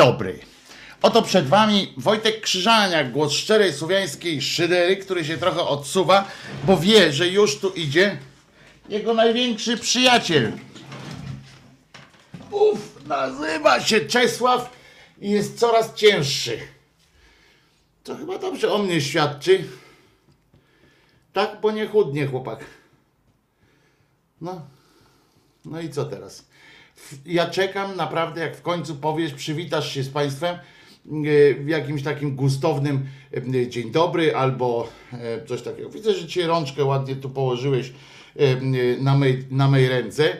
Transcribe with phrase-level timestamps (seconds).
[0.00, 0.38] Dobry.
[1.02, 6.28] Oto przed wami Wojtek Krzyżaniak, głos szczerej słowiańskiej szydery, który się trochę odsuwa,
[6.64, 8.18] bo wie, że już tu idzie
[8.88, 10.52] jego największy przyjaciel.
[12.50, 14.70] Uf, nazywa się Czesław
[15.20, 16.58] i jest coraz cięższy.
[18.04, 19.64] To chyba dobrze o mnie świadczy.
[21.32, 22.64] Tak, bo nie chudnie chłopak.
[24.40, 24.66] No,
[25.64, 26.44] no i co teraz?
[27.26, 30.58] Ja czekam naprawdę, jak w końcu powiesz, przywitasz się z Państwem e,
[31.54, 33.06] w jakimś takim gustownym
[33.54, 35.90] e, dzień dobry albo e, coś takiego.
[35.90, 37.92] Widzę, że Cię rączkę ładnie tu położyłeś
[39.00, 40.36] na mej, na mej ręce.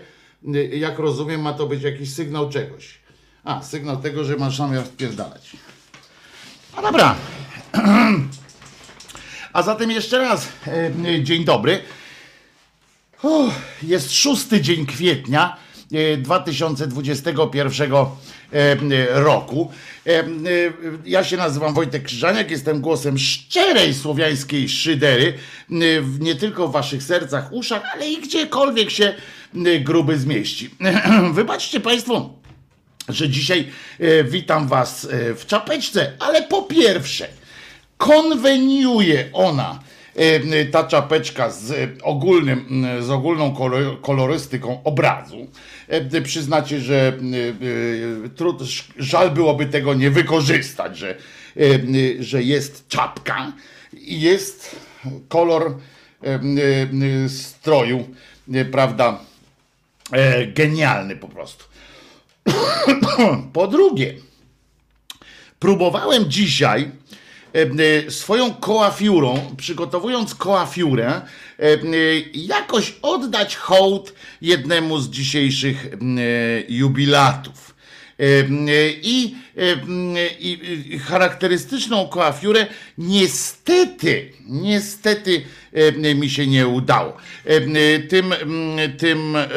[0.72, 2.98] Jak rozumiem, ma to być jakiś sygnał czegoś.
[3.44, 5.56] A, sygnał tego, że masz zamiar wpierdalać.
[6.76, 7.14] A dobra.
[9.52, 10.48] A zatem jeszcze raz
[11.22, 11.82] dzień dobry.
[13.22, 15.56] Uff, Jest szósty dzień kwietnia
[16.18, 17.92] 2021
[18.52, 18.76] e,
[19.10, 19.72] roku.
[20.06, 20.24] E, e,
[21.04, 25.34] Ja się nazywam Wojtek Krzyżaniak, jestem głosem szczerej słowiańskiej szydery,
[26.20, 29.14] nie tylko w waszych sercach, uszach, ale i gdziekolwiek się
[29.80, 30.70] gruby zmieści.
[31.32, 32.30] Wybaczcie Państwo,
[33.08, 33.68] że dzisiaj
[34.24, 37.28] witam Was w czapeczce, ale po pierwsze,
[37.98, 39.78] konweniuje ona
[40.70, 43.54] ta czapeczka z ogólnym, z ogólną
[44.02, 45.46] kolorystyką obrazu.
[45.88, 47.12] E, przyznacie, że
[48.36, 48.62] trud,
[48.98, 51.16] żal byłoby tego nie wykorzystać, że,
[52.20, 53.52] że jest czapka
[53.92, 54.76] i jest
[55.28, 55.76] kolor
[57.28, 58.08] stroju,
[58.72, 59.18] prawda,
[60.54, 61.64] genialny po prostu.
[63.52, 64.14] Po drugie,
[65.58, 66.90] próbowałem dzisiaj e,
[68.08, 71.20] swoją koafiurą, przygotowując koafiurę, e,
[72.34, 75.86] jakoś oddać hołd jednemu z dzisiejszych
[76.68, 77.70] jubilatów.
[79.02, 79.34] I,
[80.40, 82.66] i, charakterystyczną koafiurę
[82.98, 85.42] niestety, niestety
[86.14, 87.16] mi się nie udało.
[88.08, 88.34] Tym,
[88.98, 89.48] tym E,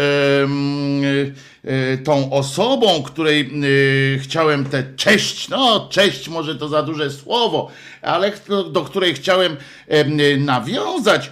[2.03, 7.71] tą osobą, której e, chciałem tę cześć, no cześć może to za duże słowo,
[8.01, 9.57] ale do, do której chciałem
[9.87, 11.31] e, nawiązać,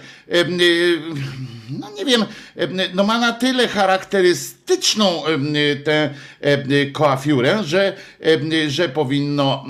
[1.70, 2.24] no nie wiem,
[2.94, 5.22] no ma na tyle charakterystyczną
[5.84, 6.10] tę
[6.92, 7.96] koafiurę, że,
[8.68, 9.64] że powinno,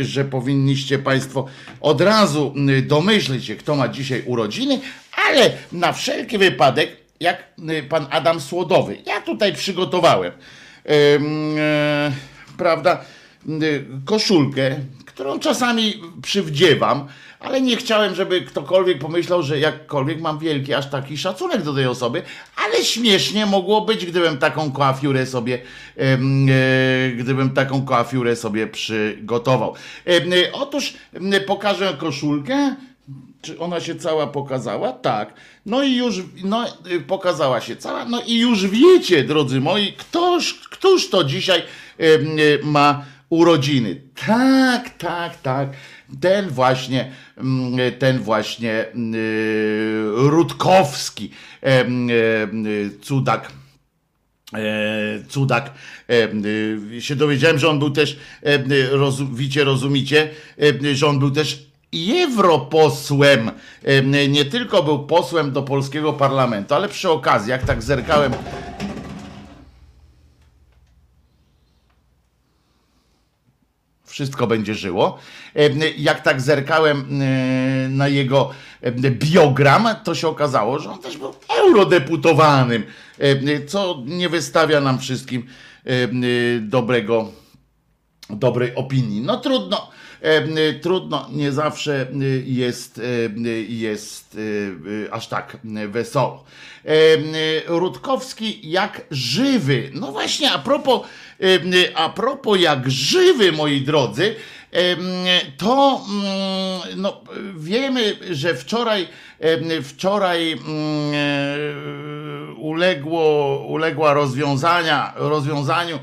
[0.00, 1.46] że powinniście Państwo
[1.80, 4.80] od razu domyśleć się, kto ma dzisiaj urodziny,
[5.26, 8.98] ale na wszelki wypadek jak y, pan Adam Słodowy.
[9.06, 10.32] Ja tutaj przygotowałem,
[10.86, 10.92] e,
[12.56, 13.04] prawda,
[13.62, 14.76] y, koszulkę,
[15.06, 17.08] którą czasami przywdziewam,
[17.40, 21.86] ale nie chciałem, żeby ktokolwiek pomyślał, że jakkolwiek mam wielki aż taki szacunek do tej
[21.86, 22.22] osoby,
[22.64, 25.58] ale śmiesznie mogło być, gdybym taką koafiurę sobie,
[25.96, 26.18] e,
[27.16, 29.74] gdybym taką koafiurę sobie przygotował.
[30.06, 30.94] E, otóż
[31.46, 32.76] pokażę koszulkę,
[33.46, 34.92] czy ona się cała pokazała?
[34.92, 35.34] Tak.
[35.66, 38.04] No i już no, y, pokazała się cała.
[38.04, 41.62] No i już wiecie, drodzy moi, ktoż, któż to dzisiaj
[42.00, 44.02] y, ma urodziny.
[44.26, 45.68] Tak, tak, tak.
[46.20, 51.30] Ten właśnie, mm, ten właśnie y, Rutkowski,
[53.02, 53.52] cudak.
[54.54, 55.74] E, cudak.
[57.00, 58.16] się dowiedziałem, że on był też,
[59.32, 60.30] widzicie, rozumicie,
[60.92, 63.50] że on był też europosłem.
[64.28, 68.32] Nie tylko był posłem do polskiego parlamentu, ale przy okazji, jak tak zerkałem.
[74.04, 75.18] Wszystko będzie żyło.
[75.96, 77.06] Jak tak zerkałem
[77.88, 78.50] na jego
[79.10, 82.84] biogram, to się okazało, że on też był eurodeputowanym,
[83.66, 85.46] co nie wystawia nam wszystkim
[86.60, 87.30] dobrego,
[88.30, 89.20] dobrej opinii.
[89.20, 89.90] No trudno
[90.82, 94.38] trudno, nie zawsze y, jest, y, jest
[95.10, 95.56] aż tak
[95.88, 96.44] wesoło.
[97.66, 99.90] Rutkowski jak żywy.
[99.94, 101.00] No właśnie, a propos,
[101.94, 104.34] a propos jak żywy, moi drodzy,
[105.56, 107.20] to mm, no,
[107.56, 109.08] wiemy, że wczoraj,
[109.82, 110.62] wczoraj mm,
[112.58, 115.98] uległo, uległa rozwiązania, rozwiązaniu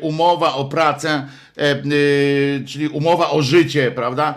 [0.00, 1.28] umowa o pracę,
[2.66, 4.34] czyli umowa o życie, prawda?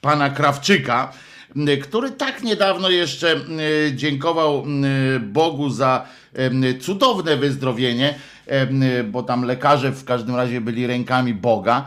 [0.00, 1.12] Pana Krawczyka,
[1.82, 3.40] który tak niedawno jeszcze
[3.94, 4.64] dziękował
[5.20, 6.06] Bogu za
[6.80, 8.14] cudowne wyzdrowienie
[9.04, 11.84] bo tam lekarze w każdym razie byli rękami Boga.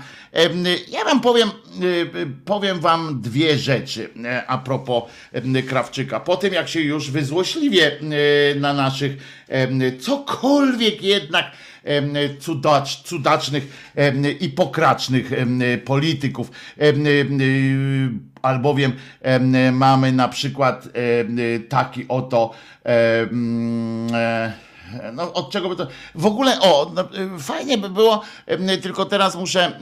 [0.87, 1.49] Ja wam powiem,
[1.83, 5.03] y, powiem wam dwie rzeczy e, a propos
[5.67, 6.19] Krawczyka.
[6.19, 7.99] Po tym jak się już wyzłośliwie e,
[8.59, 9.45] na naszych
[9.99, 11.51] cokolwiek jednak
[12.39, 13.93] cudacz, cudacznych
[14.39, 15.31] i pokracznych
[15.85, 16.51] polityków.
[18.41, 18.93] Albowiem
[19.71, 20.87] mamy na przykład
[21.69, 22.53] taki oto
[25.13, 25.87] no, od czego by to.
[26.15, 27.07] W ogóle, o, no,
[27.39, 28.21] fajnie by było,
[28.81, 29.79] tylko teraz muszę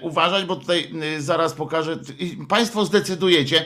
[0.00, 1.98] uważać, bo tutaj zaraz pokażę.
[2.48, 3.64] Państwo zdecydujecie,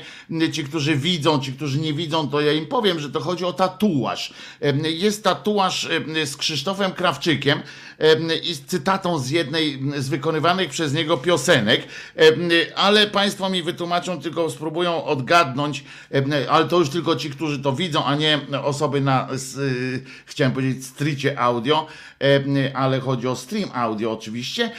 [0.53, 3.53] ci, którzy widzą, ci, którzy nie widzą, to ja im powiem, że to chodzi o
[3.53, 4.33] tatuaż.
[4.85, 5.89] Jest tatuaż
[6.25, 7.63] z Krzysztofem Krawczykiem
[8.43, 11.83] i z cytatą z jednej z wykonywanych przez niego piosenek,
[12.75, 15.85] ale Państwo mi wytłumaczą, tylko spróbują odgadnąć,
[16.49, 19.29] ale to już tylko ci, którzy to widzą, a nie osoby na,
[20.27, 21.87] chciałem powiedzieć, stricie audio,
[22.75, 24.71] ale chodzi o stream audio oczywiście,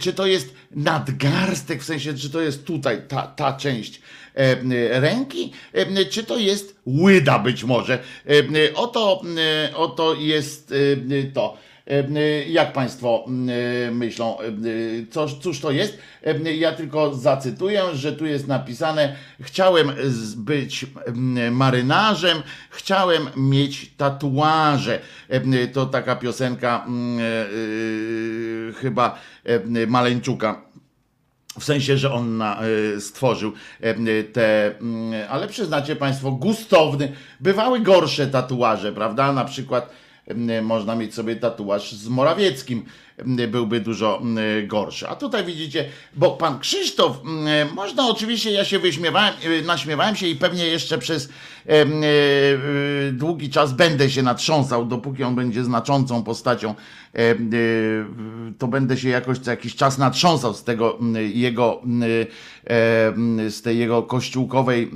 [0.00, 4.00] czy to jest nadgarstek, w sensie, czy to jest tutaj ta, ta część
[4.90, 5.52] ręki,
[6.10, 7.98] czy to jest łyda być może.
[8.74, 9.22] Oto,
[9.74, 10.74] oto jest
[11.34, 11.56] to.
[12.46, 13.26] Jak Państwo
[13.92, 14.36] myślą,
[15.10, 15.98] co, cóż to jest?
[16.54, 19.92] Ja tylko zacytuję, że tu jest napisane: Chciałem
[20.36, 20.86] być
[21.50, 25.00] marynarzem, chciałem mieć tatuaże.
[25.72, 29.18] To taka piosenka e, chyba
[29.86, 30.62] Maleńczuka
[31.58, 32.60] W sensie, że on na,
[32.96, 33.52] y, stworzył
[33.84, 37.12] y, te, y, ale przyznacie Państwo, gustowny.
[37.40, 39.32] Bywały gorsze tatuaże, prawda?
[39.32, 40.03] Na przykład
[40.62, 42.84] można mieć sobie tatuaż z Morawieckim
[43.48, 44.22] byłby dużo
[44.66, 45.08] gorszy.
[45.08, 47.20] A tutaj widzicie, bo pan Krzysztof,
[47.74, 51.28] można oczywiście, ja się wyśmiewałem, e, naśmiewałem się i pewnie jeszcze przez
[51.68, 51.86] e, e,
[53.12, 56.74] długi czas będę się natrząsał, dopóki on będzie znaczącą postacią,
[58.58, 60.98] to będę się jakoś co jakiś czas natrząsał z tego
[61.34, 61.82] jego,
[63.48, 64.90] z tej jego kościółkowej,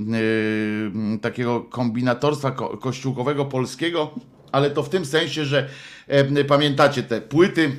[1.23, 4.15] takiego kombinatorstwa kościółkowego polskiego,
[4.53, 5.69] ale to w tym sensie, że
[6.49, 7.73] pamiętacie te płyty,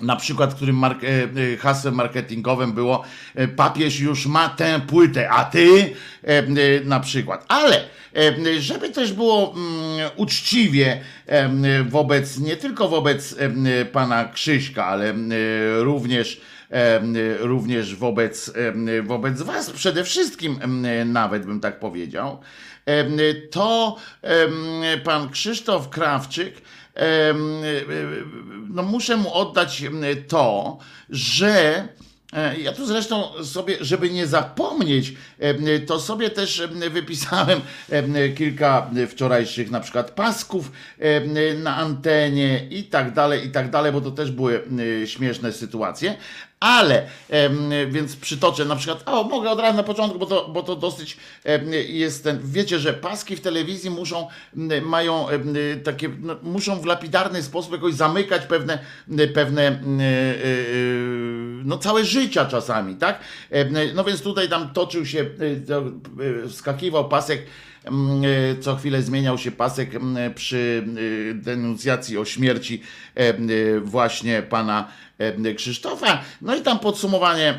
[0.00, 5.30] na przykład, którym mark- e, e, hasłem marketingowym było e, papież już ma tę płytę,
[5.30, 5.94] a ty
[6.84, 7.44] na przykład.
[7.48, 7.84] Ale
[8.58, 11.00] żeby też było mm, uczciwie
[11.88, 13.36] wobec, nie tylko wobec
[13.92, 15.14] pana Krzyśka, ale
[15.78, 16.40] również
[17.40, 18.52] również wobec,
[19.02, 20.58] wobec was przede wszystkim
[21.06, 22.40] nawet bym tak powiedział,
[23.50, 23.96] to
[25.04, 26.62] pan Krzysztof Krawczyk
[28.70, 29.84] no muszę mu oddać
[30.28, 30.78] to,
[31.10, 31.88] że
[32.32, 35.14] e, ja tu zresztą sobie, żeby nie zapomnieć,
[35.86, 37.60] to sobie też wypisałem
[38.36, 40.72] kilka wczorajszych na przykład pasków
[41.62, 44.62] na antenie i tak dalej, i tak dalej, bo to też były
[45.06, 46.16] śmieszne sytuacje.
[46.60, 47.06] Ale,
[47.88, 51.16] więc przytoczę na przykład, o mogę od razu na początku, bo to, bo to dosyć
[51.88, 54.28] jest ten, wiecie, że paski w telewizji muszą,
[54.82, 55.26] mają
[55.84, 58.78] takie, no, muszą w lapidarny sposób jakoś zamykać pewne,
[59.34, 59.80] pewne e, e,
[61.64, 63.20] no całe życia czasami, tak?
[63.94, 65.20] No więc tutaj tam toczył się,
[66.46, 67.46] e, skakiwał pasek
[68.60, 69.90] co chwilę zmieniał się pasek
[70.34, 70.84] przy
[71.34, 72.82] denuncjacji o śmierci
[73.82, 74.88] właśnie pana
[75.56, 76.20] Krzysztofa.
[76.42, 77.58] No i tam podsumowanie,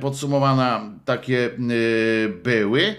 [0.00, 1.50] podsumowana takie
[2.42, 2.96] były.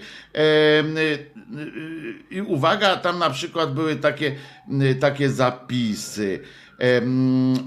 [2.30, 4.36] I uwaga, tam na przykład były takie,
[5.00, 6.40] takie zapisy.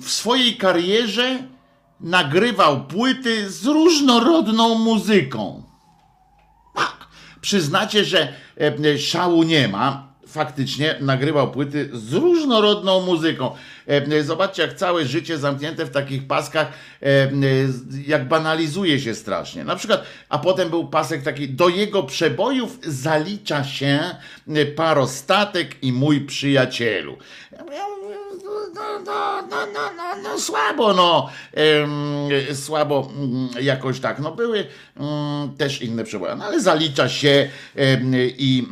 [0.01, 1.39] W swojej karierze
[1.99, 5.63] nagrywał płyty z różnorodną muzyką.
[7.43, 8.33] Przyznacie, że
[8.97, 13.51] szału nie ma faktycznie nagrywał płyty z różnorodną muzyką.
[13.87, 16.67] E, zobaczcie, jak całe życie zamknięte w takich paskach,
[17.01, 17.29] e,
[18.07, 19.63] jak banalizuje się strasznie.
[19.63, 23.99] Na przykład, a potem był pasek taki, do jego przebojów zalicza się
[24.75, 27.17] parostatek i mój przyjacielu
[27.59, 31.29] no, no, no, no, no, no słabo, no,
[32.53, 33.11] słabo
[33.61, 34.65] jakoś tak, no były
[35.57, 37.49] też inne przeboje, no ale zalicza się
[38.37, 38.67] i,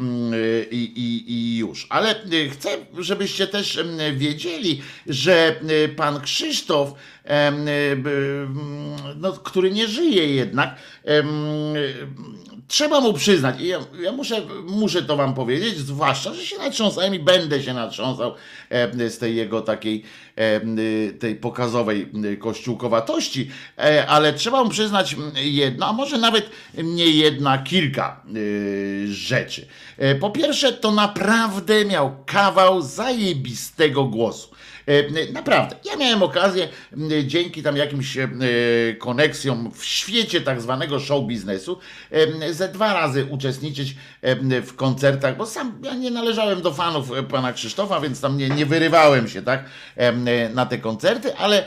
[0.71, 1.87] i, i, już.
[1.89, 3.79] Ale y, chcę, żebyście też
[4.13, 7.20] wiedzieli, że y, pan Krzysztof, y,
[9.15, 10.75] no, który nie żyje jednak,
[12.67, 17.15] trzeba mu przyznać, i ja, ja, muszę, muszę to wam powiedzieć, zwłaszcza, że się natrząsałem
[17.15, 18.33] i będę się natrząsał
[19.09, 20.03] z tej jego takiej
[21.19, 26.49] tej pokazowej kościółkowatości, e, ale trzeba mu przyznać jedno, a może nawet
[26.83, 28.23] nie jedna, kilka
[29.05, 29.67] rzeczy.
[29.97, 34.50] E, po pierwsze, to naprawdę miał kawał zajebistego głosu.
[34.87, 36.67] E, naprawdę, ja miałem okazję
[37.23, 38.29] dzięki tam jakimś e,
[38.99, 41.79] koneksjom w świecie tak zwanego show biznesu
[42.51, 43.95] ze dwa razy uczestniczyć
[44.63, 48.49] w koncertach, bo sam ja nie należałem do fanów e, pana Krzysztofa, więc tam nie,
[48.49, 49.65] nie wyrywałem się tak
[50.53, 51.63] na te koncerty, ale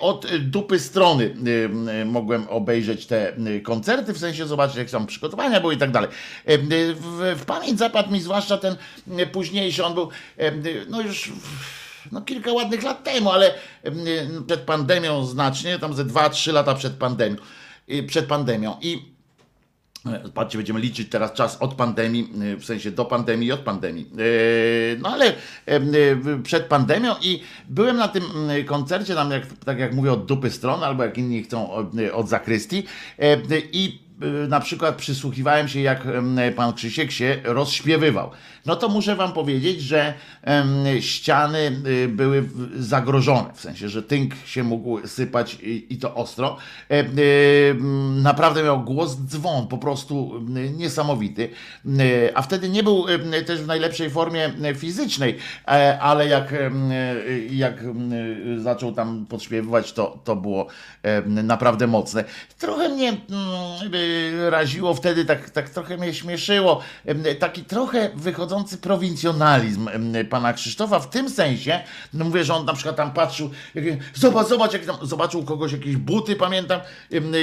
[0.00, 1.34] od dupy strony
[2.04, 3.32] mogłem obejrzeć te
[3.62, 6.10] koncerty, w sensie zobaczyć jak tam przygotowania były i tak dalej.
[6.46, 8.76] W, w pamięć zapadł mi zwłaszcza ten
[9.32, 10.08] późniejszy, on był
[10.88, 11.32] no już
[12.12, 13.54] no kilka ładnych lat temu, ale
[14.46, 17.36] przed pandemią znacznie, tam ze 2-3 lata przed pandemią,
[18.06, 18.76] przed pandemią.
[18.80, 19.12] I
[20.06, 23.60] e, Patrzcie, będziemy liczyć teraz czas od pandemii, e, w sensie do pandemii i od
[23.60, 24.10] pandemii.
[24.12, 25.32] E, no ale
[26.42, 28.22] przed pandemią i byłem na tym
[28.66, 31.70] koncercie, tam jak, tak jak mówię, od dupy strony, albo jak inni chcą
[32.12, 32.86] od zakrystii.
[33.72, 34.02] I
[34.48, 36.06] na przykład przysłuchiwałem się, jak
[36.56, 38.30] pan Krzysiek się rozśpiewywał
[38.66, 40.14] no to muszę wam powiedzieć, że
[41.00, 46.56] ściany y, były zagrożone, w sensie, że tynk się mógł sypać i, to ostro.
[46.90, 47.74] E, y,
[48.22, 50.40] naprawdę miał głos dzwon, po prostu
[50.76, 51.48] niesamowity.
[51.86, 53.06] E, a wtedy nie był
[53.46, 55.38] też w najlepszej formie fizycznej,
[55.68, 56.54] e, ale jak,
[57.50, 57.84] jak
[58.56, 60.66] zaczął tam podśpiewywać, to, to było
[61.26, 62.24] naprawdę mocne.
[62.58, 63.16] Trochę mnie
[64.50, 66.80] raziło wtedy, tak, tak trochę mnie śmieszyło,
[67.38, 69.88] taki trochę wychodzący prowincjonalizm
[70.30, 71.80] pana Krzysztofa w tym sensie,
[72.14, 73.50] no mówię, że on na przykład tam patrzył,
[74.14, 76.80] zobacz, zobacz, jak tam zobaczył kogoś jakieś buty, pamiętam,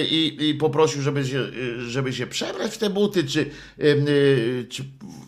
[0.10, 1.46] i, i poprosił, żeby się,
[1.80, 3.50] żeby się przebrać w te buty, czy,
[4.70, 4.84] czy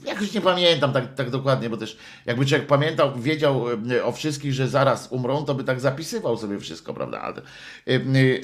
[0.06, 3.66] jakoś nie pamiętam tak, tak dokładnie, bo też jakby człowiek pamiętał, wiedział
[4.04, 7.22] o wszystkich, że zaraz umrą, to by tak zapisywał sobie wszystko, prawda?
[7.22, 7.42] Ale,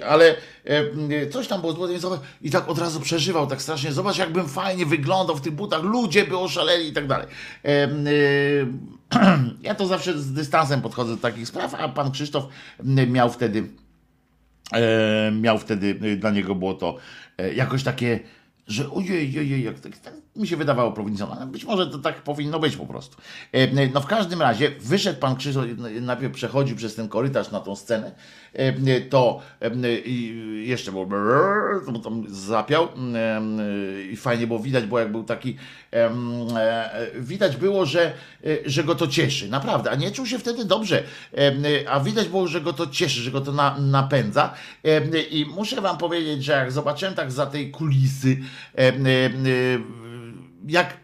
[0.07, 0.35] ale
[1.31, 4.85] coś tam było z butem i tak od razu przeżywał tak strasznie, zobacz jakbym fajnie
[4.85, 7.27] wyglądał w tych butach, ludzie by oszaleli i tak dalej.
[9.61, 12.47] Ja to zawsze z dystansem podchodzę do takich spraw, a pan Krzysztof
[13.07, 13.69] miał wtedy
[15.31, 16.97] miał wtedy, dla niego było to
[17.37, 18.19] e, jakoś takie,
[18.67, 21.47] że ojej, ojej, jak tak, tak mi się wydawało prowincjonalne.
[21.47, 23.17] Być może to tak powinno być po prostu.
[23.51, 25.65] E, no w każdym razie wyszedł pan Krzysztof,
[26.01, 28.11] najpierw przechodził przez ten korytarz na tą scenę,
[28.53, 29.41] e, to
[30.63, 32.87] jeszcze był tam zapiał
[34.11, 35.57] i fajnie było widać, bo jak był taki
[37.19, 38.13] widać było, że,
[38.65, 41.03] że go to cieszy, naprawdę, a nie czuł się wtedy dobrze,
[41.89, 44.53] a widać było, że go to cieszy, że go to na, napędza
[45.31, 48.37] i muszę wam powiedzieć, że jak zobaczyłem tak za tej kulisy
[50.67, 50.97] jak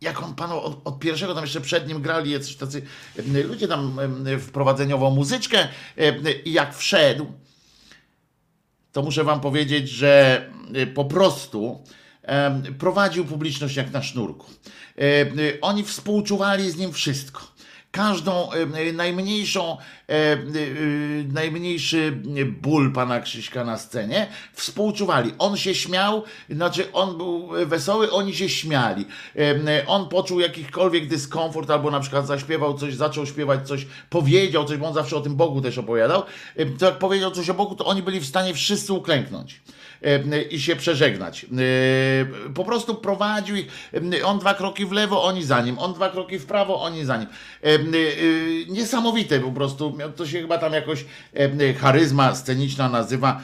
[0.00, 2.82] jak on panu od, od, pierwszego, tam jeszcze przed nim grali jacyś tacy
[3.44, 3.98] ludzie tam
[4.40, 5.68] wprowadzeniową muzyczkę
[6.44, 7.26] i jak wszedł,
[8.92, 10.44] to muszę wam powiedzieć, że
[10.94, 11.84] po prostu
[12.78, 14.46] prowadził publiczność jak na sznurku.
[15.60, 17.53] Oni współczuwali z nim wszystko
[17.94, 18.48] każdą
[18.94, 19.76] najmniejszą,
[21.32, 22.12] najmniejszy
[22.62, 25.32] ból pana Krzyśka na scenie współczuwali.
[25.38, 29.04] On się śmiał, znaczy on był wesoły, oni się śmiali.
[29.86, 34.86] On poczuł jakikolwiek dyskomfort, albo na przykład zaśpiewał coś, zaczął śpiewać coś, powiedział coś, bo
[34.86, 36.22] on zawsze o tym Bogu też opowiadał.
[36.78, 39.60] To jak powiedział coś o Bogu, to oni byli w stanie wszyscy uklęknąć
[40.50, 41.46] i się przeżegnać.
[42.54, 43.66] Po prostu prowadził ich,
[44.24, 47.16] on dwa kroki w lewo, oni za nim, on dwa kroki w prawo, oni za
[47.16, 47.28] nim.
[48.68, 51.04] Niesamowite po prostu, to się chyba tam jakoś
[51.80, 53.40] charyzma sceniczna nazywa,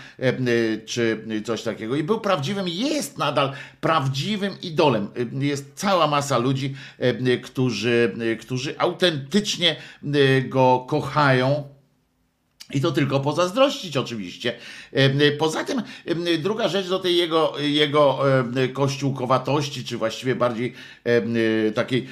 [0.86, 1.96] czy coś takiego.
[1.96, 5.08] I był prawdziwym, jest nadal prawdziwym idolem.
[5.32, 6.74] Jest cała masa ludzi,
[7.42, 9.76] którzy, którzy autentycznie
[10.48, 11.79] go kochają
[12.74, 14.54] i to tylko pozazdrościć oczywiście.
[15.38, 15.82] Poza tym
[16.38, 18.18] druga rzecz do tej jego, jego
[18.72, 20.74] kościółkowatości, czy właściwie bardziej
[21.74, 22.06] takiej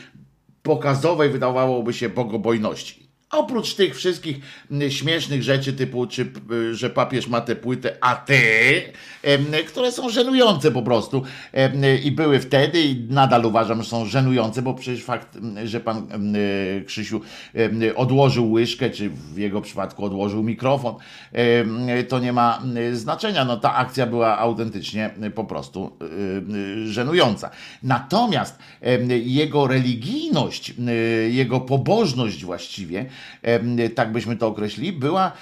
[0.62, 3.07] pokazowej wydawałoby się bogobojności.
[3.30, 4.40] Oprócz tych wszystkich
[4.88, 6.32] śmiesznych rzeczy, typu, czy,
[6.72, 8.42] że papież ma tę płytę, a ty,
[9.66, 11.22] które są żenujące po prostu
[12.04, 16.06] i były wtedy i nadal uważam, że są żenujące, bo przecież fakt, że pan
[16.86, 17.20] Krzysiu
[17.96, 20.94] odłożył łyżkę, czy w jego przypadku odłożył mikrofon,
[22.08, 22.62] to nie ma
[22.92, 23.44] znaczenia.
[23.44, 25.96] No ta akcja była autentycznie po prostu
[26.84, 27.50] żenująca.
[27.82, 28.58] Natomiast
[29.24, 30.74] jego religijność,
[31.30, 33.06] jego pobożność właściwie,
[33.94, 35.32] tak byśmy to określili, była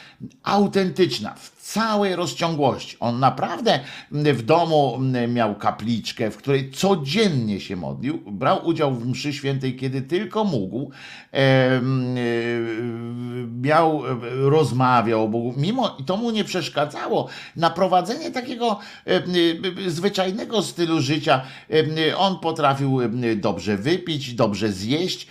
[0.42, 1.34] autentyczna
[1.66, 2.96] całej rozciągłości.
[3.00, 4.98] On naprawdę w domu
[5.28, 10.90] miał kapliczkę, w której codziennie się modlił, brał udział w mszy świętej, kiedy tylko mógł,
[11.32, 11.80] e,
[13.62, 14.02] miał,
[14.32, 18.78] rozmawiał o Bogu, mimo i to mu nie przeszkadzało na prowadzenie takiego
[19.86, 21.42] zwyczajnego stylu życia.
[22.16, 22.98] On potrafił
[23.36, 25.26] dobrze wypić, dobrze zjeść,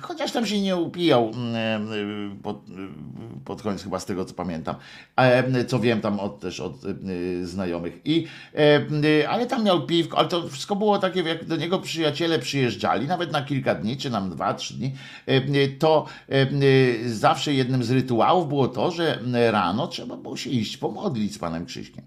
[0.00, 1.30] chociaż tam się nie upijał
[2.42, 2.62] pod,
[3.44, 4.74] pod koniec chyba tego co pamiętam,
[5.66, 8.00] co wiem tam od, też od e, znajomych.
[8.04, 12.38] I, e, ale tam miał piwko, ale to wszystko było takie, jak do niego przyjaciele
[12.38, 14.92] przyjeżdżali, nawet na kilka dni, czy nam dwa, trzy dni,
[15.78, 16.06] to
[17.06, 19.18] zawsze jednym z rytuałów było to, że
[19.50, 22.04] rano trzeba było się iść pomodlić z panem Krzyśkiem.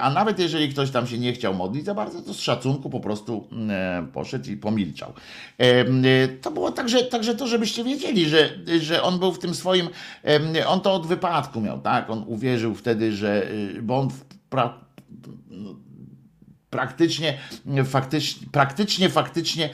[0.00, 3.00] A nawet jeżeli ktoś tam się nie chciał modlić za bardzo, to z szacunku po
[3.00, 3.48] prostu
[4.12, 5.12] poszedł i pomilczał.
[6.42, 9.88] To było także, także to, żebyście wiedzieli, że, że on był w tym swoim,
[10.66, 12.10] on to od wypadku miał, tak?
[12.10, 14.08] On uwierzył wtedy, że, y, bo on
[14.50, 14.78] pra,
[15.50, 15.74] no,
[16.70, 17.38] praktycznie,
[17.84, 19.70] faktycznie, praktycznie, faktycznie,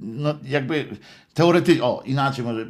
[0.00, 0.86] no jakby
[1.34, 2.66] teoretycznie, o inaczej może,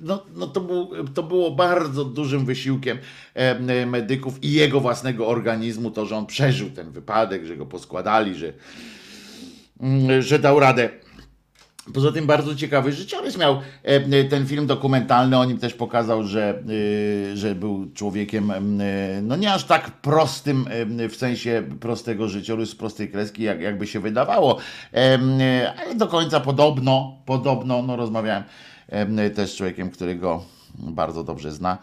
[0.00, 2.98] no, no to, był, to było bardzo dużym wysiłkiem
[3.86, 8.52] medyków i jego własnego organizmu, to, że on przeżył ten wypadek, że go poskładali, że,
[9.80, 10.90] mm, że dał radę
[11.94, 15.38] Poza tym bardzo ciekawy życiorys miał e, ten film dokumentalny.
[15.38, 16.62] O nim też pokazał, że,
[17.32, 18.60] e, że był człowiekiem e,
[19.22, 20.64] no nie aż tak prostym
[21.10, 24.58] w sensie prostego życiorysu, prostej kreski, jak, jakby się wydawało,
[25.78, 28.42] ale do końca podobno, podobno, no rozmawiałem
[29.34, 30.44] też z człowiekiem, którego
[30.78, 31.78] bardzo dobrze zna.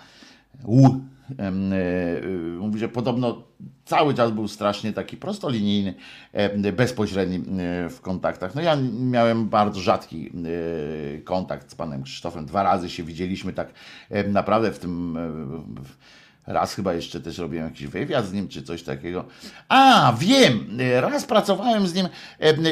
[2.59, 3.43] Mówi, że podobno
[3.85, 5.93] cały czas był strasznie taki prostolinijny,
[6.73, 7.41] bezpośredni
[7.89, 8.55] w kontaktach.
[8.55, 10.31] No ja miałem bardzo rzadki
[11.23, 12.45] kontakt z panem Krzysztofem.
[12.45, 13.73] Dwa razy się widzieliśmy tak
[14.27, 15.17] naprawdę w tym
[16.47, 19.25] Raz chyba jeszcze też robiłem jakiś wywiad z nim, czy coś takiego.
[19.69, 22.07] A, wiem, raz pracowałem z nim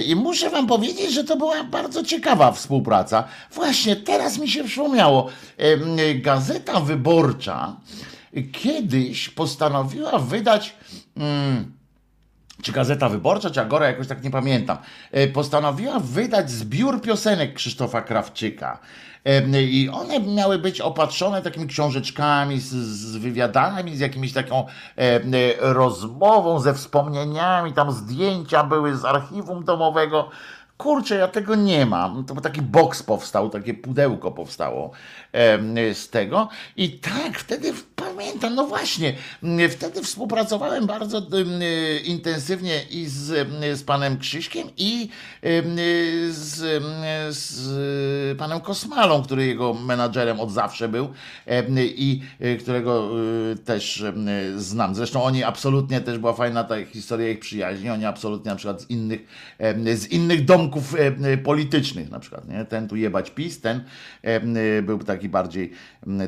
[0.06, 3.24] i muszę wam powiedzieć, że to była bardzo ciekawa współpraca.
[3.52, 5.30] Właśnie teraz mi się przypomniało.
[6.16, 7.76] Gazeta Wyborcza
[8.52, 10.76] kiedyś postanowiła wydać.
[11.18, 11.78] Hmm,
[12.62, 14.78] czy Gazeta Wyborcza, czy Agora, jakoś tak nie pamiętam,
[15.12, 18.80] e, postanowiła wydać zbiór piosenek Krzysztofa Krawczyka.
[19.60, 25.20] I one miały być opatrzone takimi książeczkami z, z wywiadami, z jakimiś taką e,
[25.60, 30.30] rozmową, ze wspomnieniami, tam zdjęcia były z archiwum domowego.
[30.78, 32.26] Kurczę, ja tego nie mam.
[32.26, 34.92] To taki boks powstał, takie pudełko powstało
[35.94, 36.50] z tego.
[36.78, 39.14] I tak, wtedy pamiętam, no właśnie,
[39.70, 41.22] wtedy współpracowałem bardzo
[42.06, 43.48] intensywnie i z,
[43.80, 45.10] z panem Krzyśkiem i
[46.30, 46.84] z,
[47.36, 51.10] z panem Kosmalą, który jego menadżerem od zawsze był
[51.78, 52.22] i
[52.60, 53.10] którego
[53.66, 54.04] też
[54.56, 54.96] znam.
[54.96, 58.90] Zresztą oni absolutnie, też była fajna ta historia ich przyjaźni, oni absolutnie na przykład z
[58.90, 59.22] innych,
[59.96, 60.96] z innych domków
[61.44, 62.66] politycznych na przykład, nie?
[62.66, 63.84] ten tu jebać PiS, ten
[64.84, 65.72] był taki bardziej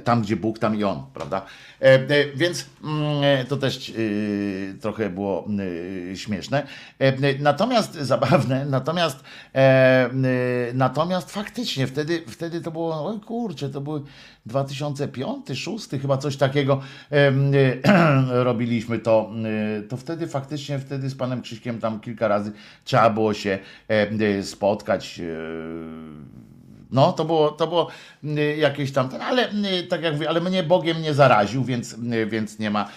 [0.03, 1.45] tam, gdzie Bóg, tam i on, prawda?
[1.81, 1.99] E, e,
[2.35, 3.93] więc mm, to też e,
[4.79, 5.47] trochę było
[6.15, 6.67] śmieszne.
[7.39, 9.23] Natomiast zabawne, natomiast
[10.73, 14.01] natomiast faktycznie wtedy, wtedy to było, oj kurczę, to były
[14.45, 16.81] 2005, 2006, chyba coś takiego
[18.49, 19.31] robiliśmy to,
[19.89, 22.51] to wtedy faktycznie wtedy z panem Krzyśkiem tam kilka razy
[22.83, 23.59] trzeba było się
[24.43, 25.21] spotkać
[26.91, 27.88] no, to było, to było
[28.23, 32.25] y, jakieś tam, ale y, tak jak mówię, ale mnie Bogiem nie zaraził, więc, y,
[32.25, 32.89] więc nie ma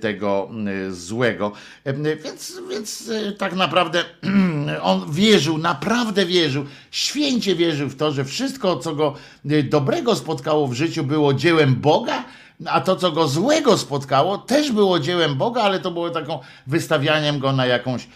[0.00, 0.50] tego
[0.90, 1.52] złego.
[2.24, 4.04] Więc, więc tak naprawdę
[4.82, 9.14] on wierzył, naprawdę wierzył, święcie wierzył w to, że wszystko, co go
[9.64, 12.24] dobrego spotkało w życiu, było dziełem Boga,
[12.66, 17.38] a to, co go złego spotkało, też było dziełem Boga, ale to było taką wystawianiem
[17.38, 18.08] go na jakąś,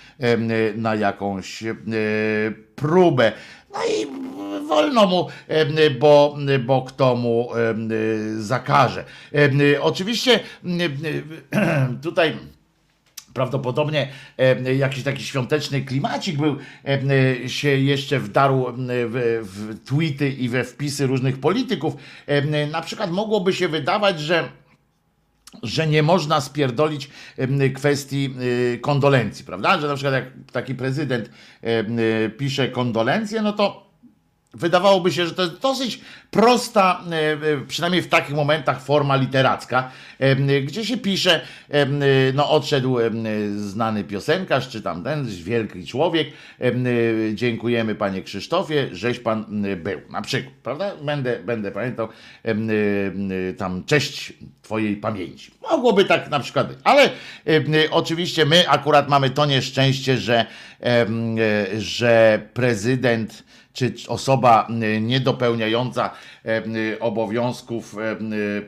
[0.77, 1.65] na jakąś
[2.77, 3.33] próbę.
[3.73, 4.28] No i
[4.69, 5.29] wolno mu,
[6.01, 7.49] bo, bo kto mu
[8.39, 9.05] zakaże.
[9.81, 10.41] Oczywiście
[12.03, 12.37] tutaj
[13.35, 14.09] prawdopodobnie
[14.79, 16.57] jakiś taki świąteczny klimacik był,
[17.47, 21.95] się jeszcze wdarł w, w tweety i we wpisy różnych polityków.
[22.71, 24.49] Na przykład mogłoby się wydawać, że
[25.63, 27.11] że nie można spierdolić
[27.75, 28.35] kwestii
[28.75, 29.81] y, kondolencji, prawda?
[29.81, 31.31] Że na przykład jak taki prezydent
[31.65, 33.88] y, pisze kondolencje, no to
[34.59, 39.91] Wydawałoby się, że to jest dosyć prosta, e, e, przynajmniej w takich momentach, forma literacka,
[40.65, 41.41] gdzie się pisze,
[42.35, 42.99] no odszedł
[43.57, 46.29] znany piosenkarz, czy tam ten wielki człowiek,
[47.35, 49.45] dziękujemy panie Krzysztofie, żeś pan
[49.77, 50.93] był, na przykład, prawda?
[51.03, 52.09] Będę, będę pamiętał
[53.59, 55.51] tam cześć twojej pamięci.
[55.71, 57.11] Mogłoby tak na przykład być, ale
[57.91, 60.47] oczywiście my akurat mamy to nieszczęście, że,
[60.83, 61.07] e,
[61.79, 63.45] że prezydent
[63.79, 64.67] czy osoba
[65.01, 66.11] niedopełniająca
[67.01, 67.97] obowiązków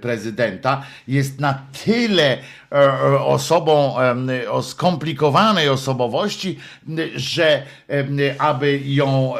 [0.01, 2.39] prezydenta jest na tyle e,
[2.73, 3.95] e, osobą
[4.51, 6.59] o skomplikowanej osobowości,
[7.15, 7.63] że
[8.39, 9.35] aby ją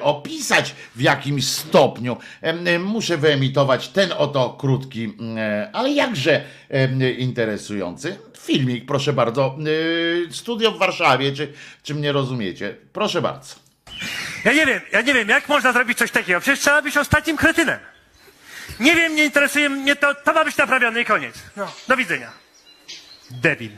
[0.00, 2.16] opisać w jakimś stopniu,
[2.80, 5.12] muszę wyemitować ten oto krótki,
[5.72, 6.44] ale jakże
[7.18, 9.58] interesujący filmik, proszę bardzo.
[10.30, 11.52] Studio w Warszawie, czy,
[11.82, 12.76] czy mnie rozumiecie?
[12.92, 13.65] Proszę bardzo.
[14.44, 16.40] Ja nie wiem, ja nie wiem, jak można zrobić coś takiego.
[16.40, 17.78] Przecież trzeba być ostatnim kretynem.
[18.80, 21.34] Nie wiem, nie interesuje mnie to, to ma być naprawione i koniec.
[21.56, 22.30] No, do widzenia.
[23.30, 23.70] Debil.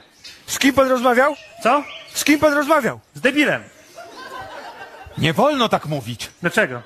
[0.47, 1.37] Z kim pan rozmawiał?
[1.63, 1.85] Co?
[2.15, 3.01] Z kim pan rozmawiał?
[3.15, 3.63] Z debilem.
[5.19, 6.83] Nie wolno tak mówić, Dlaczego?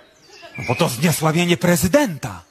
[0.68, 2.42] bo to zniesławienie prezydenta.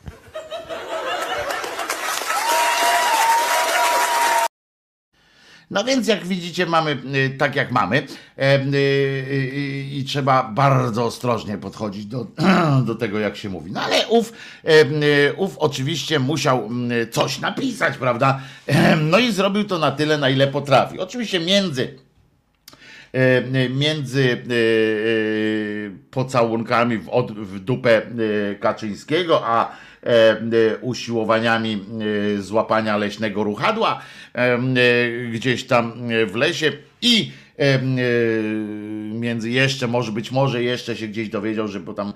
[5.72, 8.08] No więc jak widzicie, mamy y, tak jak mamy
[8.38, 12.28] e, y, y, i trzeba bardzo ostrożnie podchodzić do,
[12.88, 13.72] do tego, jak się mówi.
[13.72, 16.70] No ale ów, e, ów oczywiście musiał
[17.12, 18.42] coś napisać, prawda?
[19.02, 21.00] No i zrobił to na tyle, na ile potrafi.
[21.00, 21.98] Oczywiście między
[23.14, 24.44] e, między
[26.12, 28.02] pocałunkami w, od, w dupę
[28.60, 29.72] Kaczyńskiego, a
[30.82, 31.86] usiłowaniami
[32.40, 34.02] złapania leśnego ruchadła,
[35.32, 35.94] gdzieś tam
[36.28, 36.72] w lesie.
[37.02, 37.32] I
[39.14, 42.14] między jeszcze, może być może jeszcze się gdzieś dowiedział, że bo tam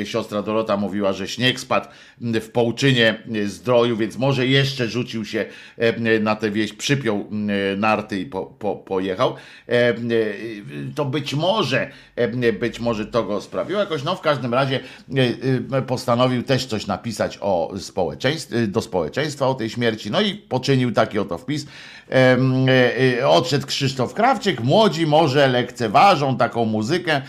[0.00, 1.88] e, siostra Dorota mówiła, że śnieg spadł
[2.20, 5.44] w Połczynie e, zdroju, więc może jeszcze rzucił się
[5.78, 7.28] e, na tę wieś, przypiął
[7.72, 9.34] e, narty i po, po, pojechał.
[9.68, 9.94] E, e,
[10.94, 14.80] To być może, e, być może to go sprawiło jakoś, no w każdym razie
[15.72, 20.34] e, e, postanowił też coś napisać o społeczeństwie, do społeczeństwa o tej śmierci, no i
[20.34, 21.66] poczynił taki oto wpis.
[22.10, 22.36] E,
[23.20, 27.22] e, Odszedł Krzysztof Krawczyk, młodzi może lekceważą taką muzykę,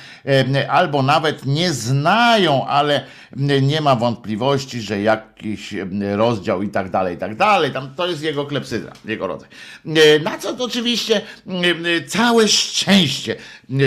[0.69, 3.01] albo nawet nie znają, ale
[3.61, 5.73] nie ma wątpliwości, że jakiś
[6.15, 9.49] rozdział i tak dalej, i tak dalej, tam to jest jego klepsydra, jego rodzaj.
[9.85, 11.21] E, Na co to oczywiście
[12.07, 13.35] całe szczęście,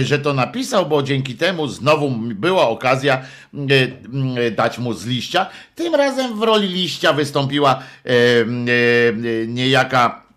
[0.03, 3.23] że to napisał, bo dzięki temu znowu była okazja
[4.57, 5.47] dać mu z liścia.
[5.75, 7.83] Tym razem w roli liścia wystąpiła
[9.47, 10.28] niejaka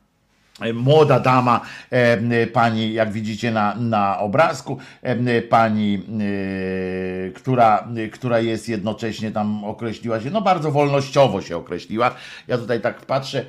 [0.73, 8.69] młoda dama, e, pani, jak widzicie na, na obrazku, e, pani, e, która, która jest
[8.69, 12.11] jednocześnie tam określiła się, no bardzo wolnościowo się określiła.
[12.47, 13.45] Ja tutaj tak patrzę, e,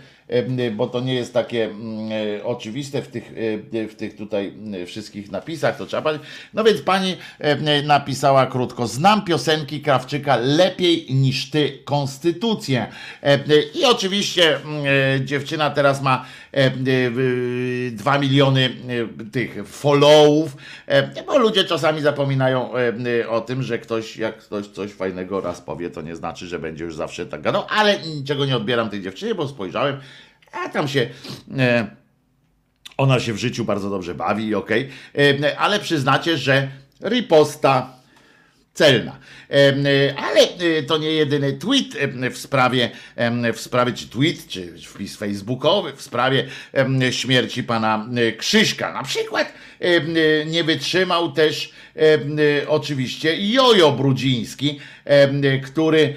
[0.73, 3.35] bo to nie jest takie mm, e, oczywiste w tych,
[3.73, 4.55] e, w tych tutaj
[4.87, 6.11] wszystkich napisach, to trzeba.
[6.55, 7.17] No więc pani
[7.85, 12.87] napisała krótko, znam piosenki Krawczyka lepiej niż ty konstytucję.
[13.75, 16.71] I oczywiście mm, dziewczyna teraz ma e, e,
[17.91, 18.71] dwa miliony
[19.33, 20.57] tych followów,
[21.27, 22.71] bo ludzie czasami zapominają
[23.29, 26.85] o tym, że ktoś, jak ktoś coś fajnego raz powie, to nie znaczy, że będzie
[26.85, 30.01] już zawsze tak gadał, ale niczego nie odbieram tej dziewczynie, bo spojrzałem,
[30.53, 31.09] a tam się...
[31.59, 32.03] E,
[32.97, 34.89] ona się w życiu bardzo dobrze bawi i okej,
[35.19, 36.69] E, ale przyznacie, że
[37.05, 37.91] riposta
[38.75, 39.19] celna.
[39.53, 41.97] E, Ale e, to nie jedyny tweet
[42.31, 42.91] w sprawie,
[43.55, 46.45] w sprawie czy tweet, czy wpis facebookowy w sprawie
[47.11, 48.93] śmierci pana e, Krzyśka.
[48.93, 49.53] Na przykład
[50.47, 51.73] nie wytrzymał też
[52.69, 54.81] oczywiście Jojo Brudziński,
[55.65, 56.15] który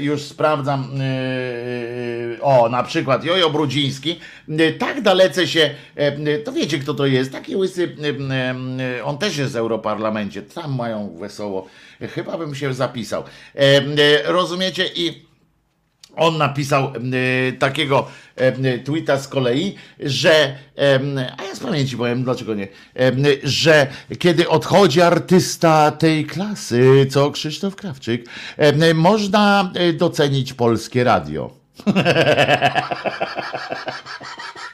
[0.00, 0.90] już sprawdzam,
[2.40, 4.20] o na przykład Jojo Brudziński,
[4.78, 5.70] tak dalece się,
[6.44, 7.96] to wiecie kto to jest, taki łysy,
[9.04, 11.68] on też jest w Europarlamencie, tam mają wesoło,
[12.14, 13.24] chyba bym się zapisał.
[13.54, 15.28] Em, e, Rozumiecie i
[16.16, 16.90] on napisał e,
[17.52, 18.06] takiego
[18.36, 21.00] e, tweeta z kolei, że, e,
[21.38, 23.86] a ja z pamięci powiem, dlaczego nie, e, że
[24.18, 31.50] kiedy odchodzi artysta tej klasy, co Krzysztof Krawczyk, e, można e, docenić polskie radio.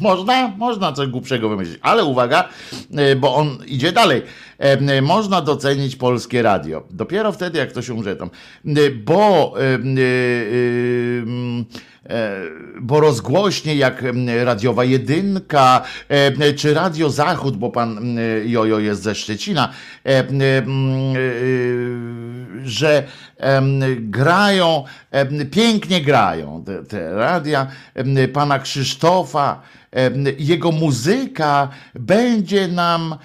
[0.00, 2.48] Można, można coś głupszego wymyślić, ale uwaga,
[2.96, 4.22] e, bo on idzie dalej.
[4.58, 6.82] E, Można docenić polskie radio.
[6.90, 8.30] Dopiero wtedy, jak ktoś umrze tam.
[8.66, 11.91] E, Bo, e, e, mm, e,
[12.80, 14.04] bo rozgłośnie jak
[14.44, 19.68] radiowa jedynka, e, czy Radio Zachód, bo pan Jojo jest ze Szczecina,
[20.06, 20.24] e, e,
[22.64, 23.02] że
[23.98, 24.84] grają,
[25.50, 27.66] pięknie grają te, te radia
[28.32, 29.62] pana Krzysztofa,
[30.38, 33.16] jego muzyka będzie nam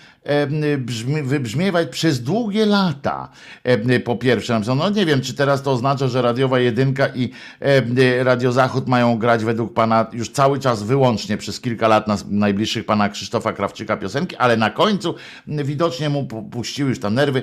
[1.24, 3.30] wybrzmiewać przez długie lata.
[3.64, 7.96] Em, Po pierwsze, no nie wiem, czy teraz to oznacza, że radiowa jedynka i em,
[8.22, 12.86] Radio Zachód mają grać według pana już cały czas wyłącznie przez kilka lat nas, najbliższych
[12.86, 15.16] pana Krzysztofa Krawczyka piosenki, ale na końcu
[15.48, 17.42] widocznie mu pu- puściły już tam nerwy,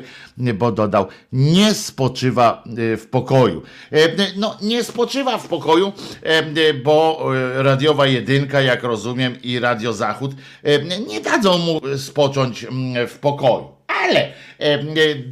[0.55, 3.63] bo dodał, nie spoczywa e, w pokoju.
[3.93, 3.99] E,
[4.37, 5.93] No, nie spoczywa w pokoju,
[6.23, 7.25] e, bo
[7.59, 12.67] e, radiowa jedynka, jak rozumiem, i Radio Zachód e, nie dadzą mu spocząć
[13.09, 13.69] w pokoju.
[13.87, 14.79] Ale e,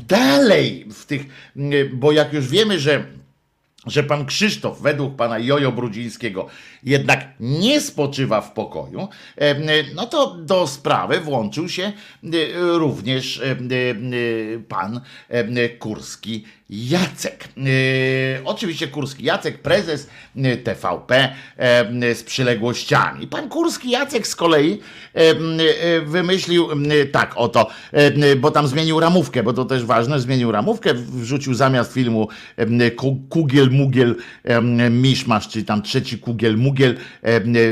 [0.08, 1.22] dalej w tych,
[1.92, 3.04] bo jak już wiemy, że
[3.86, 6.46] że pan Krzysztof, według pana Jojo Brudzińskiego,
[6.82, 9.08] jednak nie spoczywa w pokoju,
[9.94, 11.92] no to do sprawy włączył się e,
[12.78, 13.56] również e,
[14.68, 15.00] pan
[15.78, 17.48] Kurski Jacek.
[17.58, 17.62] E,
[18.44, 23.26] Oczywiście Kurski Jacek, prezes e, TVP em, z przyległościami.
[23.26, 24.78] Pan Kurski Jacek z kolei
[25.14, 25.34] e,
[26.00, 26.68] wymyślił
[27.12, 27.70] tak oto,
[28.40, 32.28] bo tam zmienił ramówkę, bo to też ważne, zmienił ramówkę, wrzucił zamiast filmu
[33.28, 34.16] Kugiel Mugiel
[34.90, 36.96] Miszmasz, czy tam trzeci Kugiel Mugiel,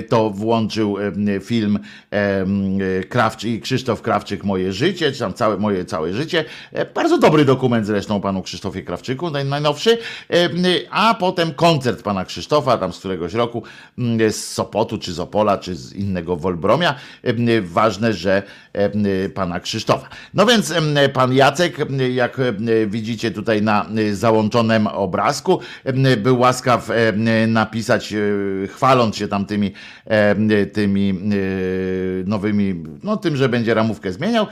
[0.09, 0.97] to włączył
[1.43, 1.79] film
[2.11, 6.45] em, Krawczyk, Krzysztof Krawczyk Moje życie, czy tam całe moje całe życie.
[6.73, 9.99] E, Bardzo dobry dokument zresztą panu Krzysztofie Krawczyku, naj- najnowszy,
[10.29, 10.51] em,
[10.91, 13.63] a potem koncert pana Krzysztofa, tam z któregoś roku,
[13.99, 16.95] mm, z Sopotu, czy z Opola, czy z innego Wolbromia.
[17.23, 18.93] Em, Ważne, że em,
[19.35, 20.09] pana Krzysztofa.
[20.35, 20.75] No więc
[21.13, 21.77] pan Jacek,
[22.13, 22.37] jak
[22.87, 25.61] widzicie tutaj na załączonym obrazku,
[26.17, 26.89] był łaskaw
[27.47, 28.19] napisać, e,
[28.69, 29.73] chwaląc się tam tymi,
[30.73, 31.15] tymi e,
[32.29, 34.47] nowymi, no tym, że będzie ramówkę zmieniał,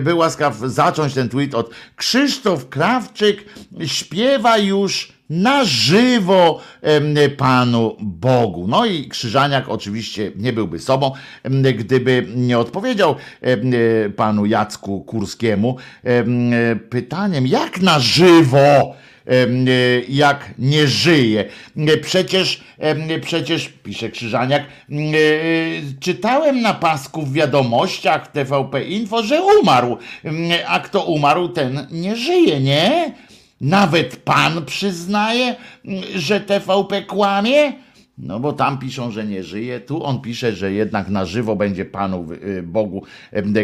[0.00, 2.68] był łaskaw zacząć ten tweet od Krzysztof
[3.06, 3.44] Krawczyk
[3.86, 6.60] śpiewa już na żywo
[7.36, 8.68] Panu Bogu.
[8.68, 11.12] No i Krzyżaniak oczywiście nie byłby sobą,
[11.74, 13.72] gdyby nie odpowiedział em,
[14.16, 16.50] panu Jacku Kurskiemu em,
[16.90, 18.94] pytaniem, jak na żywo
[20.08, 21.44] jak nie żyje.
[22.02, 24.98] Przecież, em, przecież, pisze Krzyżaniak, em,
[26.00, 29.98] czytałem na pasku w wiadomościach TVP Info, że umarł.
[30.66, 33.12] A kto umarł, ten nie żyje, nie?
[33.60, 35.56] Nawet pan przyznaje,
[36.14, 37.85] że TVP kłamie?
[38.18, 41.84] No bo tam piszą, że nie żyje, tu on pisze, że jednak na żywo będzie
[41.84, 43.02] Panu y, Bogu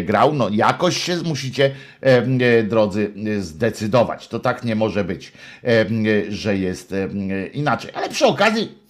[0.03, 0.33] grał.
[0.33, 4.27] No jakoś się musicie, e, drodzy, y, zdecydować.
[4.27, 5.31] To tak nie może być,
[5.63, 5.85] e,
[6.29, 7.07] że jest e,
[7.47, 7.91] inaczej.
[7.93, 8.82] Ale przy okazji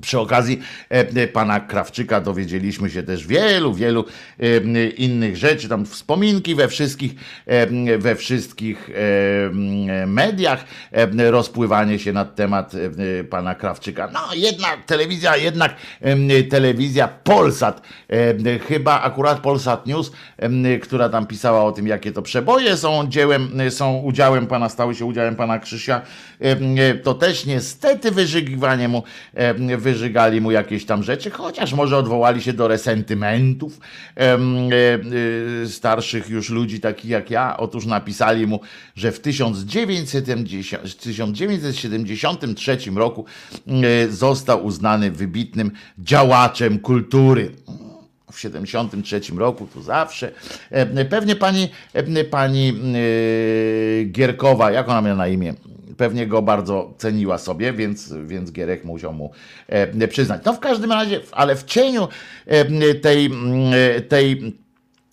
[0.00, 4.04] przy okazji e, e, pana Krawczyka dowiedzieliśmy się też wielu, wielu
[4.40, 7.14] e, innych rzeczy, tam wspominki we wszystkich,
[7.98, 8.90] we wszystkich
[10.06, 10.64] mediach,
[11.30, 12.72] rozpływanie się na temat
[13.30, 14.08] pana Krawczyka.
[14.12, 15.76] No jedna telewizja, jednak
[16.50, 17.82] telewizja Polsat,
[18.68, 20.12] chyba akurat Polsat News,
[20.82, 25.04] która tam pisała o tym, jakie to przeboje są dziełem, są udziałem pana, stały się
[25.04, 26.02] udziałem pana Krzysia,
[27.02, 29.02] to też niestety wyżygiwanie mu,
[29.34, 33.80] e, wyżygali mu jakieś tam rzeczy, chociaż może odwołali się do resentymentów
[34.16, 34.38] e, e,
[35.68, 37.56] starszych już ludzi, takich jak ja.
[37.56, 38.60] Otóż napisali mu,
[38.96, 43.24] że w 1970, 1973 roku
[43.66, 47.50] e, został uznany wybitnym działaczem kultury
[48.32, 50.32] w 73 roku, tu zawsze.
[51.10, 51.68] Pewnie pani,
[52.30, 52.74] pani
[54.06, 55.54] Gierkowa, jak ona miała na imię?
[55.98, 59.30] Pewnie go bardzo ceniła sobie, więc, więc Gierek musiał mu
[59.66, 60.42] e, przyznać.
[60.44, 62.08] No w każdym razie, ale w cieniu
[62.46, 63.32] e, tej, m,
[64.08, 64.56] tej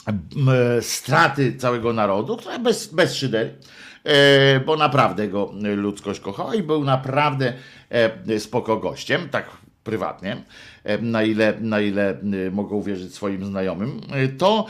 [0.08, 0.20] m,
[0.82, 3.24] straty całego narodu, która bez, bez
[4.04, 7.54] e, bo naprawdę go ludzkość kochała i był naprawdę
[7.90, 9.46] e, spoko gościem, tak
[9.84, 10.42] prywatnie, e,
[11.02, 14.68] na ile, na ile e, mogę uwierzyć swoim znajomym, e, to,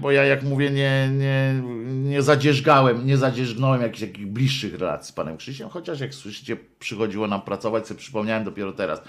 [0.00, 5.12] bo ja jak mówię, nie, nie, nie zadzierzgałem, nie zadzierzgnąłem jakichś takich bliższych relacji z
[5.12, 9.02] panem Krzysiem, chociaż jak słyszycie, przychodziło nam pracować, sobie przypomniałem dopiero teraz,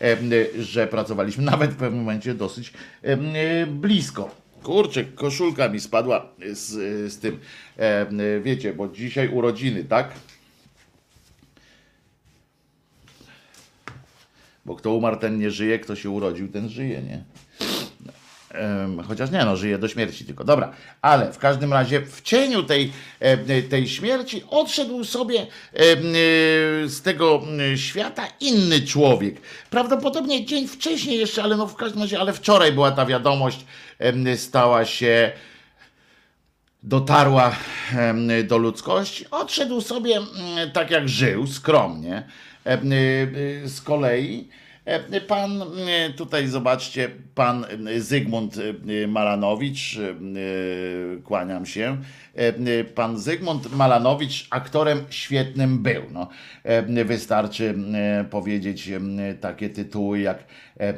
[0.00, 0.16] e,
[0.62, 2.72] że pracowaliśmy nawet w pewnym momencie dosyć
[3.66, 4.46] blisko.
[4.62, 6.68] Kurczę, koszulka mi spadła z,
[7.12, 7.38] z tym,
[7.76, 10.12] e, wiecie, bo dzisiaj urodziny, tak?
[14.66, 17.24] Bo kto umarł, ten nie żyje, kto się urodził, ten żyje, nie?
[19.08, 20.44] Chociaż nie, no, żyje do śmierci tylko.
[20.44, 22.92] Dobra, ale w każdym razie w cieniu tej,
[23.70, 25.46] tej śmierci odszedł sobie e,
[26.88, 27.42] z tego
[27.76, 29.40] świata inny człowiek.
[29.70, 33.64] Prawdopodobnie dzień wcześniej jeszcze, ale no w każdym razie, ale wczoraj była ta wiadomość,
[34.36, 35.32] stała się
[36.82, 37.56] dotarła
[38.44, 40.20] do ludzkości, odszedł sobie
[40.72, 42.22] tak jak żył, skromnie.
[42.66, 42.96] Em, y,
[43.64, 44.48] y, Z kolei
[44.84, 45.64] e, pan,
[46.16, 47.66] tutaj zobaczcie, pan
[47.98, 48.56] Zygmunt
[49.08, 51.96] Malanowicz, y, kłaniam się, e,
[52.94, 56.02] pan Zygmunt Malanowicz aktorem świetnym był.
[56.12, 56.28] No,
[56.66, 59.00] E, wystarczy e, powiedzieć e,
[59.34, 60.44] takie tytuły jak
[60.80, 60.94] e,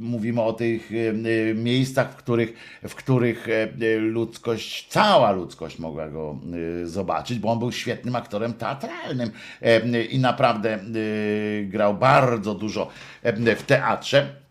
[0.00, 6.38] mówimy o tych e, miejscach, w których, w których e, ludzkość, cała ludzkość mogła go
[6.82, 9.30] e, zobaczyć, bo on był świetnym aktorem teatralnym
[9.62, 10.80] e, i naprawdę e,
[11.64, 12.88] grał bardzo dużo
[13.22, 14.41] e, w teatrze.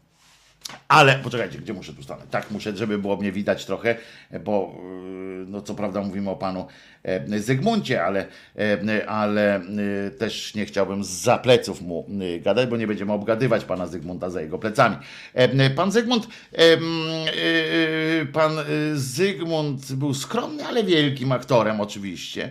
[0.88, 2.32] Ale poczekajcie, gdzie muszę tu stanąć?
[2.32, 3.96] Tak, muszę, żeby było mnie widać trochę,
[4.44, 6.68] bo yy, no co prawda mówimy o panu
[7.04, 8.26] e, Zygmuncie, ale,
[8.58, 9.62] e, ale e,
[10.12, 14.42] też nie chciałbym za pleców mu e, gadać, bo nie będziemy obgadywać pana Zygmunta za
[14.42, 14.96] jego plecami.
[15.34, 16.28] E, Pan Zygmunt,
[18.34, 18.52] pan
[18.94, 22.50] Zygmunt był skromny, ale wielkim aktorem oczywiście.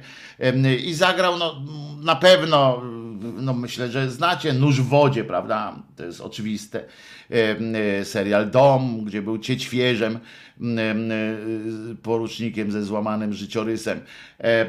[0.85, 1.63] I zagrał no,
[2.03, 2.83] na pewno,
[3.21, 5.83] no myślę, że znacie Nóż w wodzie, prawda?
[5.97, 6.85] To jest oczywiste.
[7.31, 10.21] Em, e, Serial Dom, gdzie był cieć świeżem, e,
[12.03, 14.01] porucznikiem ze złamanym życiorysem.
[14.41, 14.69] E, e,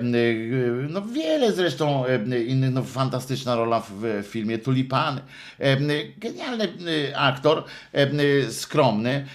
[0.89, 5.21] No wiele zresztą e, innych, no fantastyczna rola w, filmie Tulipany.
[5.59, 5.77] E,
[6.17, 6.63] Genialny
[7.09, 7.63] e, aktor,
[7.93, 9.25] e, skromny.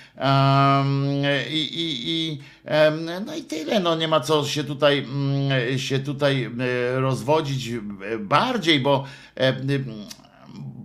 [1.50, 2.38] I, i, i,
[3.26, 5.06] no i tyle, no nie ma co się tutaj,
[5.76, 7.80] się tutaj e, rozwodzić e,
[8.18, 9.04] bardziej, bo
[9.34, 9.52] e,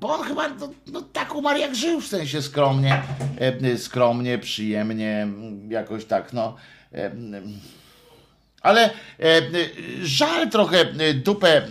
[0.02, 3.02] bo on chyba no, no, tak umarł jak żył, w sensie skromnie,
[3.40, 5.28] e, skromnie, przyjemnie,
[5.70, 6.56] jakoś tak, no.
[6.94, 7.12] e,
[8.62, 8.90] Ale
[9.20, 9.42] e,
[10.04, 11.62] żal trochę e, dupę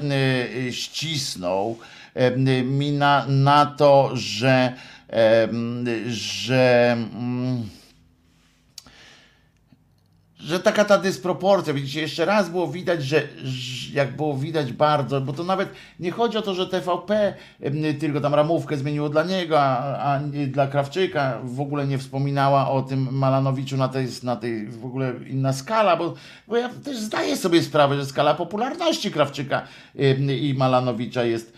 [0.71, 1.79] ścisnął
[2.65, 4.73] mi na, na to, że,
[5.13, 5.49] e,
[6.09, 7.69] że mm,
[10.45, 13.23] że taka ta dysproporcja, widzicie, jeszcze raz było widać, że
[13.93, 15.69] jak było widać bardzo, bo to nawet
[16.01, 17.35] nie chodzi o to, że TVP
[18.01, 22.83] tylko tam ramówkę zmieniło dla niego, a, a dla Krawczyka w ogóle nie wspominała o
[22.83, 26.15] tym Malanowiczu na tej, na tej w ogóle inna skala, bo,
[26.49, 29.63] bo ja też zdaję sobie sprawę, że skala popularności Krawczyka
[30.41, 31.53] i Malanowicza jest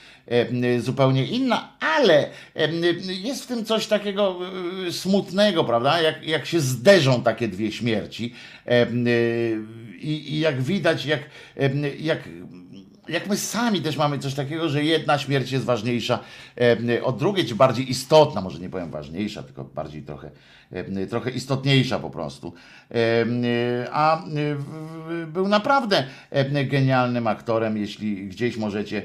[0.79, 2.73] zupełnie inna, ale em,
[3.07, 4.39] jest w tym coś takiego
[4.87, 6.01] y, smutnego, prawda?
[6.01, 8.35] Jak, jak się zderzą takie dwie śmierci
[8.67, 8.71] y,
[10.01, 11.21] i, i jak widać, jak,
[11.99, 12.19] jak
[13.09, 16.19] jak my sami też mamy coś takiego, że jedna śmierć jest ważniejsza
[17.03, 20.31] od drugiej, czy bardziej istotna, może nie powiem ważniejsza, tylko bardziej trochę,
[21.11, 22.53] trochę istotniejsza po prostu.
[22.91, 23.43] Em,
[23.93, 24.23] A
[24.57, 26.05] w- był naprawdę
[26.65, 29.03] genialnym aktorem, jeśli gdzieś możecie,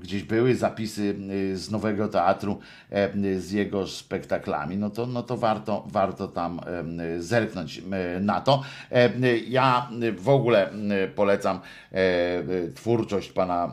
[0.00, 1.14] gdzieś były zapisy
[1.54, 2.58] z nowego teatru
[3.38, 6.60] z jego spektaklami, no to, no to warto, warto tam
[7.18, 7.82] zerknąć
[8.20, 8.62] na to.
[9.48, 10.70] Ja w ogóle
[11.14, 11.60] polecam
[11.92, 12.00] e,
[12.74, 13.70] twórczość pana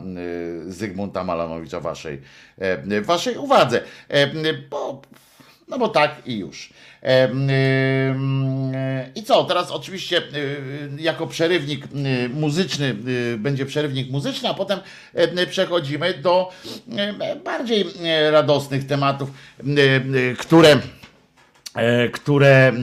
[0.66, 2.20] Zygmunta Malanowicza waszej,
[3.02, 3.80] waszej uwadze,
[4.70, 5.02] bo,
[5.68, 6.70] no bo tak i już.
[9.14, 10.22] I co, teraz oczywiście e,
[10.98, 11.84] jako przerywnik
[12.34, 12.96] muzyczny
[13.34, 14.80] e, będzie przerywnik muzyczny, a potem
[15.14, 16.50] e, przechodzimy do
[17.44, 17.84] bardziej
[18.30, 19.30] radosnych tematów,
[20.38, 20.78] które
[22.12, 22.74] które e,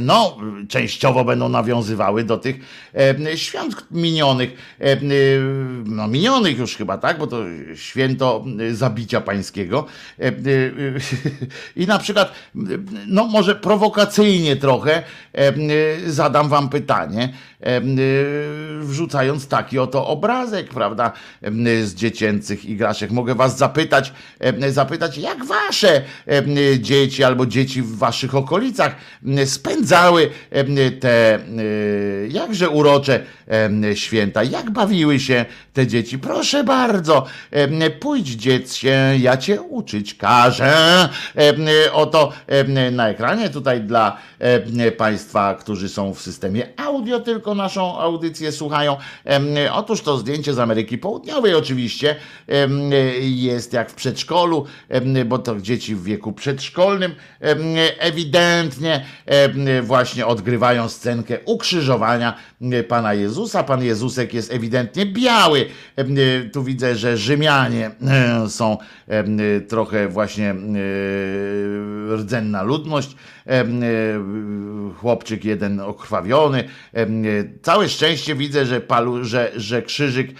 [0.00, 0.36] no,
[0.68, 2.56] częściowo będą nawiązywały do tych
[2.94, 4.98] e, świąt minionych, e, e,
[5.84, 7.36] no minionych już chyba, tak, bo to
[7.74, 9.86] święto e, zabicia pańskiego.
[10.18, 10.32] E, e,
[11.82, 12.32] i na przykład,
[13.06, 15.54] no może prowokacyjnie trochę e, e,
[16.06, 17.82] zadam wam pytanie, e, e,
[18.80, 21.12] wrzucając taki oto obrazek, prawda,
[21.42, 21.52] e,
[21.86, 23.10] z dziecięcych igraszek.
[23.10, 29.46] Mogę was zapytać, e, zapytać, jak wasze e, dzieci albo dzieci w waszych okolicach m,
[29.46, 30.30] spędzały
[31.00, 31.38] te
[32.28, 33.20] jakże urocze
[33.94, 36.18] święta, jak bawiły się te dzieci.
[36.18, 37.26] Proszę bardzo,
[38.00, 40.74] pójdź dziecię, ja cię uczyć każę.
[41.92, 42.32] Oto
[42.92, 44.16] na ekranie tutaj dla
[44.96, 48.96] Państwa, którzy są w systemie audio, tylko naszą audycję słuchają.
[49.72, 52.16] Otóż to zdjęcie z Ameryki Południowej oczywiście
[53.20, 54.66] jest jak w przedszkolu,
[55.26, 57.14] bo to dzieci w wieku przedszkolnym
[58.14, 63.62] ewidentnie em, właśnie odgrywają scenkę ukrzyżowania em, Pana Jezusa.
[63.62, 65.66] Pan Jezusek jest ewidentnie biały.
[66.52, 67.90] Tu widzę, że Rzymianie
[68.48, 68.78] są
[69.68, 70.54] trochę właśnie
[72.16, 73.16] rdzenna ludność.
[73.46, 73.64] E,
[75.00, 76.64] Chłopczyk jeden okrwawiony.
[77.62, 80.30] Całe szczęście widzę, że, palu, że, że krzyżyk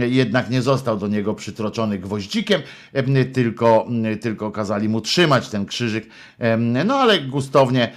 [0.00, 2.62] jednak nie został do niego przytroczony gwoździkiem,
[2.92, 3.86] em, tylko,
[4.20, 6.06] tylko kazali mu trzymać ten krzyżyk.
[6.38, 7.92] Em, Ale gustownie,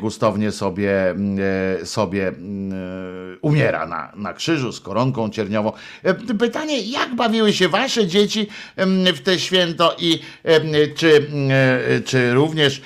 [0.00, 1.36] gustownie sobie, em,
[1.84, 2.72] sobie em,
[3.40, 5.72] umiera na, na krzyżu z koronką cierniową.
[6.38, 8.48] Pytanie, jak bawiły się wasze dzieci
[9.14, 10.18] w te święto i
[10.96, 12.82] czy, em, czy również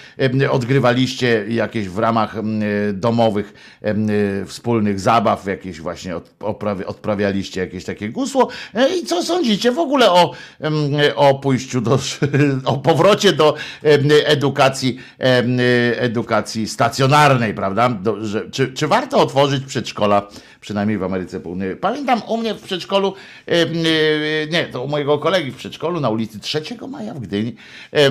[0.51, 2.35] odgrywaliście jakieś w ramach
[2.93, 3.55] domowych
[4.47, 6.17] wspólnych zabaw, jakieś właśnie
[6.87, 10.33] odprawialiście jakieś takie gusło E, i co sądzicie w ogóle o,
[11.17, 11.99] o pójściu do,
[12.65, 13.55] o powrocie do
[14.27, 15.57] edukacji, em,
[16.47, 17.88] edukacji stacjonarnej, prawda?
[17.88, 20.28] Do, że, czy, czy warto otworzyć przedszkola,
[20.61, 21.76] przynajmniej w Ameryce Południowej?
[21.76, 23.14] Pamiętam u mnie w przedszkolu,
[23.47, 23.66] e,
[24.51, 27.55] nie, to u mojego kolegi w przedszkolu na ulicy 3 Maja w Gdyni,
[27.92, 28.11] e,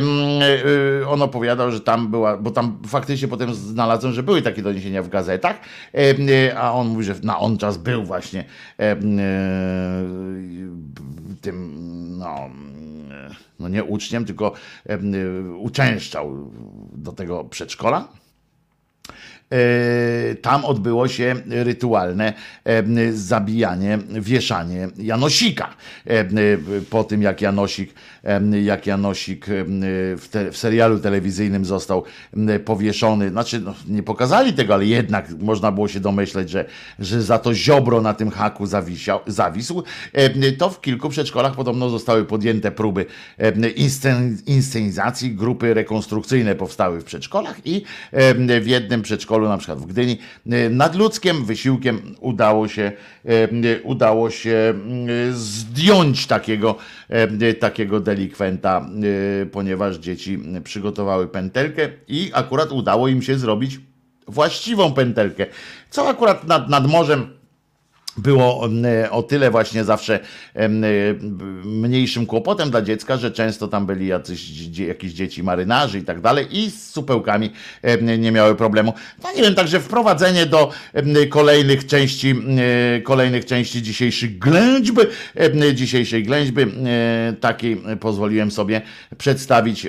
[1.08, 5.10] on opowiadał, że tam była, bo tam faktycznie potem znalazłem, że były takie doniesienia w
[5.10, 5.56] gazetach,
[5.94, 8.46] e, a on mówi, że na on czas był właśnie
[11.42, 12.50] tym, no,
[13.60, 14.54] no nie uczniem, tylko
[15.60, 16.52] uczęszczał
[16.94, 18.08] do tego przedszkola.
[19.52, 22.34] E, tam odbyło się rytualne
[22.64, 22.84] e,
[23.14, 25.76] zabijanie, wieszanie Janosika.
[26.08, 26.26] E,
[26.90, 27.94] Po tym jak Janosik,
[28.64, 29.46] jak Janosik
[30.18, 32.04] w, te, w serialu telewizyjnym został
[32.66, 36.66] powieszony, znaczy no, nie pokazali tego, ale jednak można było się domyśleć, że,
[37.00, 39.84] że za to ziobro na tym haku zawisiał, zawisł,
[40.58, 43.06] to w kilku przedszkolach podobno zostały podjęte próby
[43.76, 47.84] inscen, inscenizacji, grupy rekonstrukcyjne powstały w przedszkolach i
[48.62, 50.18] w jednym przedszkolu, na przykład w Gdyni,
[50.52, 52.92] e, nadludzkim wysiłkiem udało się,
[53.26, 54.74] e, udało się
[55.32, 56.76] zdjąć takiego,
[57.60, 58.90] takiego delikwenta,
[59.52, 63.80] ponieważ dzieci przygotowały pętelkę i akurat udało im się zrobić
[64.28, 65.46] właściwą pętelkę,
[65.90, 67.35] co akurat nad, nad morzem
[68.18, 70.20] było mm, o tyle właśnie zawsze
[70.54, 71.16] em, y,
[71.66, 76.48] mniejszym kłopotem dla dziecka, że często tam byli jacyś, jakieś dzieci marynarzy i tak dalej
[76.52, 77.52] i z supełkami
[77.82, 78.94] em, nie miały problemu.
[79.24, 80.72] No nie wiem, także wprowadzenie do
[81.30, 82.40] kolejnych części, em,
[83.04, 85.00] kolejnych części dzisiejszych ględźb,
[85.36, 86.62] em, dzisiejszej ględźby
[87.40, 88.82] takiej pozwoliłem sobie
[89.18, 89.88] przedstawić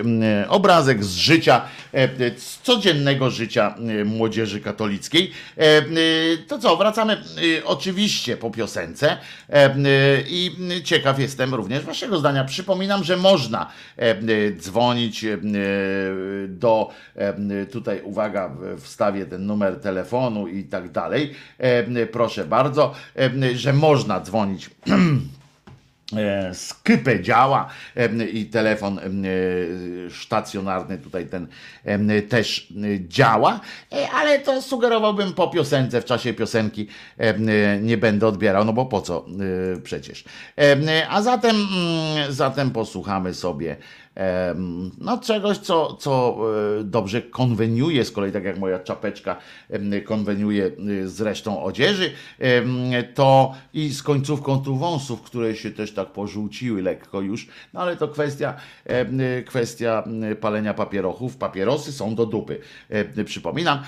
[0.49, 1.63] obrazek z życia,
[2.37, 3.75] z codziennego życia
[4.05, 5.31] młodzieży katolickiej.
[5.57, 5.83] E,
[6.49, 7.65] To co, wracamy e,
[8.17, 9.17] oczywiście po piosence
[9.51, 9.75] e, e,
[10.29, 12.45] i ciekaw jestem również waszego zdania.
[12.45, 14.17] Przypominam, że można e,
[14.53, 15.25] dzwonić
[16.49, 16.91] do,
[17.73, 21.35] tutaj uwaga, wstawię ten numer telefonu i tak dalej.
[22.13, 22.95] Proszę bardzo,
[23.55, 24.71] że można dzwonić
[26.13, 27.69] E, Skype działa
[28.33, 29.03] i telefon e,
[30.23, 31.49] stacjonarny tutaj ten
[32.29, 32.73] też
[33.09, 33.61] działa,
[33.93, 36.89] e, ale to sugerowałbym po piosence, w czasie piosenki
[37.83, 39.27] nie będę odbierał, no bo po co
[39.83, 40.25] przecież.
[41.09, 43.77] A zatem, mm, zatem posłuchamy sobie
[44.99, 46.39] no czegoś, co, co
[46.81, 49.37] e, dobrze konweniuje, z kolei tak jak moja czapeczka
[50.05, 52.11] konweniuje e, z resztą odzieży,
[53.15, 57.97] to i z końcówką tu wąsów, które się też tak pożółciły lekko już, no ale
[57.97, 58.55] to kwestia,
[58.85, 61.37] em, kwestia m, palenia papierochów.
[61.37, 62.61] Papierosy są do dupy,
[63.25, 63.83] przypominam,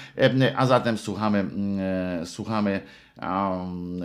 [0.57, 2.81] a zatem słuchamy, m, e, słuchamy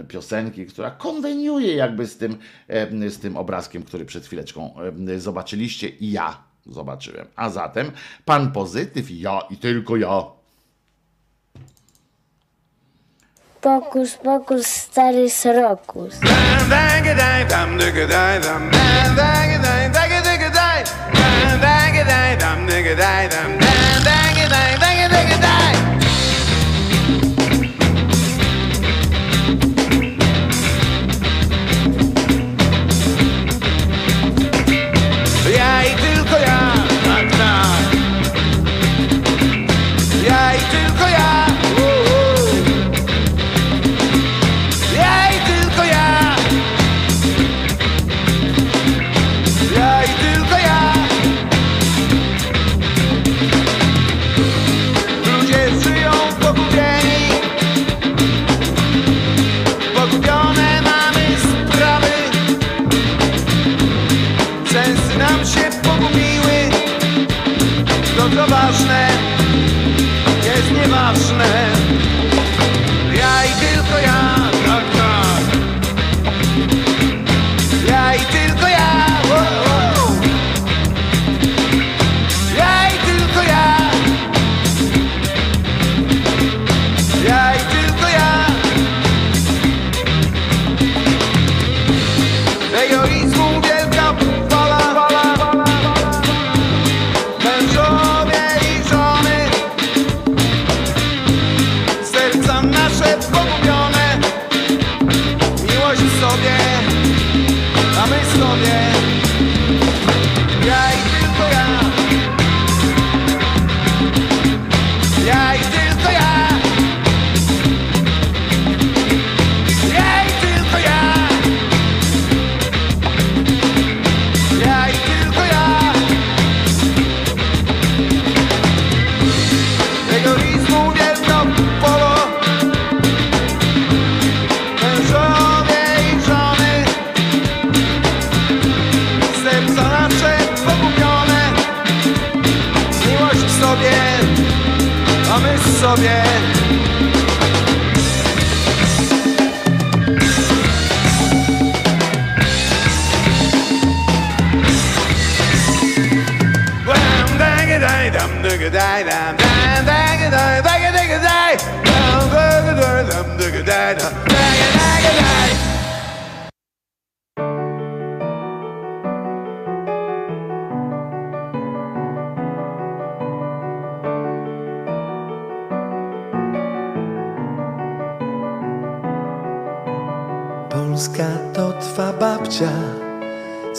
[0.07, 2.37] piosenki, która konweniuje jakby z tym,
[3.07, 4.75] z tym obrazkiem, który przed chwileczką
[5.17, 7.27] zobaczyliście i ja zobaczyłem.
[7.35, 7.91] A zatem
[8.25, 10.23] pan pozytyw i ja i tylko ja.
[13.61, 16.19] Pokus, pokus, stary srokus.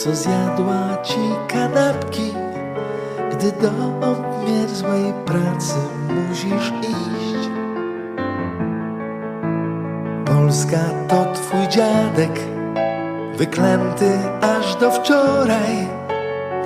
[0.04, 2.34] Co zjadła ci kanapki,
[3.32, 3.70] gdy do
[4.08, 5.74] obmierzłej pracy
[6.08, 7.48] musisz iść.
[10.26, 10.78] Polska
[11.08, 12.40] to twój dziadek,
[13.36, 15.88] wyklęty aż do wczoraj,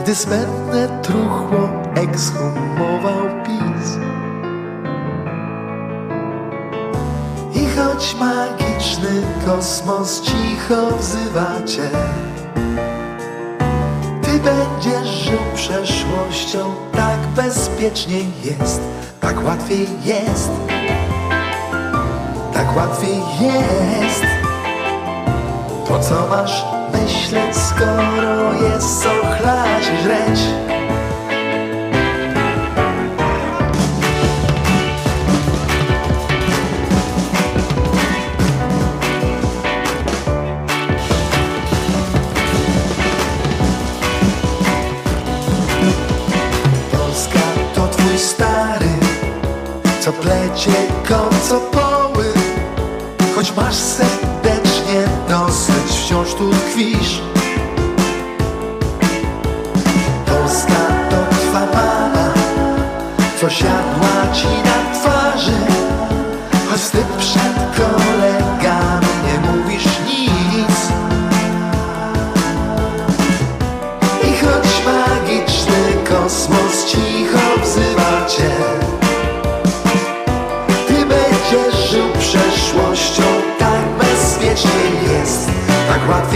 [0.01, 3.99] gdy smętne truchło ekshumował PiS.
[7.55, 12.28] I choć magiczny kosmos cicho wzywa cię, ty
[14.49, 18.81] będziesz żył przeszłością, tak bezpiecznie jest,
[19.21, 20.51] tak łatwiej jest,
[22.53, 24.25] tak łatwiej jest.
[25.89, 30.41] Po co masz myśleć, skoro jest co chlać żreć?
[53.39, 57.21] Choć masz serdecznie dosyć, wciąż tu tkwisz.
[60.27, 62.35] Polska to twa mama,
[63.41, 65.53] co siadła ci na twarzy.
[66.71, 68.08] Choć wstyd przed kolegami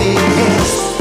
[0.03, 0.91] Tak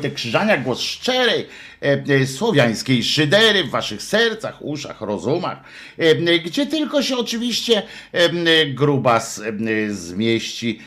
[0.00, 1.46] Wojtek Krzyżania, głos szczerej,
[1.82, 5.58] e, e, słowiańskiej szydery w waszych sercach, uszach, rozumach,
[5.98, 7.82] e, gdzie tylko się oczywiście
[8.74, 9.42] grubas
[9.88, 10.80] zmieści,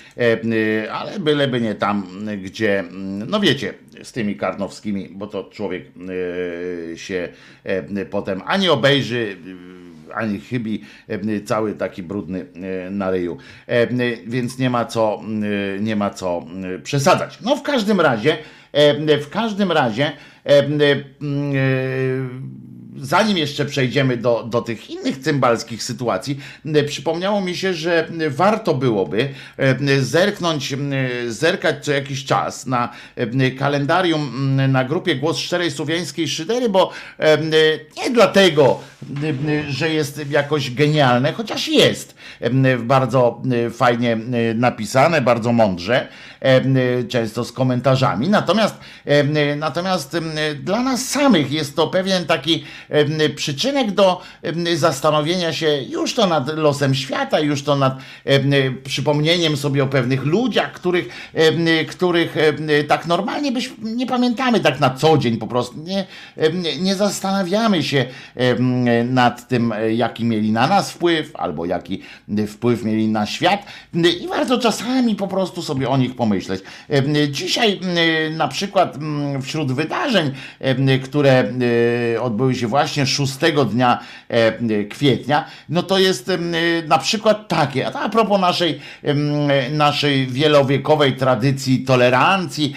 [0.92, 5.84] ale byleby nie tam, gdzie, mm, no wiecie, z tymi karnowskimi, bo to człowiek
[6.96, 7.30] się
[8.10, 9.38] potem ani obejrzy,
[10.14, 10.84] ani chybi
[11.46, 12.46] cały taki brudny
[12.92, 13.38] na ryju.
[14.28, 15.22] Więc nie ma co,
[15.80, 16.46] nie ma co
[16.84, 17.38] przesadzać.
[17.42, 18.38] No w każdym razie,
[19.22, 20.12] w każdym razie,
[20.46, 21.04] e, e,
[22.98, 28.74] zanim jeszcze przejdziemy do, do tych innych cymbalskich sytuacji, e, przypomniało mi się, że warto
[28.74, 30.76] byłoby e, zerknąć,
[31.28, 37.38] zerkać co jakiś czas na e, kalendarium na grupie Głos Szczerej Słowiańskiej Szydery, bo e,
[37.98, 38.80] nie dlatego,
[39.70, 42.16] że jest jakoś genialne, chociaż jest
[42.80, 43.42] bardzo
[43.74, 44.18] fajnie
[44.56, 46.08] napisane, bardzo mądrze,
[47.10, 48.30] często z komentarzami.
[48.30, 48.76] Natomiast,
[49.58, 50.18] natomiast
[50.64, 52.64] dla nas samych jest to pewien taki
[53.36, 54.22] przyczynek do
[54.76, 57.98] zastanowienia się już to nad losem świata, już to nad
[58.84, 61.34] przypomnieniem sobie o pewnych ludziach, których,
[61.88, 62.36] których
[62.88, 65.80] tak normalnie byś, nie pamiętamy tak na co dzień po prostu.
[65.80, 66.06] Nie,
[66.82, 68.06] nie, zastanawiamy się
[69.06, 72.02] nad tym, jaki mieli na nas wpływ, albo jaki
[72.48, 73.66] wpływ mieli na świat.
[74.22, 76.62] I warto czasami po prostu sobie o nich pomyśleć.
[77.32, 77.80] Dzisiaj
[78.32, 80.32] na przykład m, wśród wydarzeń,
[81.04, 81.44] które
[82.16, 83.38] e, odbyły się właśnie 6
[83.72, 86.56] dnia e, kwietnia, no to jest em,
[86.88, 88.80] na przykład takie, a propos naszej,
[89.72, 92.76] naszej wielowiekowej tradycji tolerancji,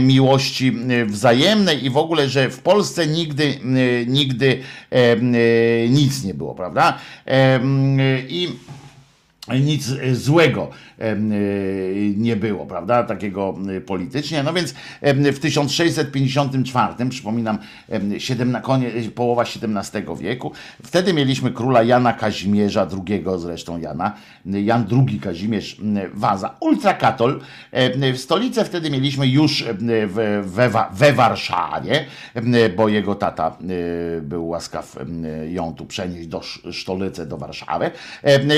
[0.00, 3.58] miłości em, wzajemnej i w ogóle, że w Polsce nigdy,
[4.06, 4.62] nigdy
[5.88, 6.98] nic nie było, prawda?
[8.28, 8.48] I
[9.54, 11.16] nic e, złego e,
[12.16, 14.42] nie było, prawda, takiego e, politycznie.
[14.42, 20.52] No więc w 1654, przypominam, em, siedemna, konie, połowa XVII wieku,
[20.84, 24.12] wtedy mieliśmy króla Jana Kazimierza II, zresztą Jana,
[24.46, 25.76] Jan II Kazimierz
[26.14, 27.40] Waza, ultrakatol.
[28.16, 29.64] Stolicę wtedy mieliśmy już
[30.44, 32.04] we, we Warszawie,
[32.76, 33.56] bo jego tata
[34.22, 34.96] był łaskaw
[35.48, 37.90] ją tu przenieść do Sz- Sztolicy, do Warszawy.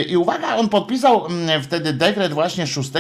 [0.09, 2.91] I uwaga, on podpisał mm, wtedy dekret właśnie 6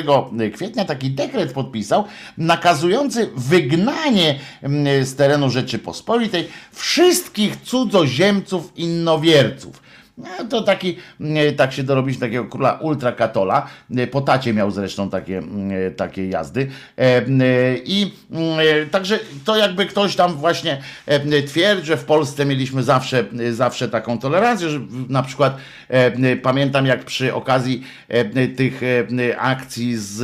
[0.54, 2.04] kwietnia, taki dekret podpisał,
[2.38, 9.89] nakazujący wygnanie mm, z terenu Rzeczypospolitej wszystkich cudzoziemców innowierców.
[10.20, 10.96] No, to taki,
[11.56, 13.66] tak się dorobić takiego króla ultrakatola.
[14.10, 16.70] Po tacie miał zresztą takie, mm, takie jazdy.
[16.98, 17.22] E,
[17.84, 23.24] I mm, także to jakby ktoś tam właśnie e, twierdzi, że w Polsce mieliśmy zawsze,
[23.52, 25.56] zawsze taką tolerancję, że na przykład
[25.88, 30.16] e, pamiętam jak przy okazji e, tych e, akcji z,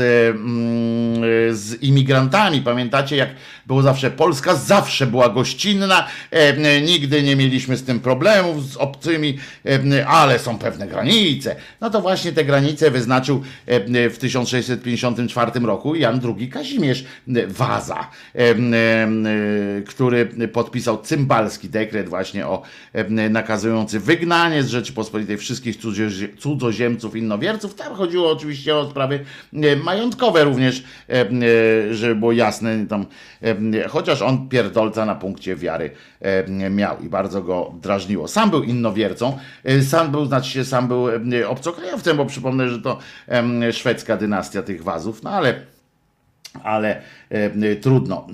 [1.59, 3.29] z imigrantami, pamiętacie jak
[3.67, 9.39] było zawsze Polska zawsze była gościnna, e, nigdy nie mieliśmy z tym problemów z obcymi,
[9.67, 11.57] e, ale są pewne granice.
[11.81, 17.05] No to właśnie te granice wyznaczył e, w 1654 roku Jan II Kazimierz
[17.49, 18.11] Waza,
[19.87, 22.63] który podpisał cymbalski dekret właśnie o
[23.31, 27.75] nakazujący wygnanie z Rzeczypospolitej wszystkich cudzozie- cudzoziemców, innowierców.
[27.75, 29.25] Tam chodziło oczywiście o sprawy
[29.85, 30.85] majątkowe również,
[31.91, 33.07] żeby było jasne tam,
[33.89, 35.91] chociaż on pierdolca na punkcie wiary
[36.21, 38.29] e, miał i bardzo go drażniło.
[38.29, 42.83] Sam był innowiercą, e, sam był, znaczy się, sam był e, obcokrajowcem, bo przypomnę, że
[42.83, 42.99] to
[43.73, 45.55] szwedzka dynastia tych wazów, no ale
[46.65, 48.27] ale e, trudno.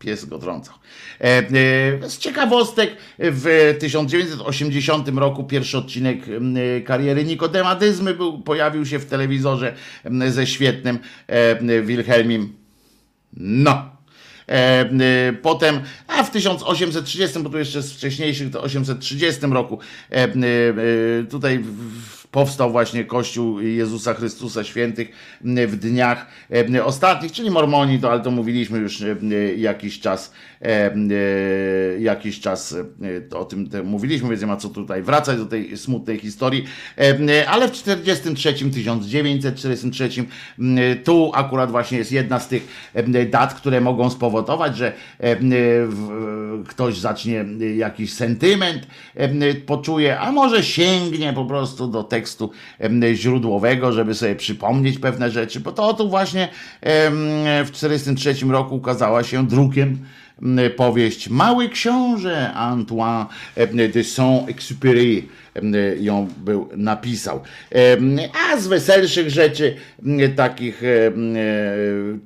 [0.00, 0.74] Pies go trącał.
[1.20, 6.18] E, e, z ciekawostek w 1980 roku pierwszy odcinek
[6.84, 9.74] kariery Nikodema Dyzmy był, pojawił się w telewizorze
[10.28, 12.52] ze świetnym e, Wilhelmim.
[13.36, 14.00] No.
[15.42, 19.78] Potem, a w 1830, bo tu jeszcze z wcześniejszych, to 830 roku,
[21.30, 26.26] tutaj w- powstał właśnie Kościół Jezusa Chrystusa Świętych w dniach
[26.84, 29.02] ostatnich, czyli Mormoni, to, ale to mówiliśmy już
[29.56, 30.32] jakiś czas,
[31.98, 32.74] jakiś czas
[33.32, 36.64] e, o tym mówiliśmy, więc nie ma co tutaj wracać do tej smutnej historii,
[37.00, 40.08] E, ale w 43, 1943,
[40.58, 45.36] m, tu akurat właśnie jest jedna z tych e, dat, które mogą spowodować, że e,
[46.68, 47.44] ktoś zacznie
[47.76, 52.50] jakiś sentyment e, poczuje, a może sięgnie po prostu do tekstu
[52.80, 56.48] e, źródłowego, żeby sobie przypomnieć pewne rzeczy, bo to tu właśnie
[57.64, 59.98] w 43 roku ukazała się drukiem
[60.76, 63.26] powieść Mały Książę Antoine
[63.56, 65.22] e, de Saint-Exupéry
[66.00, 67.40] ją był napisał.
[68.50, 69.76] A z weselszych rzeczy,
[70.36, 71.12] takich e,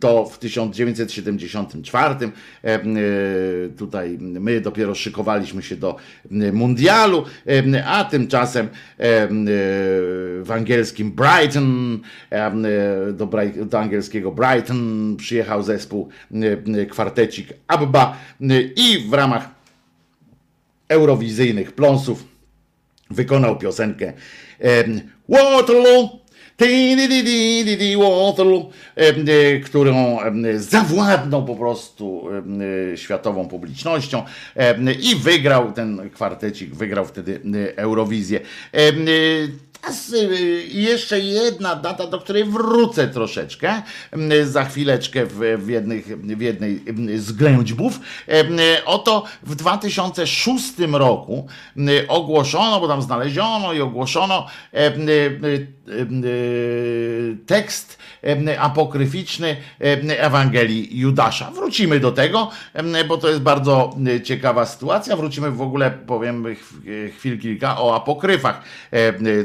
[0.00, 3.00] to w 1974 em, e,
[3.76, 5.96] tutaj my dopiero szykowaliśmy się do
[6.52, 7.24] mundialu,
[7.86, 8.68] a tymczasem
[8.98, 9.50] em, e,
[10.42, 12.00] w angielskim Brighton,
[13.12, 13.28] do,
[13.66, 16.08] do angielskiego Brighton przyjechał zespół
[16.90, 18.16] kwartecik Abba
[18.76, 19.48] i w ramach
[20.88, 22.33] eurowizyjnych pląsów
[23.14, 24.12] wykonał piosenkę
[25.28, 26.24] Waterloo,
[27.98, 30.18] Waterloo, e, którą
[30.56, 32.28] zawładnął po prostu
[32.92, 34.22] e, światową publicznością
[35.02, 38.40] i wygrał ten kwartecik, wygrał wtedy e, Eurowizję.
[39.84, 43.82] Teraz y, jeszcze jedna data, do której wrócę troszeczkę
[44.12, 48.00] mm, za chwileczkę w, jednych, w jednej mm, z ględźbów.
[48.28, 55.66] Y, Oto w 2006 roku mm, ogłoszono, bo tam znaleziono i ogłoszono y,
[57.46, 57.98] tekst
[58.58, 59.56] apokryficzny
[60.18, 61.50] Ewangelii Judasza.
[61.50, 62.50] Wrócimy do tego,
[63.08, 65.16] bo to jest bardzo ciekawa sytuacja.
[65.16, 68.62] Wrócimy w ogóle, powiem ch- chwil kilka o apokryfach.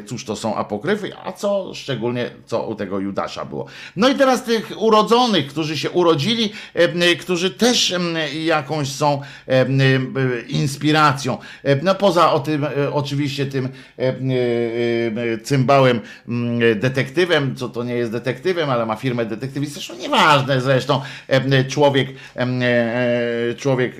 [0.06, 3.66] Cóż to są apokryfy, a co szczególnie co u tego Judasza było.
[3.96, 7.94] No i teraz tych urodzonych, którzy się urodzili, em, y, którzy też
[8.44, 11.38] jakąś są y, inspiracją.
[11.84, 14.32] No poza o tym, oczywiście tym em,
[15.44, 16.00] cymbałem
[16.76, 21.02] detektywem, co to nie jest detektywem, ale ma firmę detektywistyczną, nieważne zresztą,
[21.70, 23.96] człowiek, e, człowiek,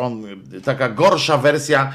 [0.00, 0.22] on,
[0.64, 1.92] taka gorsza wersja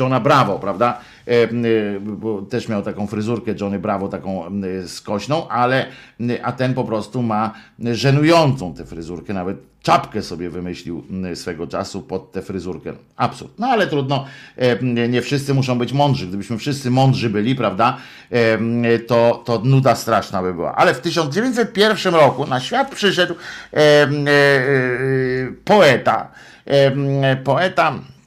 [0.00, 1.00] Johna Bravo, prawda?
[1.28, 5.86] Em, y, Bo też miał taką fryzurkę Johnny Bravo, taką em, skośną, ale
[6.42, 11.04] a ten po prostu ma żenującą tę fryzurkę, nawet czapkę sobie wymyślił
[11.34, 12.92] swego czasu pod tę fryzurkę.
[13.16, 13.52] Absurd.
[13.58, 14.24] No ale trudno,
[15.08, 16.26] nie wszyscy muszą być mądrzy.
[16.26, 17.96] Gdybyśmy wszyscy mądrzy byli, prawda,
[19.06, 20.74] to, to nuda straszna by była.
[20.74, 23.34] Ale w 1901 roku na świat przyszedł
[23.72, 24.08] e, e,
[25.64, 26.30] poeta.
[27.44, 28.17] Poeta e,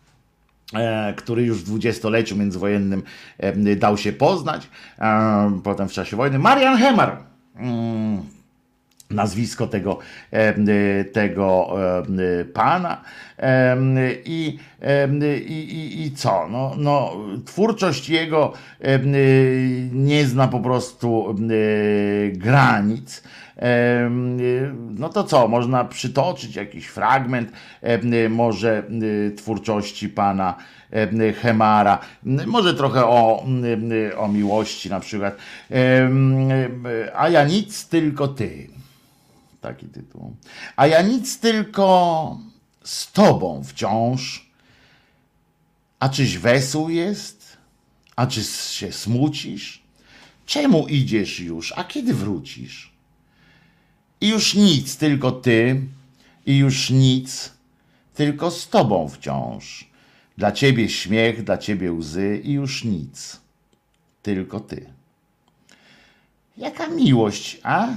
[1.15, 3.03] który już w dwudziestoleciu międzywojennym
[3.37, 4.69] e, dał się poznać,
[4.99, 7.17] e, potem w czasie wojny, Marian Hemar.
[7.55, 8.21] Mm,
[9.09, 9.99] nazwisko tego,
[11.13, 11.75] tego
[12.53, 13.01] pana
[14.25, 14.59] i,
[15.47, 16.47] i, i, co?
[16.49, 18.53] No, no, twórczość jego
[19.91, 21.35] nie zna po prostu
[22.33, 23.23] granic.
[23.57, 23.61] Y,
[24.73, 27.51] No to co, można przytoczyć jakiś fragment
[28.03, 30.55] y, może y, twórczości pana
[30.91, 31.99] em, Hemara,
[32.45, 33.45] może trochę o,
[34.17, 35.37] o miłości na przykład.
[37.15, 38.69] A ja nic, tylko ty.
[39.61, 40.35] Taki tytuł.
[40.75, 42.37] A ja nic, tylko
[42.83, 44.51] z tobą wciąż.
[45.99, 47.57] A czyś wesół jest?
[48.15, 49.83] A czy się smucisz?
[50.45, 51.73] Czemu idziesz już?
[51.75, 52.90] A kiedy wrócisz?
[54.21, 55.81] I już nic, tylko ty,
[56.45, 57.53] i już nic,
[58.13, 59.91] tylko z tobą wciąż.
[60.37, 63.41] Dla ciebie śmiech, dla ciebie łzy, i już nic,
[64.23, 64.93] tylko ty.
[66.57, 67.87] Jaka miłość, a?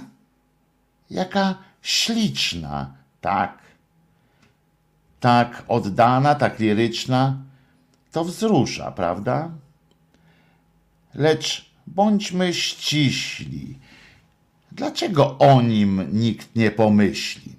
[1.11, 3.59] Jaka śliczna, tak.
[5.21, 7.39] Tak oddana, tak liryczna,
[8.13, 9.51] to wzrusza, prawda?
[11.15, 13.79] Lecz bądźmy ściśli.
[14.75, 17.53] Dlaczego o nim nikt nie pomyśli?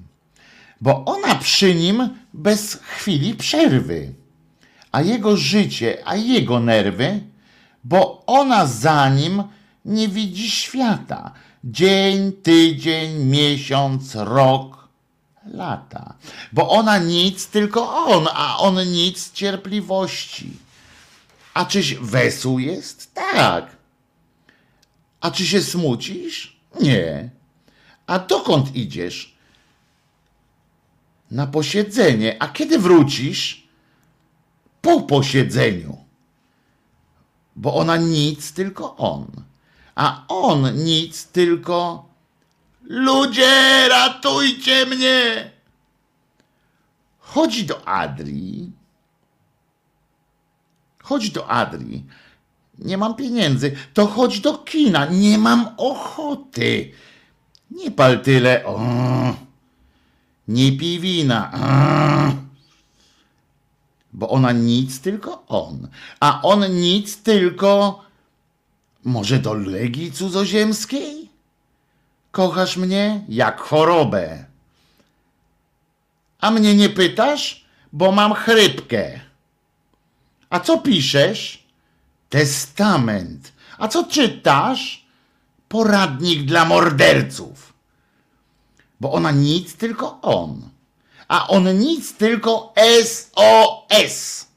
[0.82, 4.13] Bo ona przy nim bez chwili przerwy,
[4.91, 7.20] a jego życie, a jego nerwy,
[7.84, 9.43] bo ona za nim
[9.86, 11.32] nie widzi świata.
[11.63, 14.88] Dzień, tydzień, miesiąc, rok,
[15.45, 16.13] lata.
[16.53, 20.51] Bo ona nic, tylko on, a on nic cierpliwości.
[21.53, 23.13] A czyś wesół jest?
[23.13, 23.76] Tak.
[25.22, 26.55] A czy się smucisz?
[26.82, 27.30] Nie.
[28.07, 29.36] A dokąd idziesz?
[31.32, 32.38] Na posiedzenie.
[32.39, 33.67] A kiedy wrócisz?
[34.82, 35.97] Po posiedzeniu.
[37.55, 39.28] Bo ona nic, tylko on.
[39.95, 42.05] A on nic, tylko
[42.84, 45.51] ludzie, ratujcie mnie.
[47.19, 48.71] Chodzi do Adrii.
[51.03, 52.05] Chodź do Adrii.
[52.80, 53.76] Nie mam pieniędzy.
[53.93, 55.05] To chodź do kina.
[55.05, 56.91] Nie mam ochoty.
[57.71, 58.65] Nie pal tyle.
[58.65, 58.80] O.
[60.47, 61.51] Nie pij wina.
[61.53, 62.45] O.
[64.13, 65.88] Bo ona nic, tylko on.
[66.19, 68.01] A on nic, tylko
[69.03, 71.30] może do legii cudzoziemskiej?
[72.32, 74.45] Kochasz mnie jak chorobę.
[76.39, 79.19] A mnie nie pytasz, bo mam chrypkę.
[80.49, 81.64] A co piszesz?
[82.36, 83.53] Testament.
[83.77, 85.05] A co czytasz?
[85.67, 87.73] Poradnik dla morderców.
[88.99, 90.69] Bo ona nic, tylko on.
[91.27, 92.73] A on nic, tylko
[93.03, 94.47] SOS.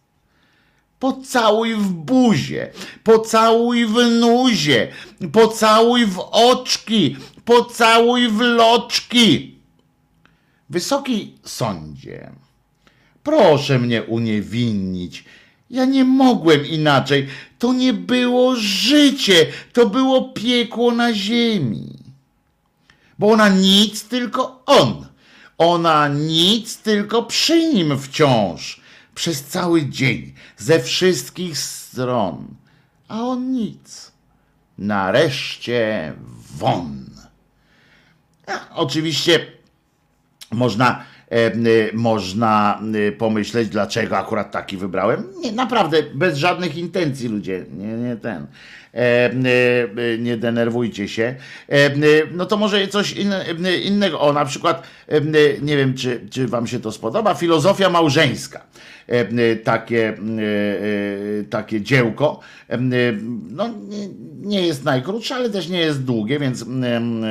[0.99, 2.72] Pocałuj w buzie,
[3.05, 4.93] pocałuj w nuzie,
[5.33, 9.59] pocałuj w oczki, pocałuj w loczki.
[10.70, 12.31] Wysoki sądzie,
[13.22, 15.24] proszę mnie uniewinnić.
[15.71, 17.29] Ja nie mogłem inaczej.
[17.59, 21.99] To nie było życie, to było piekło na ziemi.
[23.19, 25.07] Bo ona nic, tylko on.
[25.59, 28.81] Ona nic, tylko przy nim wciąż.
[29.14, 32.47] Przez cały dzień, ze wszystkich stron.
[33.09, 34.12] a on nic.
[34.79, 36.12] Nareszcie
[36.57, 37.11] won.
[38.47, 39.47] A, oczywiście
[40.51, 41.05] można,
[41.93, 45.24] można y, pomyśleć, dlaczego akurat taki wybrałem.
[45.41, 47.64] Nie, naprawdę, bez żadnych intencji, ludzie.
[47.76, 48.47] Nie, nie ten.
[48.95, 51.35] Y, y, nie denerwujcie się.
[51.72, 54.20] Y, no to może coś inne, y, innego.
[54.20, 58.61] O, na przykład, y, nie wiem, czy, czy Wam się to spodoba, filozofia małżeńska.
[59.09, 62.41] E, Takie, y, y, takie dziełko.
[62.69, 62.79] E,
[63.51, 63.69] No,
[64.41, 67.25] nie, jest najkrótsze, ale też nie jest długie, więc mm,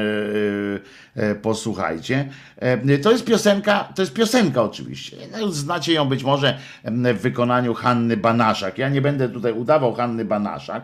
[1.41, 2.29] posłuchajcie.
[2.57, 5.17] E, To jest piosenka, to jest piosenka oczywiście.
[5.31, 8.77] No, Znacie ją być może em, w wykonaniu Hanny Banaszak.
[8.77, 10.83] Ja nie będę tutaj udawał Hanny Banaszak,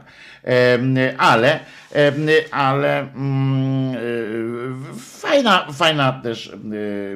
[1.18, 1.60] ale,
[2.52, 6.52] ale mm, fajna, fajna też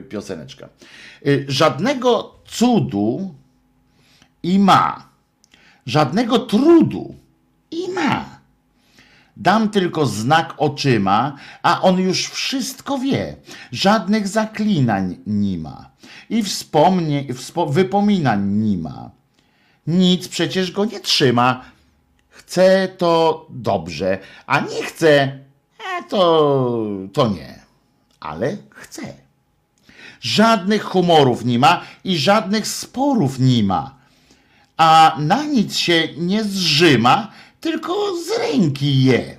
[0.10, 0.70] pioseneczka.
[1.48, 3.36] Żadnego cudu
[4.44, 5.10] i ma.
[5.86, 7.16] Żadnego trudu
[7.72, 8.38] i ma.
[9.38, 13.36] Dam tylko znak oczyma, a on już wszystko wie.
[13.72, 15.90] Żadnych zaklinań nie ma.
[16.30, 19.10] I wspomnie, wspo, wypominań nie ma.
[19.88, 21.62] Nic przecież go nie trzyma.
[22.30, 25.40] Chce to dobrze, a nie chce,
[26.10, 26.84] to,
[27.14, 27.60] to nie.
[28.20, 29.14] Ale chce.
[30.22, 33.97] Żadnych humorów nie ma i żadnych sporów nie ma
[34.78, 39.38] a na nic się nie zrzyma, tylko z ręki je.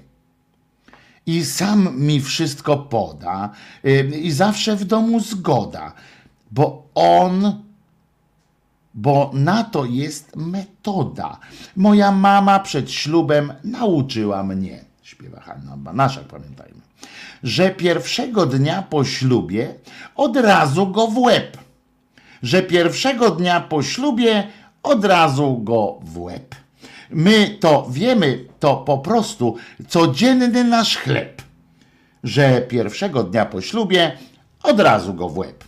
[1.26, 3.50] I sam mi wszystko poda,
[3.84, 5.92] y, i zawsze w domu zgoda,
[6.50, 7.62] bo on,
[8.94, 11.38] bo na to jest metoda.
[11.76, 16.80] Moja mama przed ślubem nauczyła mnie, śpiewa Hanna Banaszak, pamiętajmy,
[17.42, 19.74] że pierwszego dnia po ślubie
[20.16, 21.68] od razu go w łeb
[22.42, 24.46] że pierwszego dnia po ślubie
[24.88, 26.54] od razu go w łeb.
[27.10, 29.56] My to wiemy, to po prostu
[29.88, 31.42] codzienny nasz chleb,
[32.24, 34.12] że pierwszego dnia po ślubie
[34.62, 35.64] od razu go w łeb.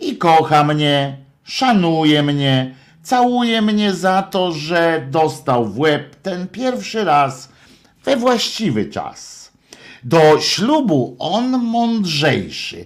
[0.00, 7.04] I kocha mnie, szanuje mnie, całuje mnie za to, że dostał w łeb ten pierwszy
[7.04, 7.48] raz
[8.04, 9.52] we właściwy czas.
[10.04, 12.84] Do ślubu on mądrzejszy,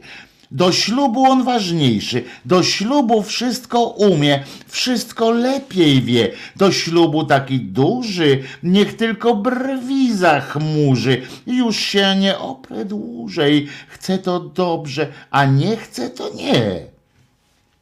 [0.50, 8.42] do ślubu on ważniejszy, do ślubu wszystko umie, wszystko lepiej wie, do ślubu taki duży,
[8.62, 16.10] niech tylko brwi zachmurzy, już się nie oprę dłużej, chce to dobrze, a nie chce
[16.10, 16.80] to nie,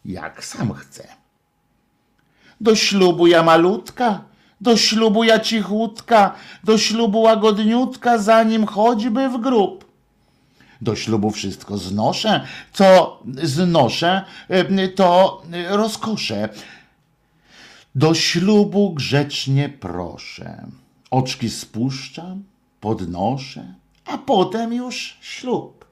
[0.05, 1.09] jak sam chce.
[2.61, 4.25] Do ślubu ja malutka,
[4.61, 9.88] do ślubu ja cichutka, do ślubu łagodniutka, zanim choćby w grób.
[10.81, 12.41] Do ślubu wszystko znoszę,
[12.73, 14.23] co znoszę,
[14.79, 16.49] y, to rozkosze.
[17.95, 20.67] Do ślubu grzecznie proszę.
[21.11, 22.43] Oczki spuszczam,
[22.81, 23.75] podnoszę,
[24.07, 25.85] a potem już ślub.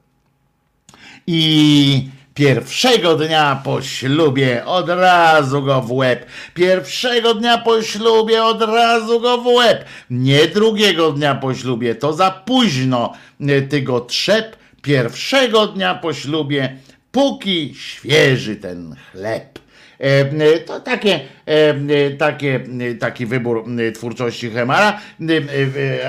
[1.27, 6.25] I pierwszego dnia po ślubie od razu go w łeb.
[6.53, 9.85] Pierwszego dnia po ślubie od razu go w łeb.
[10.09, 14.57] Nie drugiego dnia po ślubie, to za późno y, ty go trzep.
[14.87, 16.77] Pierwszego dnia po ślubie,
[17.11, 19.59] póki świeży ten chleb.
[19.99, 22.59] E, e, To takie, e, takie,
[22.99, 23.65] taki wybór
[23.95, 24.99] twórczości Hemara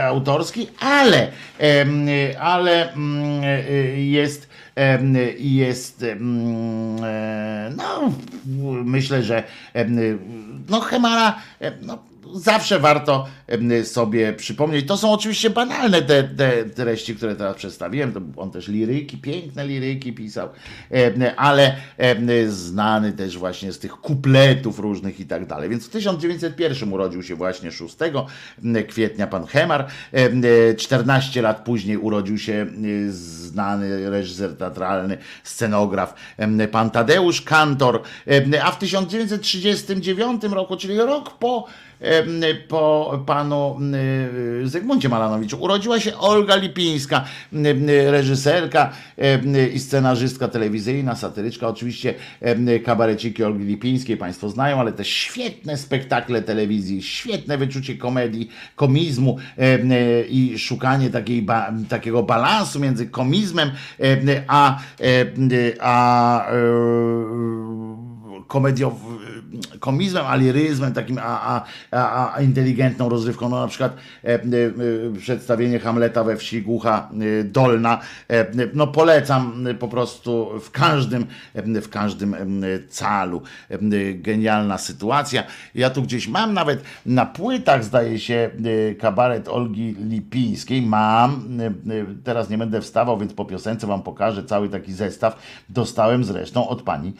[0.03, 1.31] autorski, ale,
[2.41, 2.93] ale
[3.97, 4.49] jest
[5.39, 6.05] jest
[7.76, 8.12] no
[8.85, 9.43] myślę, że
[10.68, 11.39] no Hemara
[11.83, 11.99] no,
[12.35, 13.27] zawsze warto
[13.85, 14.87] sobie przypomnieć.
[14.87, 18.33] To są oczywiście banalne te, te treści, które teraz przedstawiłem.
[18.37, 20.49] On też liryki, piękne liryki pisał,
[21.37, 21.77] ale
[22.49, 25.69] znany też właśnie z tych kupletów różnych i tak dalej.
[25.69, 27.97] Więc w 1901 urodził się właśnie 6
[28.89, 29.87] kwietnia pan Hemar.
[30.12, 30.43] Em,
[30.77, 33.12] 14 lat później urodził się y,
[33.49, 36.14] znany reżyser teatralny, scenograf
[36.70, 38.03] pan Tadeusz Kantor,
[38.62, 41.66] a w 1939 roku, czyli rok po
[42.68, 43.78] po panu
[44.64, 45.62] y, Zygmuncie Malanowiczu.
[45.62, 47.24] Urodziła się Olga Lipińska,
[48.07, 48.92] reżyserka
[49.74, 51.68] i scenarzystka telewizyjna, satyryczka.
[51.68, 52.14] Oczywiście
[52.84, 59.38] kabareciki Olgi Lipińskiej Państwo znają, ale też świetne spektakle telewizji, świetne wyczucie komedii, komizmu
[60.28, 63.38] i szukanie takiej ba, takiego balansu między komizmem
[63.99, 68.97] em, a, em, a e, komedią,
[69.80, 73.49] komizmem, a liryzmem, takim a, a, a, inteligentną rozrywką.
[73.49, 74.40] No na przykład e, e,
[75.18, 77.09] przedstawienie Hamleta we wsi Głucha
[77.40, 78.01] e, Dolna.
[78.74, 82.36] No polecam po prostu w każdym, w każdym
[82.88, 83.42] calu.
[84.14, 85.44] Genialna sytuacja.
[85.74, 88.51] Ja tu gdzieś mam nawet na płytach, zdaje się,
[88.99, 90.82] kabaret Olgi Lipińskiej.
[90.82, 91.59] Mam.
[92.24, 95.42] Teraz nie będę wstawał, więc po piosence wam pokażę cały taki zestaw.
[95.68, 97.12] Dostałem zresztą od pani,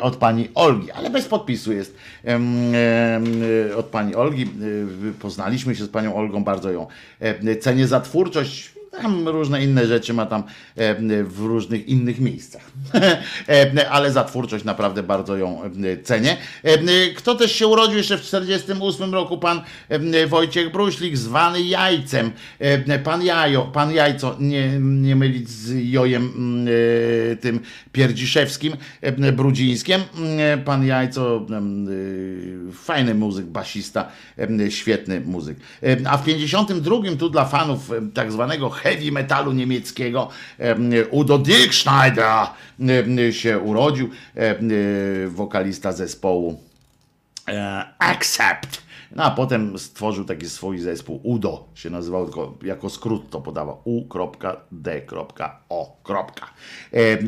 [0.00, 3.24] od pani Olgi, ale bez podpisu jest em, em,
[3.76, 4.42] od pani Olgi.
[4.42, 6.86] Y, Poznaliśmy się z panią Olgą, bardzo ją
[7.20, 8.75] e, cenię za twórczość.
[9.02, 10.42] Tam różne inne rzeczy ma tam
[11.24, 12.62] w różnych innych miejscach.
[13.90, 15.60] Ale za twórczość naprawdę bardzo ją
[16.04, 16.36] cenię.
[17.16, 19.38] Kto też się urodził jeszcze w 48 roku?
[19.38, 19.60] Pan
[20.28, 22.30] Wojciech Bruślik, zwany Jajcem.
[23.04, 26.68] Pan Jajo, pan Jajco, nie, nie mylić z Jojem mm,
[27.32, 27.60] e, tym
[27.92, 28.76] Pierdziszewskim,
[29.32, 30.00] Brudzińskiem.
[30.38, 34.08] E, Pan Jajco, e, fajny muzyk, basista,
[34.68, 35.58] świetny muzyk.
[36.04, 40.28] A w 52 tu dla fanów tak zwanego heavy metalu niemieckiego
[40.58, 42.46] em, Udo Dirkschneider
[42.80, 44.10] em, się urodził,
[45.28, 46.60] wokalista zespołu
[47.48, 48.85] e, Accept.
[49.14, 53.80] No a potem stworzył taki swój zespół UDO, się nazywał, tylko jako skrót to podawał
[53.84, 55.96] U.D.O.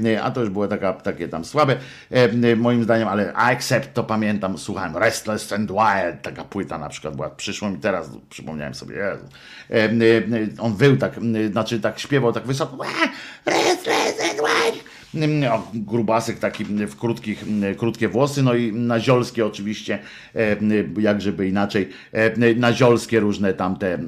[0.04, 1.76] E, a to już było taka, takie tam słabe,
[2.10, 7.16] e, moim zdaniem, ale Accept to pamiętam, słuchałem Restless and Wild, taka płyta na przykład
[7.16, 9.24] była, przyszło mi teraz, przypomniałem sobie, Jezu.
[9.70, 9.88] E,
[10.58, 11.20] on wył tak,
[11.50, 12.76] znaczy tak śpiewał tak wysoko,
[13.46, 14.97] Restless and Wild,
[15.74, 17.44] grubasek taki w krótkich,
[17.76, 19.98] krótkie włosy, no i naziolskie oczywiście,
[20.34, 20.56] e,
[21.00, 23.98] jakżeby inaczej, e, naziolskie różne tamte e,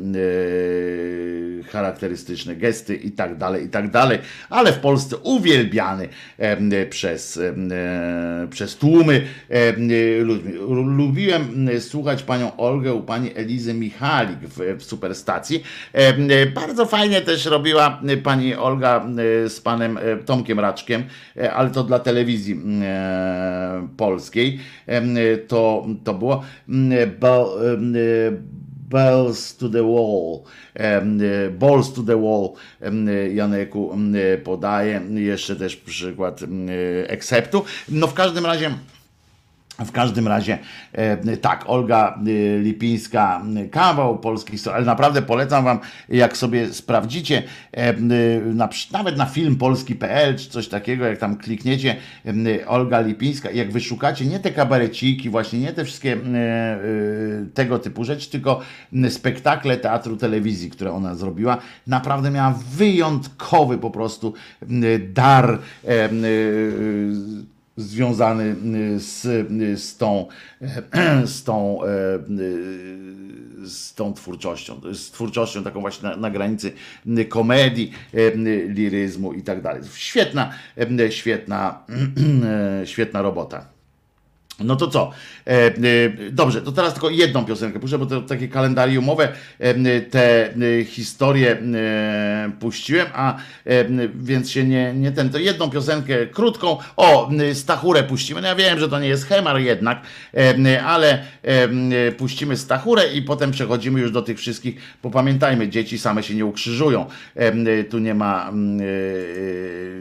[1.72, 4.18] charakterystyczne gesty i tak dalej, i tak dalej,
[4.50, 6.08] ale w Polsce uwielbiany
[6.90, 7.40] przez,
[8.50, 9.22] przez tłumy
[10.20, 10.52] ludźmi.
[10.96, 15.62] Lubiłem słuchać panią Olgę u pani Elizy Michalik w, w Superstacji.
[16.54, 19.06] Bardzo fajnie też robiła pani Olga
[19.46, 20.89] z panem Tomkiem Raczkiem,
[21.36, 24.60] e, ale to dla telewizji e, polskiej.
[24.86, 25.00] E,
[25.48, 27.56] To, to było mm, bo,
[28.90, 30.44] Bells to the wall,
[31.50, 32.54] balls to the wall
[33.34, 33.96] Janeku
[34.44, 35.00] podaje.
[35.14, 36.66] Jeszcze też przykład em,
[37.06, 37.64] Exceptu.
[37.88, 38.70] No w każdym razie
[39.84, 40.58] w każdym razie,
[40.92, 45.78] e, tak, Olga e, Lipińska, m, kawał polskiej historii, ale naprawdę polecam wam,
[46.08, 47.94] jak sobie sprawdzicie, e,
[48.92, 51.96] nawet na film polski.pl czy coś takiego, jak tam klikniecie
[52.66, 56.18] Olga Lipińska, jak wyszukacie nie te kabareciki, właśnie nie te wszystkie e,
[57.54, 58.60] tego typu rzeczy, tylko
[59.08, 64.34] spektakle teatru telewizji, które ona zrobiła, naprawdę miała wyjątkowy po prostu
[65.14, 66.10] dar e, e,
[67.80, 68.56] związany
[68.94, 70.28] y, z, y, z tą,
[71.24, 71.88] z tą, e,
[72.40, 76.72] y, z tą twórczością, z twórczością taką właśnie na, na granicy
[77.28, 77.92] komedii,
[78.68, 79.82] liryzmu i tak dalej.
[79.94, 80.52] Świetna,
[81.10, 81.84] świetna,
[82.84, 83.79] świetna robota.
[84.60, 85.10] No to co?
[85.46, 85.72] E, e,
[86.30, 90.54] dobrze, to teraz tylko jedną piosenkę puszczę, bo to takie kalendariumowe e, te
[90.84, 91.56] historie
[92.60, 93.36] puściłem, a
[94.14, 96.78] więc się nie, nie ten, to jedną piosenkę krótką.
[96.96, 98.40] O, Stachurę puścimy.
[98.40, 100.02] No ja wiem, że to nie jest Hemar jednak,
[100.86, 101.24] ale
[102.18, 106.46] puścimy Stachurę i potem przechodzimy już do tych wszystkich, bo pamiętajmy, dzieci same się nie
[106.46, 107.06] ukrzyżują.
[107.90, 108.52] Tu nie ma,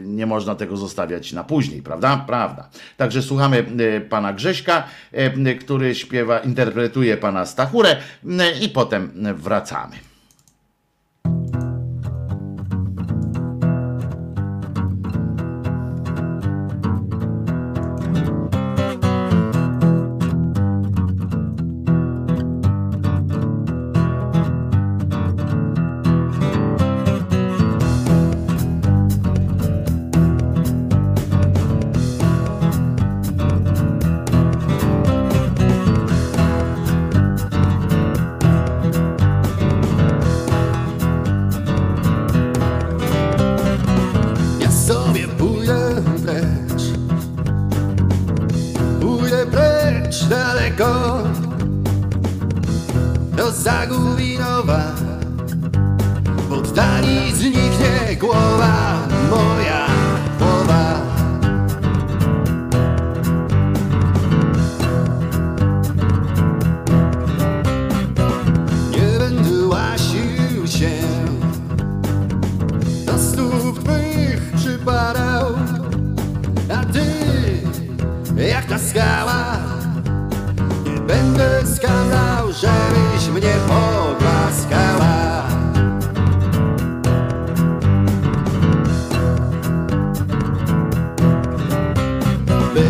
[0.04, 2.24] nie można tego zostawiać na później, prawda?
[2.26, 2.68] Prawda.
[2.96, 3.64] Także słuchamy
[4.08, 7.96] pana Grześka, e, który śpiewa, interpretuje pana Stachurę
[8.60, 10.09] i potem wracamy.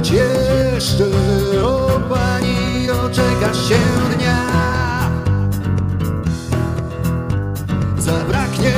[0.00, 1.04] Lecz jeszcze,
[1.64, 3.78] o pani, doczekasz się
[4.16, 4.36] dnia.
[7.98, 8.74] Zabraknie,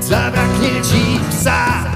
[0.00, 1.93] zabraknie ci psa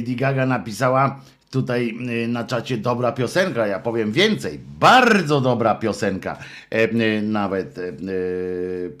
[0.00, 1.20] Lady Gaga napisała
[1.50, 1.94] tutaj
[2.24, 3.66] y, na czacie dobra piosenka.
[3.66, 4.58] Ja powiem więcej.
[4.80, 6.38] Bardzo dobra piosenka.
[6.70, 7.92] E, y, Nawet y,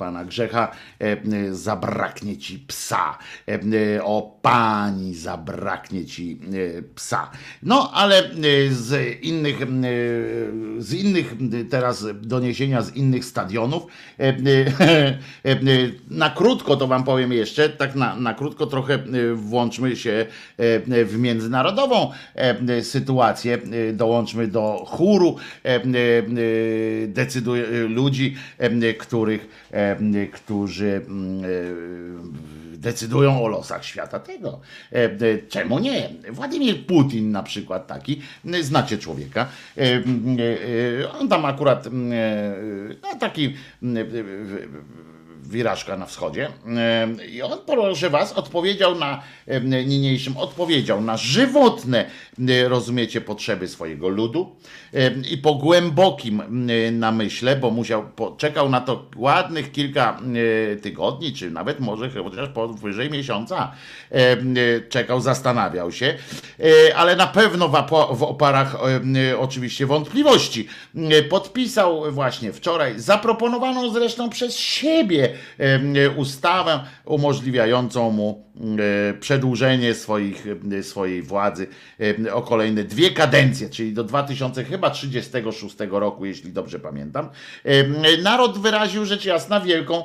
[0.00, 1.16] pana Grzecha e,
[1.48, 3.18] y, zabraknie ci psa.
[3.48, 3.60] E,
[4.04, 6.38] O pani zabraknie ci
[6.94, 7.30] psa.
[7.62, 8.30] No ale
[8.70, 9.58] z innych,
[10.78, 11.34] z innych
[11.70, 13.82] teraz doniesienia z innych stadionów.
[14.18, 14.26] e,
[15.44, 15.54] e,
[16.10, 18.98] Na krótko to wam powiem jeszcze, tak na, na krótko trochę
[19.34, 20.26] włączmy się
[20.58, 23.58] e, w międzynarodową e, sytuację,
[23.90, 25.82] e, dołączmy do chóru e, e,
[27.08, 29.89] decyduje, ludzi, e, których, e,
[30.32, 34.60] którzy mm, e, decydują o losach świata tego.
[34.92, 35.10] E, e,
[35.48, 36.10] Czemu nie?
[36.30, 39.96] Władimir Putin na przykład taki, e, znacie człowieka, e, e,
[41.02, 41.90] e, on tam akurat e,
[43.02, 44.04] no, taki e, e,
[45.50, 46.48] wirażka na wschodzie.
[46.76, 52.04] E, I on, proszę was, odpowiedział na e, niniejszym, odpowiedział na żywotne,
[52.48, 54.56] e, rozumiecie, potrzeby swojego ludu
[55.30, 56.42] i po głębokim
[56.92, 60.20] namyśle, bo musiał, po- czekał na to ładnych kilka
[60.82, 63.72] tygodni, czy nawet może chociaż powyżej miesiąca
[64.88, 66.14] czekał, zastanawiał się,
[66.96, 68.76] ale na pewno w, oparach
[69.38, 70.68] oczywiście wątpliwości
[71.28, 75.28] podpisał właśnie wczoraj zaproponowaną zresztą przez siebie
[76.16, 78.50] ustawę umożliwiającą mu
[79.20, 80.46] przedłużenie swoich,
[80.82, 81.66] swojej władzy
[82.32, 87.28] o kolejne dwie kadencje, czyli do 2036 roku, jeśli dobrze pamiętam.
[88.22, 90.04] Naród wyraził rzecz jasna wielką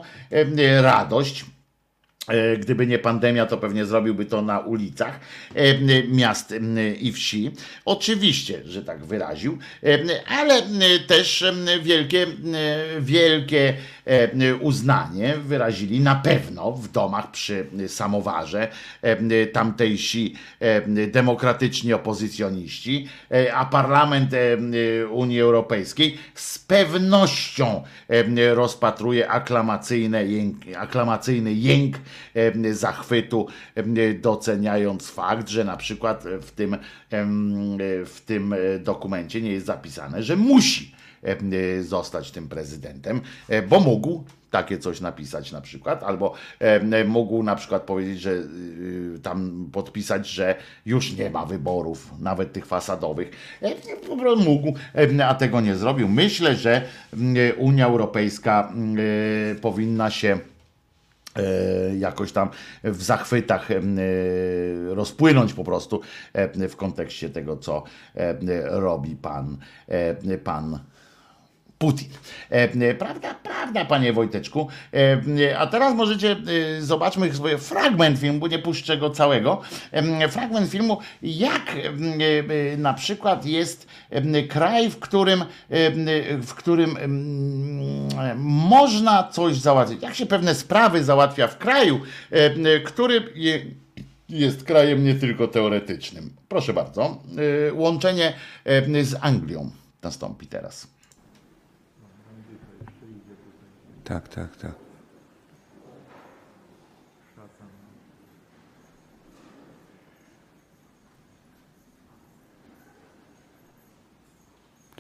[0.82, 1.46] radość.
[2.28, 5.20] E, Gdyby nie pandemia, to pewnie zrobiłby to na ulicach
[6.08, 6.54] miast
[7.00, 7.52] i wsi.
[7.86, 9.58] Oczywiście, że tak wyraził,
[10.28, 10.62] ale
[11.08, 11.46] też
[11.82, 12.28] wielkie,
[13.00, 13.74] wielkie
[14.62, 18.68] uznanie wyrazili na pewno w domach przy samowarze
[19.02, 24.58] e, tamtejsi e, demokratyczni opozycjoniści, e, a parlament e,
[25.08, 31.96] Unii Europejskiej z pewnością e, rozpatruje aklamacyjne jęk, aklamacyjny jęk
[32.36, 36.78] e, zachwytu, e, doceniając fakt, że na przykład w tym,
[38.06, 40.95] w tym e, dokumencie nie jest zapisane, że musi e,
[41.82, 47.56] zostać tym prezydentem, e, bo mógł takie coś napisać na przykład, albo e, mógł na
[47.56, 53.32] przykład powiedzieć, że y, tam podpisać, że już nie ma wyborów, nawet tych fasadowych.
[53.62, 53.72] E,
[54.08, 54.74] Po prostu mógł,
[55.20, 56.08] e, a tego nie zrobił.
[56.08, 56.82] Myślę, że
[57.58, 58.74] Unia Europejska
[59.52, 60.40] e, powinna się
[61.36, 62.50] e, jakoś tam
[62.84, 63.76] w zachwytach e,
[64.96, 66.02] rozpłynąć po prostu
[66.34, 67.84] e, w kontekście tego, co
[68.16, 68.36] e,
[68.80, 69.58] robi pan,
[69.88, 70.80] e, pan
[71.78, 72.10] Putin.
[72.50, 74.68] E, Prawda, prawda, panie Wojteczku.
[74.94, 76.32] E, A teraz możecie,
[76.78, 79.62] e, zobaczmy sobie fragment filmu, bo nie puszczę go całego.
[79.92, 85.46] E, Fragment filmu, jak e, e, na przykład jest e, kraj, w którym, e,
[86.38, 86.98] w którym
[88.38, 90.02] można coś załatwić.
[90.02, 92.00] Jak się pewne sprawy załatwia w kraju,
[92.32, 93.66] e, który je-
[94.30, 96.30] jest krajem nie tylko teoretycznym.
[96.50, 97.22] Proszę bardzo.
[97.70, 98.34] E, Łączenie
[98.66, 99.72] e, z Anglią
[100.04, 100.95] nastąpi teraz.
[104.06, 104.72] Tak, tak, tak.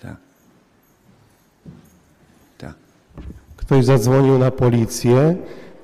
[0.01, 0.15] Tak.
[2.57, 2.73] Tak.
[3.57, 5.35] Ktoś zadzwonił na policję,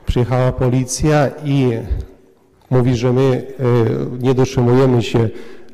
[0.06, 1.72] przyjechała policja i
[2.69, 5.30] mówi, że my e, nie dotrzymujemy się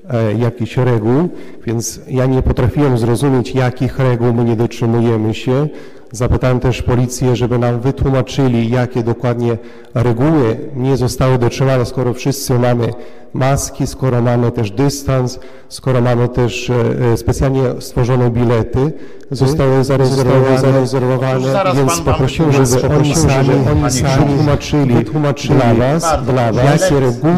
[0.09, 1.29] e, jakichś reguł,
[1.65, 5.69] więc ja nie potrafiłem zrozumieć, jakich reguł my nie dotrzymujemy się.
[6.11, 9.57] Zapytałem też policję, żeby nam wytłumaczyli, jakie dokładnie
[9.93, 12.93] reguły nie zostały dotrzymane, skoro wszyscy mamy
[13.33, 15.39] maski, skoro mamy też dystans,
[15.69, 16.75] skoro mamy też e,
[17.13, 18.93] e, specjalnie stworzone bilety,
[19.31, 26.51] zostały zarezerwowane, zarezerwowane więc poprosiłem, żeby oni sami, oni sami wytłumaczyli, wytłumaczyli dla was, dla
[26.51, 27.33] was, jakie reguły,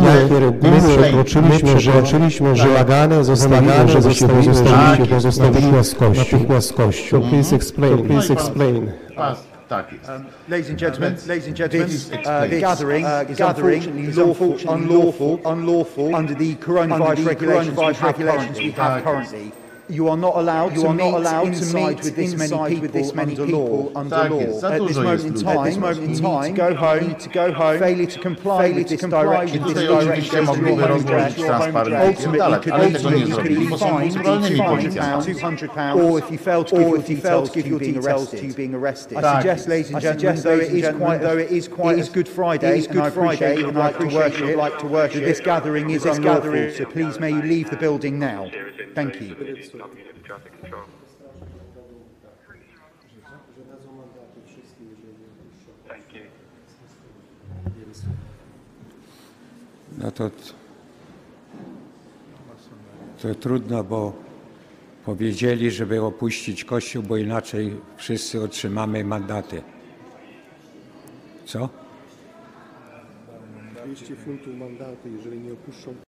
[0.62, 5.40] My przekroczyliśmy, że, przekroczyliśmy, że Tak, pozostawiliśmy, jest.
[5.40, 6.38] natychmiastkością.
[6.38, 7.22] natychmiastkością.
[7.22, 8.92] So please explain, please explain.
[9.70, 10.10] Tak jest.
[10.50, 14.18] Ladies and gentlemen, ladies and gentlemen, This uh, the gathering, uh, is gathering unfortunately is
[14.18, 18.66] unfortunately unlawful, lawful, unlawful under the coronavirus under the regulations, we coronavirus have regulations currently.
[18.66, 19.52] we have currently.
[19.90, 22.70] You are not allowed You to are meet not allowed to meet with this many
[22.70, 24.00] people with this many under people law.
[24.00, 24.70] under law.
[24.72, 27.02] At this moment in time, At this moment in you time, need to go home,
[27.02, 30.32] you need to go home, failure to comply failure with this direction, this direction, oczywiście
[30.32, 33.70] direction, home address, transparenty i tak dalej, Ultimately, ale tego nie ultimately, zrobili, you could
[33.70, 35.34] be fined, naturalnymi fined policjantami.
[35.34, 37.80] £200, or if you fail to give your if you fail details to give your
[37.80, 38.40] being arrested.
[38.52, 39.18] to being arrested.
[39.18, 42.10] I suggest, ladies and gentlemen, though it is quite, though it is quite, it is
[42.10, 44.64] Good Friday, it is and Good Friday, you would I like to worship- you would
[44.66, 45.22] like to worship.
[45.22, 46.24] that this gathering is unlawful.
[46.52, 48.46] gathering, so please may you leave the building now.
[48.96, 49.36] Thank you.
[59.98, 60.32] No to,
[63.22, 64.14] to trudno, bo
[65.06, 69.62] powiedzieli, żeby opuścić kościół, bo inaczej wszyscy otrzymamy mandaty.
[71.46, 71.70] Co?
[73.86, 76.09] 200 funtów mandatu, jeżeli nie opuszczą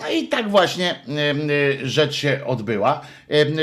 [0.00, 0.94] No i tak właśnie
[1.82, 3.00] rzecz się odbyła.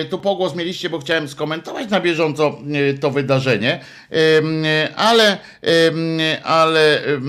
[0.10, 2.58] Tu pogłos mieliście, bo chciałem skomentować na bieżąco
[3.02, 3.80] to wydarzenie,
[4.96, 5.38] ale,
[6.44, 7.22] ale, y,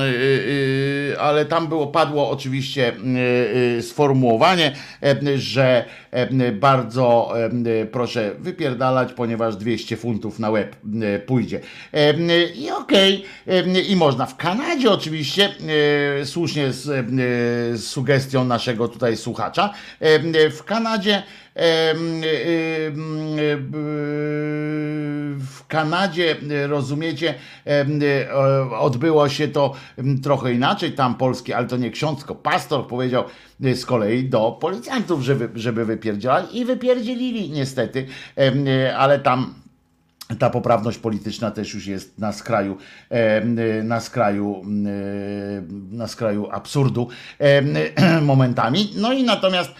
[0.00, 2.92] y, ale tam było, padło oczywiście
[3.78, 4.72] y, sformułowanie,
[5.36, 5.84] że
[6.52, 7.34] bardzo
[7.92, 10.76] proszę wypierdalać, ponieważ 200 funtów na łeb
[11.26, 11.60] pójdzie.
[12.54, 14.26] I okej, em, i można.
[14.26, 15.54] W Kanadzie oczywiście,
[16.24, 21.22] słusznie z sugestią naszego tutaj słuchacza, em, w Kanadzie
[21.56, 21.62] y,
[25.38, 26.36] w Kanadzie,
[26.68, 27.34] rozumiecie,
[28.78, 29.74] odbyło się to
[30.22, 30.92] trochę inaczej.
[30.92, 33.24] Tam polski, ale to nie ksiądz, pastor powiedział
[33.60, 36.58] z kolei do policjantów, żeby, żeby wypierdzielali.
[36.58, 38.06] I wypierdzielili niestety,
[38.96, 39.54] ale tam
[40.38, 42.76] ta poprawność polityczna też już jest na skraju,
[43.78, 47.74] y, na skraju, y, na skraju absurdu em,
[48.22, 48.90] momentami.
[48.96, 49.70] No i natomiast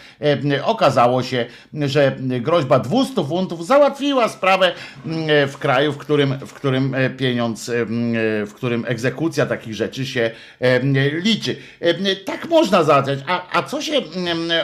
[0.65, 4.73] okazało się, że groźba 200 funtów załatwiła sprawę
[5.49, 7.73] w kraju, w którym, w którym e, pieniądz, e,
[8.47, 10.31] w którym egzekucja takich rzeczy się
[11.13, 11.57] liczy.
[12.25, 13.19] Tak można załatwiać.
[13.27, 13.93] A, a co się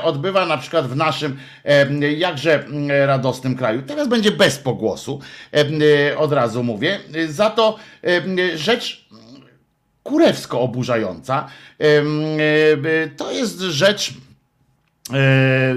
[0.03, 1.37] odbywa na przykład w naszym
[2.17, 2.65] jakże
[3.07, 3.83] radosnym kraju?
[3.83, 5.21] Teraz będzie bez pogłosu.
[5.83, 7.01] E, od razu mówię.
[7.29, 9.09] Za to e, rzecz
[10.03, 11.49] kurewsko oburzająca.
[13.17, 14.15] To jest rzecz,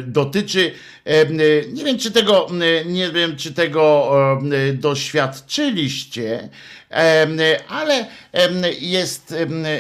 [0.03, 0.71] dotyczy,
[1.05, 1.25] e,
[1.73, 2.47] nie wiem czy tego,
[2.81, 4.11] e, nie wiem czy tego
[4.69, 6.49] e, doświadczyliście,
[6.91, 7.27] e,
[7.67, 7.93] ale
[8.33, 9.35] e, jest,
[9.65, 9.75] e,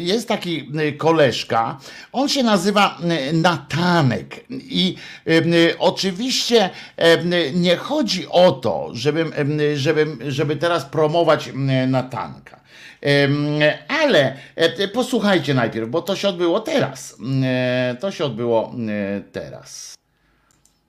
[0.00, 0.68] jest taki
[0.98, 1.78] koleżka,
[2.12, 2.98] on się nazywa
[3.32, 4.96] Natanek i
[5.26, 5.32] e,
[5.78, 9.32] oczywiście e, nie chodzi o to, żebym,
[9.72, 11.52] e, żebym, żeby teraz promować e,
[11.86, 12.55] Natanka.
[13.88, 17.14] Ale e, posłuchajcie najpierw, bo to się odbyło teraz.
[17.44, 18.74] E, To się odbyło
[19.32, 19.94] teraz.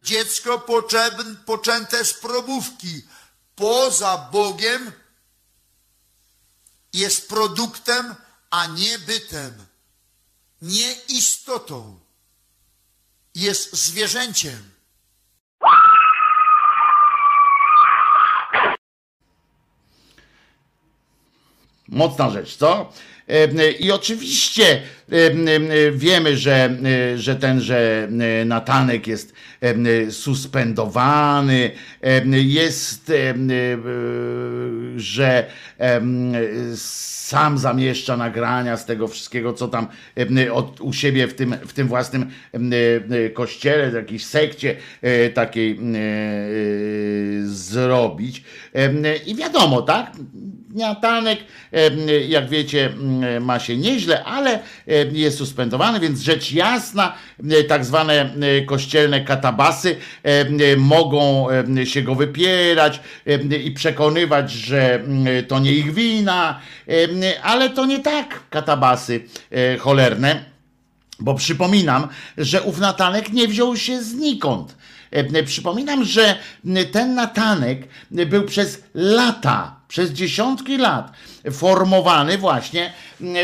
[0.04, 0.66] Dziecko
[1.46, 3.02] poczęte z probówki
[3.56, 4.92] poza Bogiem
[6.94, 8.16] jest produktem,
[8.50, 9.54] a nie bytem,
[10.62, 12.00] nie istotą.
[13.36, 14.77] Jest zwierzęciem.
[21.90, 22.94] Mocna rzecz, co?
[23.28, 24.82] E, I oczywiście e, e,
[25.94, 26.78] wiemy, że,
[27.16, 28.08] że tenże
[28.42, 31.72] e, Natanek jest e, suspendowany,
[32.02, 33.12] e, jest,
[34.96, 35.46] że
[36.76, 39.88] sam zamieszcza nagrania z tego wszystkiego, co tam
[40.52, 42.32] od, u siebie w tym, w tym własnym
[43.34, 44.76] kościele, w jakiejś sekcie
[45.34, 45.80] takiej
[47.44, 48.44] zrobić.
[49.26, 50.12] I wiadomo, tak?
[50.76, 51.40] Natanek,
[52.28, 52.94] jak wiecie,
[53.42, 54.60] ma się nieźle, ale
[55.12, 57.14] jest suspendowany, więc rzecz jasna,
[57.50, 59.96] e, tak zwane e, kościelne katabasy
[60.26, 65.94] e, e, mogą e, się go wypierać e, i przekonywać, że m, to nie ich
[65.94, 70.46] wina, e, ale to nie tak, katabasy e, cholerne.
[71.20, 72.08] Bo przypominam,
[72.38, 74.77] że ów Natanek nie wziął się znikąd.
[75.12, 76.36] E, Przypominam, że
[76.92, 81.12] ten Natanek był przez lata, przez dziesiątki lat
[81.52, 82.94] formowany właśnie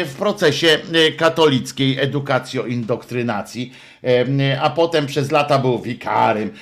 [0.06, 0.80] w procesie
[1.18, 3.72] katolickiej edukacjo-indoktrynacji,
[4.03, 6.53] E, a potem przez lata był wikarym,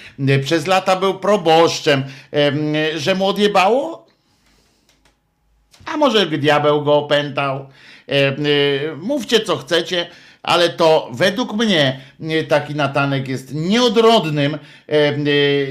[0.43, 2.03] przez lata był proboszczem,
[2.33, 4.07] E, że mu odjebało?
[5.85, 7.69] A może diabeł go opętał?
[8.09, 8.35] E, e,
[8.95, 10.07] Mówcie co chcecie,
[10.43, 14.59] ale to według mnie e, taki Natanek jest nieodrodnym, e,
[14.89, 15.15] e,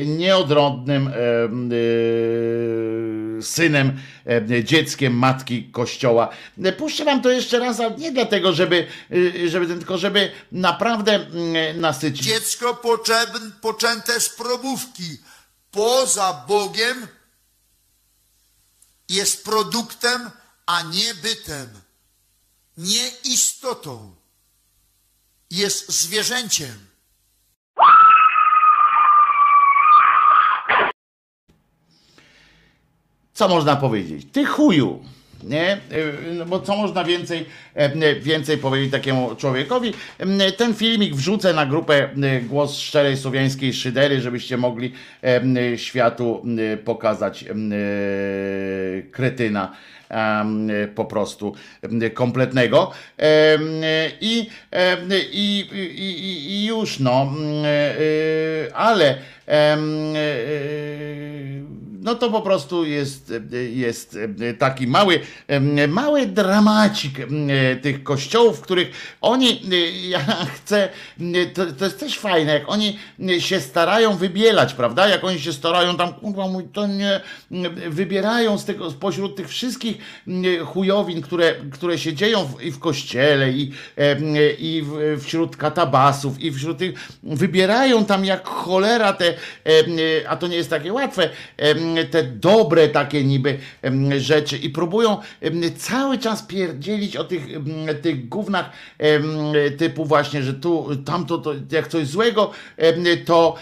[0.07, 1.13] nieodrodnym
[3.43, 4.01] synem,
[4.65, 6.29] dzieckiem matki kościoła.
[6.79, 8.87] Puszczę wam to jeszcze raz, ale nie dlatego, żeby,
[9.47, 12.27] żeby tylko żeby naprawdę mm, nasycić.
[12.27, 15.19] Dziecko poczęte, poczęte z probówki
[15.71, 17.07] poza Bogiem
[19.09, 20.31] jest produktem,
[20.67, 21.69] a nie bytem,
[22.77, 24.20] nie istotą.
[25.51, 26.91] Jest zwierzęciem.
[33.33, 34.27] co można powiedzieć?
[34.33, 35.05] Ty chuju.
[35.45, 35.77] Nie?
[35.93, 39.93] Y, No bo co można więcej, e, więcej powiedzieć takiemu człowiekowi?
[40.19, 44.93] E, Ten filmik wrzucę na grupę e, Głos Szczerej Słowiańskiej Szydery, żebyście mogli
[45.25, 46.43] e, światu
[46.85, 47.47] pokazać e,
[49.11, 49.77] kretyna
[50.95, 51.55] po prostu
[52.15, 52.91] kompletnego.
[54.21, 54.49] I,
[55.33, 57.33] i, i, i- już no,
[57.65, 59.19] e, e, ale
[59.49, 59.77] e,
[62.01, 63.33] no to po prostu jest,
[63.73, 64.19] jest
[64.59, 65.21] taki mały,
[65.89, 67.19] mały dramacik
[67.83, 69.61] tych kościołów, w których oni,
[70.09, 70.21] ja
[70.55, 70.89] chcę,
[71.55, 72.99] to, to jest też fajne, jak oni
[73.39, 75.09] się starają wybielać, prawda?
[75.09, 77.21] Jak oni się starają tam, kurwa mój, to nie,
[77.89, 79.97] wybierają z tego, spośród tych wszystkich
[80.67, 83.73] chujowin, które, które się dzieją w, i w kościele, i,
[84.59, 89.35] i w, wśród katabasów, i wśród tych, wybierają tam jak cholera te,
[90.29, 91.31] a to nie jest takie łatwe,
[92.11, 93.59] te dobre takie niby
[94.19, 95.19] rzeczy i próbują
[95.77, 97.47] cały czas pierdzielić o tych,
[98.03, 98.71] tych gównach
[99.79, 102.51] typu właśnie, że tu, tamto, to jak coś złego,
[103.25, 103.57] to,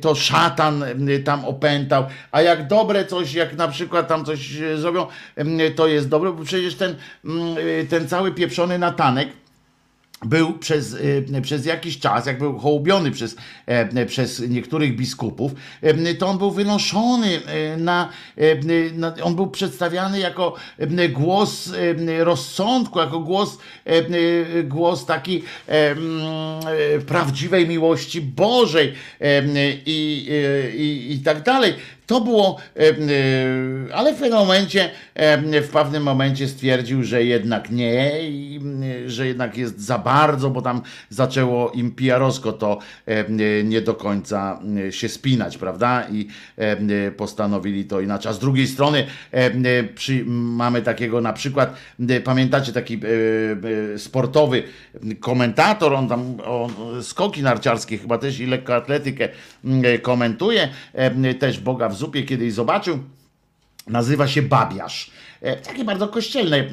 [0.00, 0.84] to szatan
[1.24, 5.06] tam opętał, a jak dobre coś, jak na przykład tam coś e, zrobią,
[5.76, 7.56] to jest dobre, bo przecież ten, mm,
[7.86, 9.28] ten cały pieprzony natanek,
[10.22, 13.36] był przez, y, przez jakiś czas, jak był hołubiony przez,
[13.66, 19.46] e, przez niektórych biskupów, e, to on był wynoszony e, na, e, na, on był
[19.46, 21.72] przedstawiany jako e, głos
[22.08, 25.96] e, rozsądku, jako głos, e, e, głos taki e, e,
[27.06, 29.42] prawdziwej miłości Bożej e,
[29.86, 31.74] i, e, i, i tak dalej.
[32.06, 37.70] To było, e, e, ale w pewnym momencie, e, w pewnym momencie stwierdził, że jednak
[37.70, 38.60] nie, i,
[39.06, 42.78] że jednak jest za bardzo, bo tam zaczęło im PR-owsko to
[43.64, 44.60] nie do końca
[44.90, 46.06] się spinać, prawda?
[46.12, 46.28] I
[47.16, 48.30] postanowili to inaczej.
[48.30, 49.06] A z drugiej strony
[49.94, 51.76] przy, mamy takiego na przykład,
[52.24, 53.00] pamiętacie taki
[53.96, 54.62] sportowy
[55.20, 56.72] komentator, on tam on,
[57.02, 59.28] skoki narciarskie chyba też i lekkoatletykę
[60.02, 62.98] komentuje, e, też Boga w zupie kiedyś zobaczył.
[63.86, 65.10] Nazywa się Babiarz.
[65.42, 66.64] E, Takie bardzo kościelne e,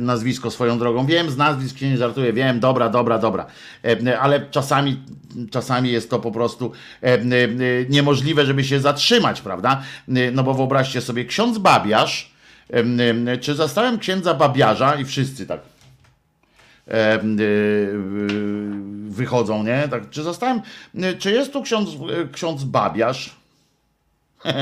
[0.00, 1.06] nazwisko swoją drogą.
[1.06, 3.46] Wiem, z nazwisk się nie żartuję, wiem, dobra, dobra, dobra.
[4.06, 5.00] E, Ale czasami,
[5.50, 6.72] czasami jest to po prostu
[7.02, 7.20] e, e,
[7.88, 9.82] niemożliwe, żeby się zatrzymać, prawda?
[10.08, 12.30] E, No bo wyobraźcie sobie, ksiądz Babiarz,
[12.70, 12.84] e,
[13.32, 15.73] e, czy zastałem księdza Babiarza i wszyscy tak e, e,
[19.08, 19.88] wychodzą, nie?
[19.90, 20.60] Tak, czy zostałem,
[21.18, 21.90] czy jest tu ksiądz,
[22.32, 23.36] ksiądz Babiarz?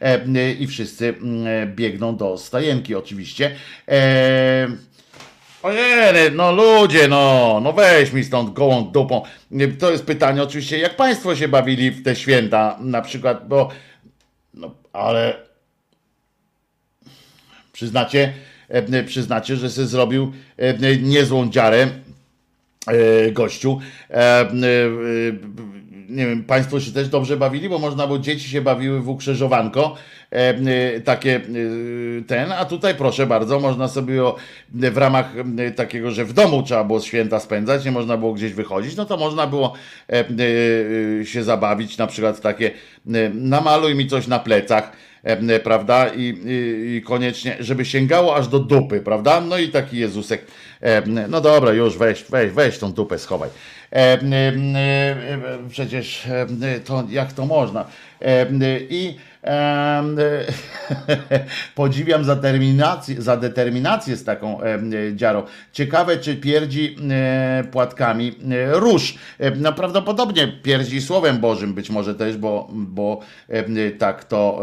[0.00, 3.56] E, I wszyscy mm, biegną do stajenki oczywiście.
[3.88, 4.68] E,
[5.62, 9.22] Ojej, no ludzie, no, no weź mi stąd gołą dupą.
[9.78, 13.70] To jest pytanie oczywiście, jak państwo się bawili w te święta na przykład, bo
[14.54, 15.36] no, ale
[17.72, 18.32] przyznacie, e,
[19.06, 21.88] przyznacie, że sobie zrobił e, niezłą dziarę
[22.86, 23.80] e, gościu.
[24.10, 24.50] E, e,
[26.08, 29.96] nie wiem, Państwo się też dobrze bawili, bo można, bo dzieci się bawiły w ukrzyżowanko,
[30.32, 31.40] e, e, takie e,
[32.26, 34.22] ten, a tutaj proszę bardzo, można sobie
[34.74, 38.52] w ramach e, takiego, że w domu trzeba było święta spędzać, nie można było gdzieś
[38.52, 39.72] wychodzić, no to można było
[40.08, 40.24] e,
[41.20, 42.70] e, się zabawić, na przykład takie
[43.14, 45.15] e, namaluj mi coś na plecach, e,
[45.62, 46.08] prawda?
[46.08, 49.40] I, i, I koniecznie, żeby sięgało aż do dupy, prawda?
[49.40, 50.46] No i taki Jezusek,
[50.80, 53.50] e, no dobra, już weź, weź, weź tą dupę, schowaj.
[53.92, 56.46] E, e, e, przecież e,
[56.84, 57.84] to jak to można?
[58.22, 58.46] E,
[58.90, 59.35] I e,
[61.74, 62.36] podziwiam za
[63.18, 64.78] za determinację z taką e,
[65.14, 65.42] dziarą.
[65.72, 69.14] Ciekawe, czy pierdzi e, płatkami e, róż.
[69.38, 74.62] E, no prawdopodobnie pierdzi Słowem Bożym być może też, bo, bo e, tak, to,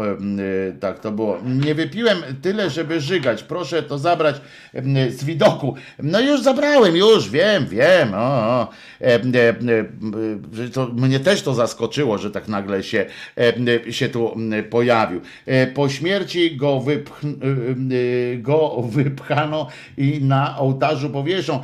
[0.68, 1.38] e, tak to było.
[1.44, 3.42] Nie wypiłem tyle, żeby żygać.
[3.42, 4.40] Proszę to zabrać
[4.74, 5.74] e, z widoku.
[5.98, 8.14] No już zabrałem, już wiem, wiem.
[8.14, 8.68] O, o.
[9.00, 9.20] E, e,
[10.64, 13.06] e, to, mnie też to zaskoczyło, że tak nagle się,
[13.86, 14.34] e, się tu
[14.74, 15.20] pojawił.
[15.46, 21.60] E, Po śmierci go, wypch, e, go wypchano i na ołtarzu powieszą.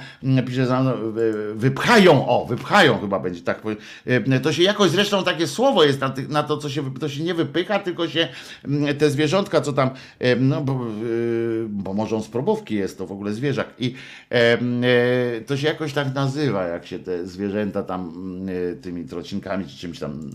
[0.47, 0.95] Pisze e,
[1.55, 3.63] wypchają, o, wypchają chyba będzie tak.
[4.07, 7.35] e, To się jakoś zresztą takie słowo jest na, to, co się, to się nie
[7.35, 8.29] wypycha, tylko się
[8.99, 10.77] te zwierzątka, co tam, e, no bo, e,
[11.69, 13.95] bo może z probówki jest to w ogóle zwierzak i
[14.31, 18.13] e, e, to się jakoś tak nazywa, jak się te zwierzęta tam
[18.49, 20.31] e, tymi trocinkami czy czymś tam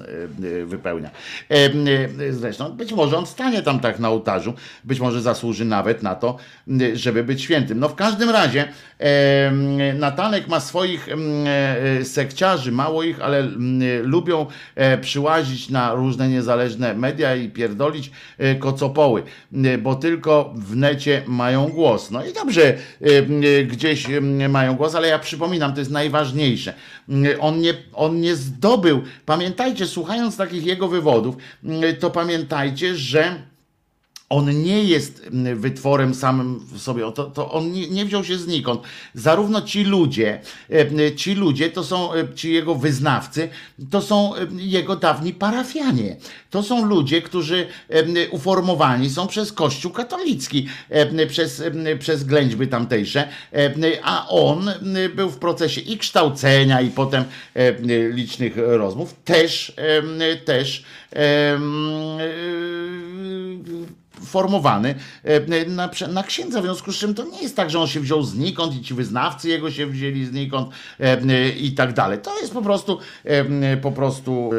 [0.45, 1.09] e, e, wypełnia.
[1.49, 1.69] E,
[2.65, 6.15] e, Zresztą być może on stanie tam tak na ołtarzu, być może zasłuży nawet na
[6.15, 6.37] to,
[6.93, 7.79] żeby być świętym.
[7.79, 8.67] No w każdym razie
[8.99, 9.51] e,
[9.93, 16.93] Natanek ma swoich e, sekciarzy, mało ich, ale m, lubią e, przyłazić na różne niezależne
[16.93, 19.23] media i pierdolić e, kocopoły,
[19.79, 22.11] bo tylko w necie mają głos.
[22.11, 24.07] No i dobrze, e, gdzieś
[24.49, 26.73] mają głos, ale ja przypominam, to jest najważniejsze.
[27.39, 31.35] On nie, on nie zdobył, pamiętajcie, słuchając takich jego wywodów,
[31.99, 32.44] to pamiętajcie,
[32.95, 33.41] że
[34.35, 38.37] on nie jest mm, wytworem samym w sobie, to, to on nie, nie wziął się
[38.37, 38.81] znikąd.
[39.13, 40.41] Zarówno ci ludzie,
[40.71, 43.49] e, ci ludzie to są, e, ci jego wyznawcy,
[43.91, 46.15] to są e, jego dawni parafianie.
[46.49, 47.67] To są ludzie, którzy
[48.31, 50.67] uformowani są przez Kościół katolicki,
[51.27, 51.63] przez,
[51.99, 53.27] przez ględźby tamtejsze,
[54.03, 54.71] a on
[55.15, 57.23] był w procesie i kształcenia, i potem
[58.13, 59.75] licznych rozmów, też,
[60.45, 60.83] też
[64.21, 67.87] formowany e, na, na księdza, w związku z czym to nie jest tak, że on
[67.87, 70.69] się wziął znikąd i ci wyznawcy jego się wzięli znikąd
[70.99, 72.19] e, e, i tak dalej.
[72.19, 72.99] To jest po prostu
[73.81, 74.51] po prostu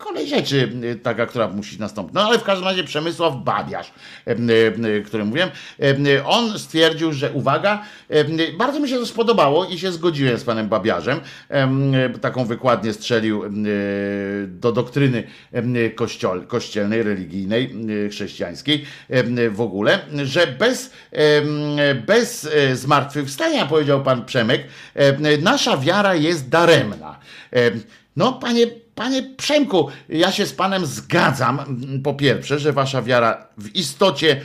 [0.00, 2.14] kolej rzeczy e, taka, która musi nastąpić.
[2.14, 3.92] No ale w każdym razie Przemysław Babiarz,
[4.26, 5.50] e, e, który mówiłem,
[6.24, 7.82] on stwierdził, że uwaga,
[8.58, 11.20] bardzo mi się to spodobało i się zgodziłem z panem Babiarzem.
[12.20, 13.42] Taką wykładnię strzelił
[14.46, 15.24] do doktryny
[15.94, 17.74] kościol, kościelnej, religijnej,
[18.10, 18.84] chrześcijańskiej
[19.50, 20.92] w ogóle, że bez,
[22.06, 24.64] bez zmartwychwstania, powiedział pan Przemek,
[25.42, 27.18] nasza wiara jest daremna.
[28.16, 28.66] No, panie,
[29.00, 34.40] panie Przemku, ja się z panem zgadzam, m, po pierwsze, że wasza wiara w istocie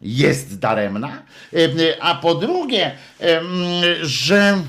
[0.00, 3.46] jest daremna, e, a po drugie, em,
[4.02, 4.62] że,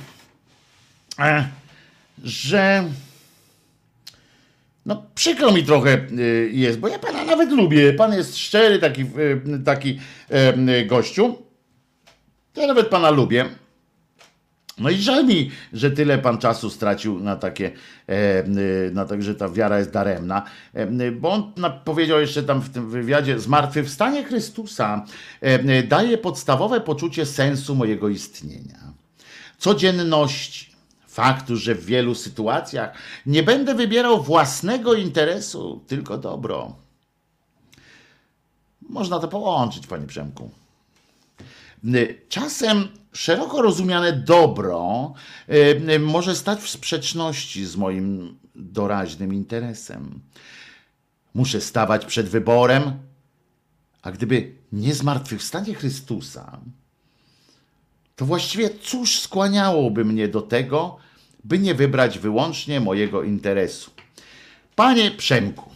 [1.19, 1.47] e,
[2.23, 2.83] że
[4.85, 5.97] No przykro mi trochę
[6.51, 7.93] jest, bo ja pana nawet lubię.
[7.93, 9.05] Pan jest szczery taki,
[9.65, 9.99] taki
[10.85, 11.37] gościu.
[12.55, 13.45] Ja nawet pana lubię.
[14.79, 17.71] No i żal mi, że tyle pan czasu stracił na takie,
[18.09, 20.43] e, y, na tak, że ta wiara jest daremna,
[20.73, 21.53] e, bo on
[21.85, 25.05] powiedział jeszcze tam w tym wywiadzie, zmartwychwstanie Chrystusa
[25.41, 28.93] e, daje podstawowe poczucie sensu mojego istnienia,
[29.57, 30.75] codzienności,
[31.07, 32.93] faktu, że w wielu sytuacjach
[33.25, 36.75] nie będę wybierał własnego interesu, tylko dobro.
[38.89, 40.49] Można to połączyć, panie Przemku.
[42.29, 45.13] Czasem szeroko rozumiane dobro
[45.89, 50.19] y, może stać w sprzeczności z moim doraźnym interesem.
[51.33, 52.91] Muszę stawać przed wyborem,
[54.01, 56.59] a gdyby nie zmartwychwstanie Chrystusa,
[58.15, 60.97] to właściwie cóż skłaniałoby mnie do tego,
[61.43, 63.91] by nie wybrać wyłącznie mojego interesu?
[64.75, 65.69] Panie Przemku,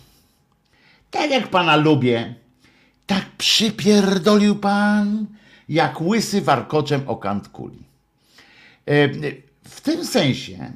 [1.11, 2.35] tak jak pana lubię,
[3.07, 5.27] tak przypierdolił pan,
[5.71, 7.83] jak łysy warkoczem o kant kuli.
[8.87, 9.09] E,
[9.63, 10.71] W tym sensie,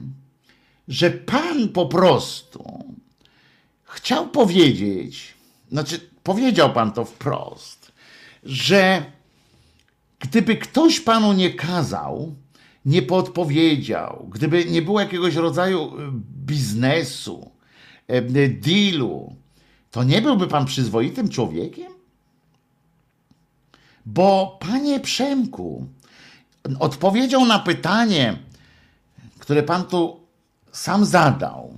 [0.88, 2.85] że pan po prostu
[3.84, 5.34] chciał powiedzieć,
[5.72, 7.91] znaczy powiedział pan to wprost,
[8.43, 9.05] że
[10.19, 12.35] gdyby ktoś panu nie kazał,
[12.85, 16.11] nie podpowiedział, gdyby nie było jakiegoś rodzaju e,
[16.45, 17.51] biznesu,
[18.07, 19.35] e, dealu,
[19.91, 21.94] to nie byłby pan przyzwoitym człowiekiem?
[24.06, 25.88] Bo panie Przemku,
[26.80, 28.38] odpowiedzią na pytanie,
[29.40, 30.19] które pan tu
[30.72, 31.73] sam zadał,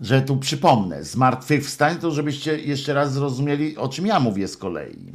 [0.00, 5.12] że tu przypomnę, zmartwychwstań, to żebyście jeszcze raz zrozumieli, o czym ja mówię z kolei.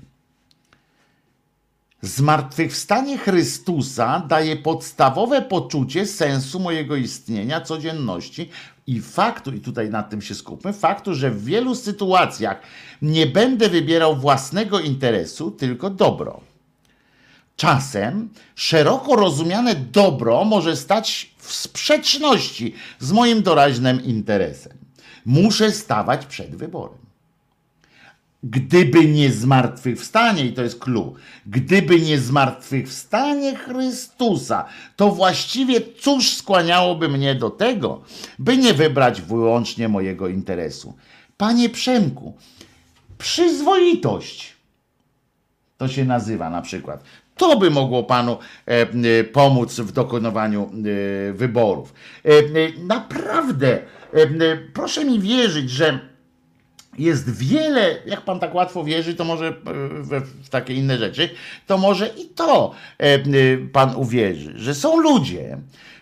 [2.01, 8.49] Zmartwychwstanie Chrystusa daje podstawowe poczucie sensu mojego istnienia, codzienności
[8.87, 12.61] i faktu, i tutaj nad tym się skupmy, faktu, że w wielu sytuacjach
[13.01, 16.41] nie będę wybierał własnego interesu, tylko dobro.
[17.55, 24.77] Czasem szeroko rozumiane dobro może stać w sprzeczności z moim doraźnym interesem.
[25.25, 27.06] Muszę stawać przed wyborem.
[28.43, 31.13] Gdyby nie zmartwychwstanie, i to jest clue,
[31.45, 34.65] gdyby nie zmartwychwstanie Chrystusa,
[34.95, 38.01] to właściwie cóż skłaniałoby mnie do tego,
[38.39, 40.93] by nie wybrać wyłącznie mojego interesu?
[41.37, 42.33] Panie Przemku,
[43.17, 44.57] przyzwoitość
[45.77, 47.03] to się nazywa na przykład.
[47.37, 48.37] To by mogło panu
[48.67, 50.71] e, e, pomóc w dokonywaniu
[51.29, 51.93] e, wyborów.
[52.25, 52.43] E, e,
[52.83, 53.79] naprawdę,
[54.13, 55.99] e, proszę mi wierzyć, że
[56.97, 59.53] jest wiele, jak pan tak łatwo wierzy, to może e,
[60.43, 61.29] w takie inne rzeczy,
[61.67, 63.19] to może i to e, e,
[63.73, 65.57] pan uwierzy, że są ludzie,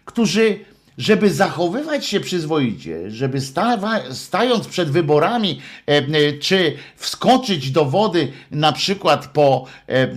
[0.05, 0.59] którzy,
[0.97, 8.71] żeby zachowywać się przyzwoicie, żeby stawa, stając przed wyborami, e, czy wskoczyć do wody na
[8.71, 10.07] przykład po, e, e,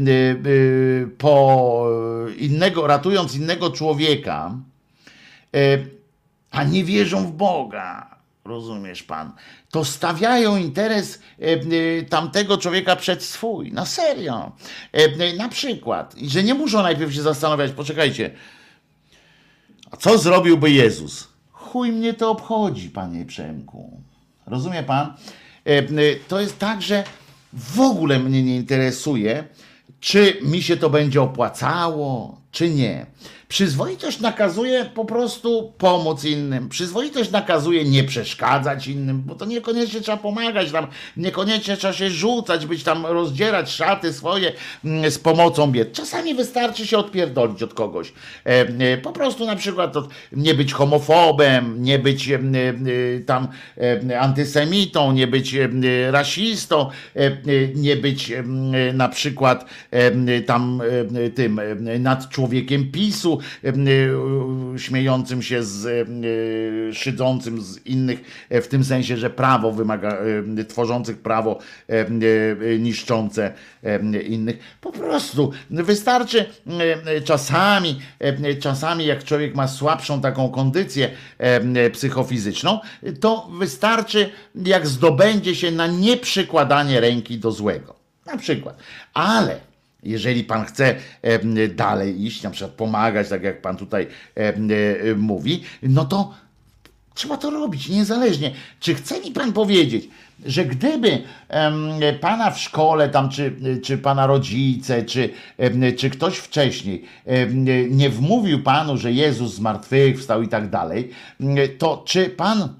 [1.19, 1.87] po
[2.39, 4.55] innego, ratując innego człowieka,
[6.51, 9.33] a nie wierzą w Boga, rozumiesz pan,
[9.71, 13.73] to stawiają interes e, e, tamtego człowieka przed swój.
[13.73, 14.53] Na serio.
[14.93, 18.31] E, na przykład, że nie muszą najpierw się zastanawiać, poczekajcie,
[19.91, 21.29] a co zrobiłby Jezus?
[21.53, 24.01] Chuj mnie to obchodzi, panie Przemku.
[24.47, 25.15] Rozumie pan?
[26.29, 27.05] To jest tak, że
[27.53, 29.45] w ogóle mnie nie interesuje,
[30.01, 33.07] czy mi się to będzie opłacało, czy nie.
[33.49, 36.69] Przyzwoitość nakazuje po prostu pomóc innym.
[36.69, 42.67] Przyzwoitość nakazuje nie przeszkadzać innym, bo to niekoniecznie trzeba pomagać tam, niekoniecznie trzeba się rzucać,
[42.67, 44.53] być tam, rozdzierać szaty swoje
[44.85, 45.93] mm, z pomocą bied.
[45.93, 48.13] Czasami wystarczy się odpierdolić od kogoś.
[48.47, 49.95] E, e, Po prostu na przykład
[50.33, 52.41] nie być homofobem, nie być e,
[53.27, 53.49] tam
[54.21, 55.57] antysemitą, nie być
[56.11, 56.91] rasistą,
[57.75, 58.33] nie być
[58.95, 59.65] na przykład
[60.47, 60.83] tam
[61.35, 61.61] tym
[61.99, 63.73] nad człowiekiem PiSu, e,
[64.79, 70.19] śmiejącym się z e, szydzącym z innych, e, w tym sensie, że prawo wymaga,
[70.69, 71.59] tworzących prawo
[71.89, 73.53] e, niszczące
[74.29, 74.59] innych.
[74.81, 76.45] Po prostu wystarczy
[77.25, 78.01] czasami,
[78.61, 81.11] czasami jak człowiek ma słabszą taką kondycję
[81.93, 82.81] psychofizyczną,
[83.21, 87.95] to wystarczy jak zdobędzie się na nieprzykładanie ręki do złego.
[88.27, 88.79] Na przykład.
[89.15, 89.68] Ale
[90.03, 90.95] jeżeli pan chce
[91.75, 94.07] dalej iść, na przykład pomagać, tak jak pan tutaj
[94.37, 96.35] e, e, mówi, no to
[97.15, 98.55] trzeba to robić, niezależnie.
[98.81, 100.09] Czy chce mi pan powiedzieć,
[100.47, 101.23] że gdyby
[102.21, 105.31] pana w szkole, tam, czy, czy pana rodzice, czy,
[105.97, 107.05] czy ktoś wcześniej
[107.91, 111.11] nie wmówił panu, że Jezus zmartwychwstał i tak dalej,
[111.79, 112.75] to czy pan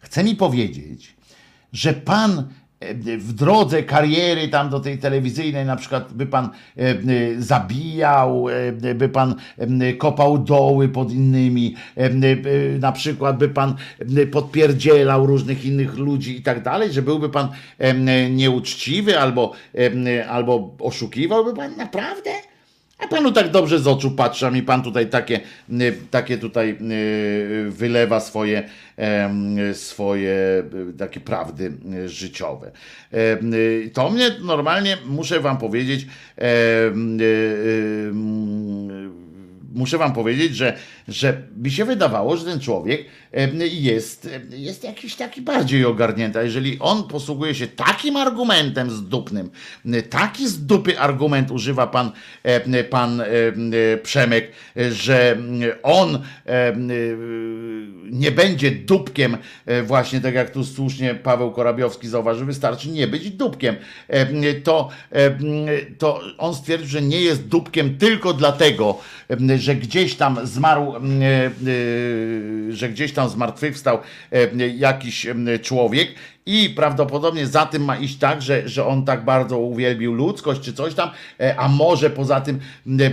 [0.00, 1.16] chce mi powiedzieć,
[1.72, 2.48] że pan
[3.18, 6.96] w drodze kariery tam do tej telewizyjnej na przykład by pan e, e,
[7.38, 12.10] zabijał, e, by pan e, kopał doły pod innymi, e, e,
[12.78, 13.74] na przykład by pan
[14.16, 17.48] e, podpierdzielał różnych innych ludzi i tak dalej, że byłby pan
[17.78, 19.52] e, nieuczciwy albo,
[20.06, 22.30] e, albo oszukiwałby pan naprawdę?
[22.98, 26.78] A panu tak dobrze z oczu patrzy, a mi pan tutaj takie, y, takie tutaj
[26.80, 28.68] y, wylewa swoje,
[29.72, 31.72] swoje y, takie prawdy
[32.06, 32.70] życiowe.
[33.92, 36.06] To mnie normalnie, muszę wam powiedzieć,
[36.36, 37.18] mm,
[39.74, 40.76] muszę wam powiedzieć, że,
[41.08, 43.04] że mi się wydawało, że ten człowiek
[43.72, 46.38] jest, jest jakiś taki bardziej ogarnięty.
[46.38, 49.50] A jeżeli on posługuje się takim argumentem zdupnym,
[50.10, 52.12] taki z dupy argument używa pan,
[52.90, 53.26] pan em,
[54.02, 54.52] Przemek,
[54.90, 55.36] że
[55.82, 56.18] on
[58.10, 59.36] nie będzie dupkiem,
[59.66, 63.76] e, właśnie tak jak tu słusznie Paweł Korabiowski zauważył, wystarczy nie być dupkiem.
[64.08, 64.28] Em,
[64.64, 64.88] To,
[65.98, 68.98] to on stwierdził, że nie jest dupkiem tylko dlatego,
[69.56, 70.94] że gdzieś tam zmarł,
[72.70, 73.98] że gdzieś tam zmartwychwstał
[74.30, 75.26] em, jakiś
[75.62, 76.08] człowiek
[76.48, 80.72] i prawdopodobnie za tym ma iść tak, że, że on tak bardzo uwielbił ludzkość czy
[80.72, 81.10] coś tam,
[81.40, 82.60] e, a może poza tym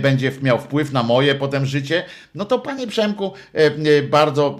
[0.02, 2.04] będzie miał wpływ na moje potem życie,
[2.34, 4.58] no to panie Przemku, e, e, bardzo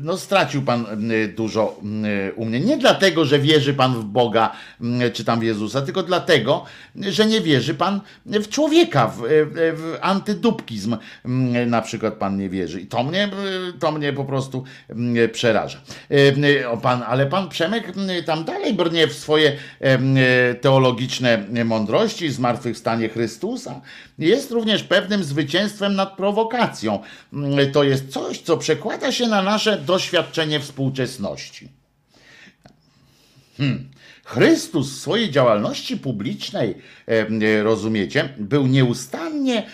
[0.00, 0.86] no stracił pan
[1.36, 1.80] dużo
[2.36, 2.60] u mnie.
[2.60, 4.52] Nie dlatego, że wierzy pan w Boga
[5.12, 6.64] czy tam w Jezusa, tylko dlatego,
[6.96, 9.22] że nie wierzy pan w człowieka, w,
[9.52, 10.96] w, antydupkizm
[11.66, 12.80] na przykład pan nie wierzy.
[12.80, 13.30] I to mnie,
[13.78, 14.64] to mnie po prostu
[15.32, 15.80] przeraża.
[16.82, 17.91] Pan, ale pan Przemek
[18.26, 23.80] tam dalej brnie w swoje e, teologiczne mądrości, zmartwychwstanie Chrystusa.
[24.18, 26.98] Jest również pewnym zwycięstwem nad prowokacją.
[27.32, 31.68] Mm, To jest coś, co przekłada się na nasze doświadczenie współczesności.
[33.58, 33.90] Hmm.
[34.24, 36.74] Chrystus w swojej działalności publicznej,
[37.62, 39.66] rozumiecie, był nieustannie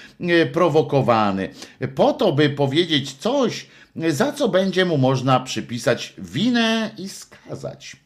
[0.52, 1.48] prowokowany
[1.94, 3.66] po to, by powiedzieć coś,
[4.08, 7.96] za co będzie mu można przypisać winę i skazać.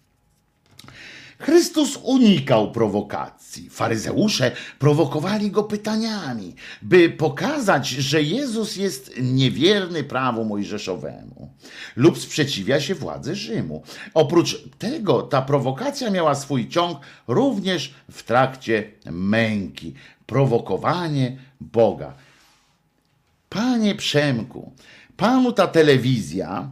[1.43, 3.71] Chrystus unikał prowokacji.
[3.71, 11.53] Faryzeusze prowokowali go pytaniami, by pokazać, że Jezus jest niewierny prawu mojżeszowemu
[11.97, 13.83] lub sprzeciwia się władzy Rzymu.
[14.15, 16.99] Oprócz tego ta prowokacja miała swój ciąg
[17.29, 19.95] również w trakcie męki.
[20.27, 22.15] Prowokowanie Boga.
[23.49, 24.73] Panie Przemku,
[25.17, 26.69] panu ta telewizja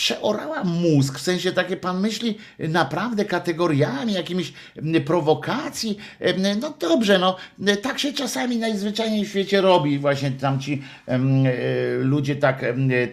[0.00, 4.52] przeorała mózg, w sensie takie pan myśli naprawdę kategoriami, jakimiś
[5.04, 5.98] prowokacji.
[6.60, 7.36] No dobrze, no
[7.82, 9.98] tak się czasami najzwyczajniej w świecie robi.
[9.98, 11.18] Właśnie tam ci e,
[11.98, 12.64] ludzie tak,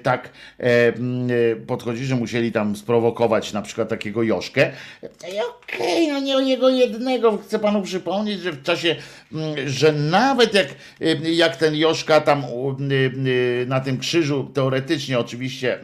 [0.03, 4.71] tak em, e, podchodzili, że musieli tam sprowokować na przykład takiego Joszkę.
[5.03, 7.37] I Okej, no nie o jego jednego.
[7.37, 8.95] Chcę panu przypomnieć, że w czasie,
[9.65, 10.67] że nawet jak,
[11.23, 12.43] jak ten Joszka tam
[13.67, 15.79] na tym krzyżu, teoretycznie oczywiście,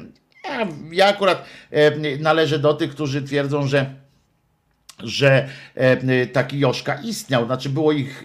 [0.92, 4.03] ja, akurat e, należę do tych, którzy twierdzą, że
[5.00, 8.24] że e, taki Joszka istniał, znaczy było ich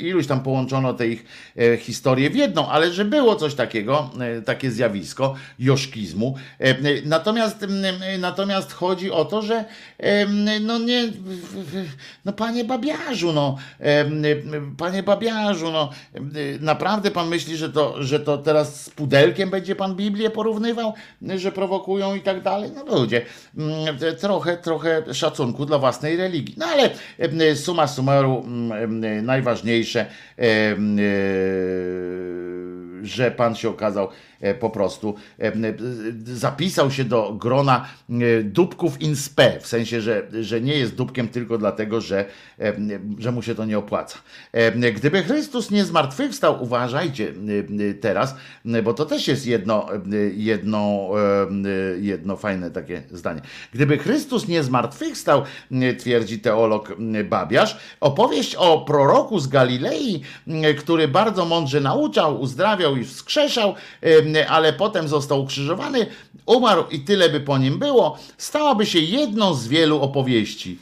[0.00, 1.24] iluś tam połączono te ich
[1.56, 6.34] e, historie w jedną, ale że było coś takiego, e, takie zjawisko joszkizmu.
[6.58, 6.74] E,
[7.04, 9.64] Natomiast, e, natomiast chodzi o to, że
[10.60, 11.08] no nie,
[12.24, 13.56] no panie babiarzu, no,
[14.78, 15.90] panie babiarzu, no,
[16.60, 20.94] naprawdę pan myśli, że to, że to teraz z pudelkiem będzie pan Biblię porównywał,
[21.36, 22.70] że prowokują i tak dalej?
[22.74, 23.22] No ludzie,
[23.56, 26.54] mm, trochę, trochę szacunku dla własnej religii.
[26.58, 30.06] No ale em, summa summarum, em, najważniejsze,
[30.38, 30.76] e,
[33.02, 34.10] że pan się okazał e,
[34.60, 35.74] po prostu, em, e,
[36.24, 41.28] zapisał się do grona e, dupków in spe, w sensie, że, że nie jest dupkiem
[41.28, 42.24] tylko dlatego, że,
[43.18, 44.18] że mu się to nie opłaca.
[44.94, 47.32] Gdyby Chrystus nie zmartwychwstał, uważajcie
[48.00, 48.34] teraz,
[48.84, 49.86] bo to też jest jedno,
[50.34, 51.10] jedno,
[52.00, 53.40] jedno fajne takie zdanie.
[53.72, 55.42] Gdyby Chrystus nie zmartwychwstał,
[55.98, 60.22] twierdzi teolog Babiarz, opowieść o proroku z Galilei,
[60.78, 63.74] który bardzo mądrze nauczał, uzdrawiał i wskrzeszał,
[64.48, 66.06] ale potem został ukrzyżowany,
[66.46, 70.78] umarł i tyle by po nim było, stałaby się jedną z wielu opowieści.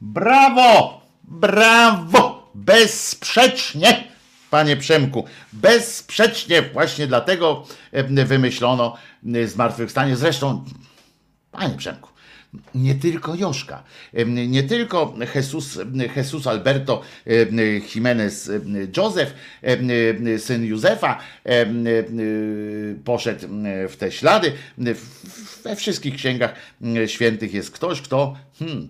[0.00, 1.00] Brawo!
[1.24, 2.50] Brawo!
[2.54, 4.12] Bezsprzecznie!
[4.50, 10.16] Panie Przemku, bezsprzecznie właśnie dlatego em, wymyślono em, zmartwychwstanie.
[10.16, 10.64] Zresztą,
[11.50, 12.08] panie Przemku,
[12.74, 13.82] nie tylko Joszka,
[14.26, 15.78] nie tylko Jesus,
[16.16, 17.02] Jesus Alberto
[17.94, 18.50] Jimenez
[19.62, 19.88] em,
[20.38, 21.18] syn Józefa,
[23.04, 23.46] poszedł
[23.88, 24.52] w te ślady.
[25.64, 26.54] We wszystkich księgach
[27.06, 28.88] świętych jest ktoś, kto hmm,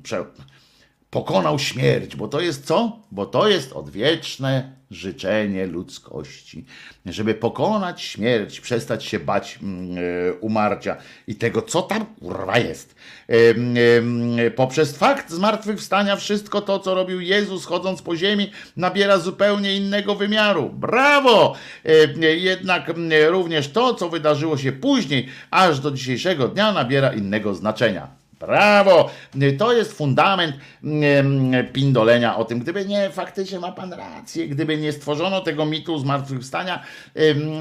[1.12, 2.98] pokonał śmierć, bo to jest co?
[3.10, 6.64] Bo to jest odwieczne życzenie ludzkości,
[7.06, 12.94] żeby pokonać śmierć, przestać się bać e, umarcia i tego, co tam kurwa jest.
[13.28, 19.76] Em, em, Poprzez fakt zmartwychwstania wszystko to, co robił Jezus chodząc po ziemi, nabiera zupełnie
[19.76, 20.70] innego wymiaru.
[20.70, 21.54] Brawo!
[22.36, 22.92] Jednak
[23.28, 28.21] również to, co wydarzyło się później, aż do dzisiejszego dnia, nabiera innego znaczenia.
[28.46, 29.10] Brawo!
[29.58, 32.58] To jest fundament mm, pindolenia o tym.
[32.58, 36.82] Gdyby nie, faktycznie ma pan rację, gdyby nie stworzono tego mitu zmartwychwstania,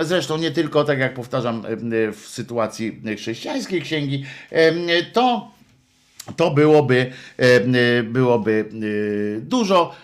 [0.02, 1.64] zresztą nie tylko, tak jak powtarzam,
[2.14, 4.26] w sytuacji chrześcijańskiej księgi,
[5.14, 5.52] to
[6.36, 7.12] to byłoby,
[8.04, 8.66] byłoby
[9.38, 9.96] e, dużo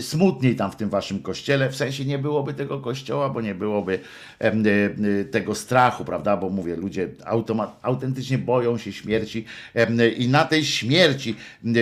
[0.00, 1.70] smutniej tam w tym waszym kościele.
[1.70, 3.98] W sensie nie byłoby tego kościoła, bo nie byłoby
[4.40, 6.36] e, e, tego strachu, prawda?
[6.36, 9.44] Bo mówię, ludzie automa- autentycznie boją się śmierci
[9.74, 11.36] e, i na tej śmierci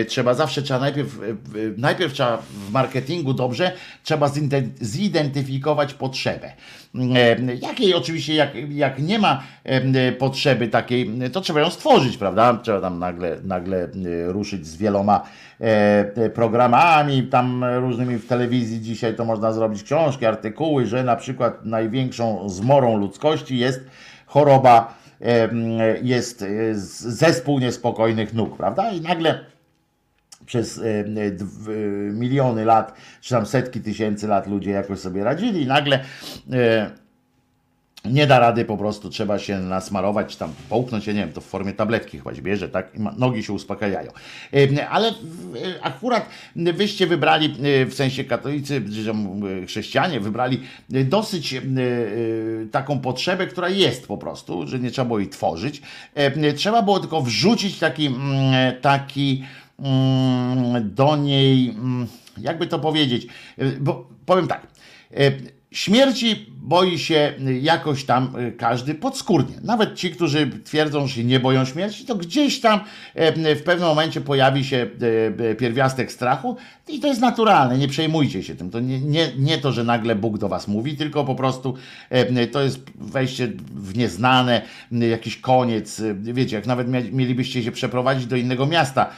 [0.08, 1.18] trzeba zawsze, trzeba najpierw,
[1.76, 3.72] najpierw trzeba w marketingu dobrze,
[4.02, 4.30] trzeba
[4.80, 6.52] zidentyfikować potrzebę.
[7.62, 9.42] Jakiej oczywiście, jak, jak nie ma
[10.18, 12.58] potrzeby takiej, to trzeba ją stworzyć, prawda?
[12.62, 13.88] Trzeba tam nagle, nagle
[14.26, 15.22] ruszyć z wieloma
[16.34, 22.48] programami, tam różnymi w telewizji dzisiaj to można zrobić książki, artykuły, że na przykład największą
[22.48, 23.80] zmorą ludzkości jest
[24.26, 25.48] choroba, e,
[26.02, 28.90] jest e, zespół niespokojnych nóg, prawda?
[28.90, 29.44] I nagle
[30.46, 31.04] przez e, e,
[32.12, 36.04] miliony lat, czy tam setki tysięcy lat ludzie jakoś sobie radzili i nagle
[36.52, 36.90] e,
[38.04, 41.44] nie da rady, po prostu trzeba się nasmarować, tam połknąć, ja nie wiem, to w
[41.44, 42.94] formie tabletki chyba się bierze, tak?
[42.94, 44.10] I nogi się uspokajają.
[44.90, 45.12] Ale e,
[45.82, 48.82] akurat wyście wybrali, e, w sensie katolicy,
[49.62, 51.60] e, chrześcijanie, wybrali dosyć
[52.70, 55.82] taką potrzebę, która jest po prostu, że nie trzeba było jej tworzyć.
[56.56, 59.44] Trzeba było tylko wrzucić taki, mm, taki
[59.78, 62.06] mm, do niej, mm,
[62.38, 63.26] jakby to powiedzieć,
[63.80, 64.66] bo powiem tak,
[65.70, 69.54] śmierci boi się jakoś tam e, każdy podskórnie.
[69.62, 72.80] Nawet ci, którzy twierdzą, że się nie boją śmierci, to gdzieś tam
[73.14, 74.86] e, w pewnym momencie pojawi się
[75.50, 76.56] e, pierwiastek strachu
[76.88, 78.70] i to jest naturalne, nie przejmujcie się tym.
[78.70, 81.74] To nie, nie, nie to, że nagle Bóg do was mówi, tylko po prostu
[82.10, 84.62] e, to jest wejście w nieznane,
[84.92, 86.02] jakiś koniec.
[86.14, 89.10] Wiecie, jak nawet mielibyście się przeprowadzić do innego miasta,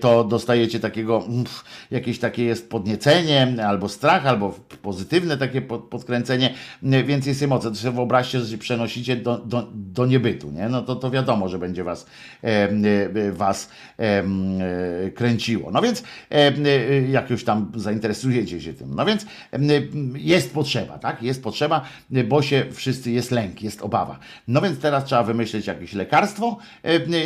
[0.00, 1.44] to dostajecie takiego, mm,
[1.90, 7.70] jakieś takie jest podniecenie, albo strach, albo pozytywne takie pod- podkręcenie, m, więc jest emocja.
[7.70, 10.68] To sobie wyobraźcie, że się przenosicie do, do, do niebytu, nie?
[10.68, 12.06] No to, to wiadomo, że będzie was,
[12.42, 14.22] em, e, was e,
[15.10, 15.70] kręciło.
[15.70, 16.52] No więc e,
[17.10, 18.94] jak już tam zainteresujecie się tym.
[18.94, 19.26] No więc
[20.14, 21.22] jest potrzeba, tak?
[21.22, 21.84] Jest potrzeba,
[22.28, 24.18] bo się wszyscy, jest lęk, jest obawa.
[24.48, 26.56] No więc teraz trzeba wymyślić jakieś lekarstwo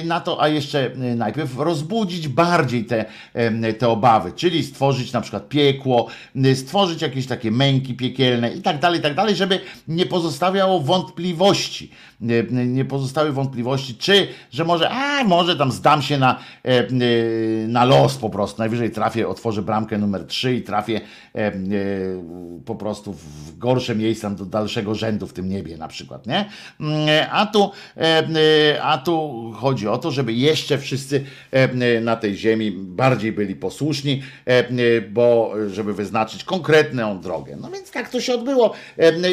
[0.05, 3.05] na to, a jeszcze najpierw rozbudzić bardziej te,
[3.79, 6.09] te obawy, czyli stworzyć na przykład piekło,
[6.55, 11.91] stworzyć jakieś takie męki piekielne i tak dalej, i tak dalej, żeby nie pozostawiało wątpliwości,
[12.51, 17.85] nie pozostały wątpliwości, czy, że może, a może tam zdam się na, em, e, na
[17.85, 21.01] los po prostu, najwyżej trafię, otworzę bramkę numer 3 i trafię
[21.35, 21.53] e,
[22.65, 26.45] po prostu w gorsze miejsca do dalszego rzędu w tym niebie na przykład, nie?
[26.81, 31.25] Mm, A tu, e, a tu chodzi o to, żeby jeszcze wszyscy
[32.01, 34.23] na tej ziemi bardziej byli posłuszni,
[35.11, 37.57] bo żeby wyznaczyć konkretną drogę.
[37.61, 38.75] No więc tak to się odbyło.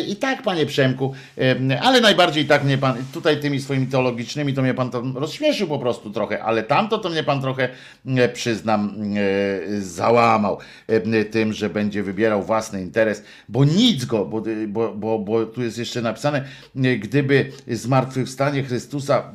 [0.07, 4.61] I tak, panie Przemku, em, ale najbardziej tak mnie pan, tutaj tymi swoimi teologicznymi to
[4.61, 7.69] mnie pan to rozśmieszył po prostu trochę, ale tamto to mnie pan trochę,
[8.05, 10.57] e, przyznam, e, załamał
[10.87, 15.61] e, tym, że będzie wybierał własny interes, bo nic go, bo, bo, bo, bo tu
[15.61, 16.45] jest jeszcze napisane,
[16.75, 19.33] e, gdyby zmartwychwstanie Chrystusa,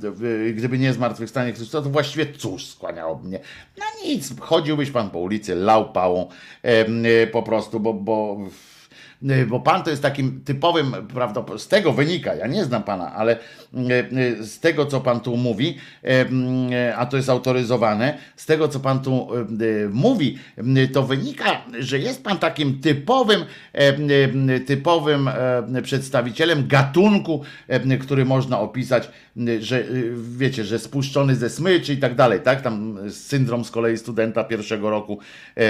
[0.48, 3.40] e, gdyby nie zmartwychwstanie Chrystusa, to właściwie cóż skłaniało mnie.
[3.78, 6.28] No nic, chodziłbyś pan po ulicy, lał pałą
[6.64, 6.86] e,
[7.22, 8.38] e, po prostu, bo, bo
[9.46, 13.36] bo pan to jest takim typowym, prawdopodobnie, z tego wynika, ja nie znam pana, ale
[13.36, 13.38] y,
[14.40, 16.08] y, z tego, co pan tu mówi, y,
[16.90, 19.28] y, a to jest autoryzowane, z tego, co pan tu
[19.60, 20.38] y, y, mówi,
[20.78, 25.30] y, to wynika, że jest pan takim typowym, y, y, typowym
[25.76, 27.42] y, przedstawicielem gatunku,
[27.92, 32.40] y, który można opisać, y, że y, wiecie, że spuszczony ze smyczy i tak dalej,
[32.40, 32.62] tak?
[32.62, 35.18] Tam syndrom z kolei studenta pierwszego roku,
[35.58, 35.62] y,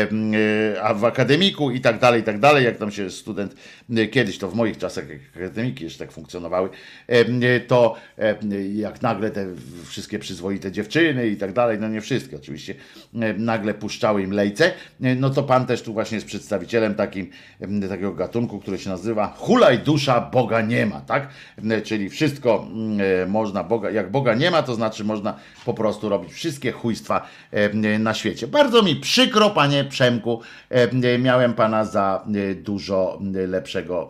[0.72, 3.52] y, a w akademiku i tak dalej, i tak dalej, jak tam się student student,
[3.52, 3.77] e,
[4.10, 6.69] kiedyś to w moich czasach, jak akademiki jeszcze tak funkcjonowały,
[7.06, 8.36] e, to e,
[8.74, 9.47] jak nagle te
[9.85, 12.74] wszystkie przyzwoite dziewczyny i tak dalej, no nie wszystkie oczywiście,
[13.15, 17.31] e, nagle puszczały im lejce, e, no to pan też tu właśnie jest przedstawicielem takim,
[17.60, 21.28] e, takiego gatunku, który się nazywa hulaj dusza, Boga nie ma, tak?
[21.70, 25.74] E, Czyli wszystko mm, e, można, Boga, jak Boga nie ma, to znaczy można po
[25.74, 28.47] prostu robić wszystkie chujstwa e, na świecie.
[28.47, 30.40] Bardzo mi przykro, panie Przemku,
[30.70, 33.47] e, miałem pana za e, dużo e,
[33.78, 34.09] lepszego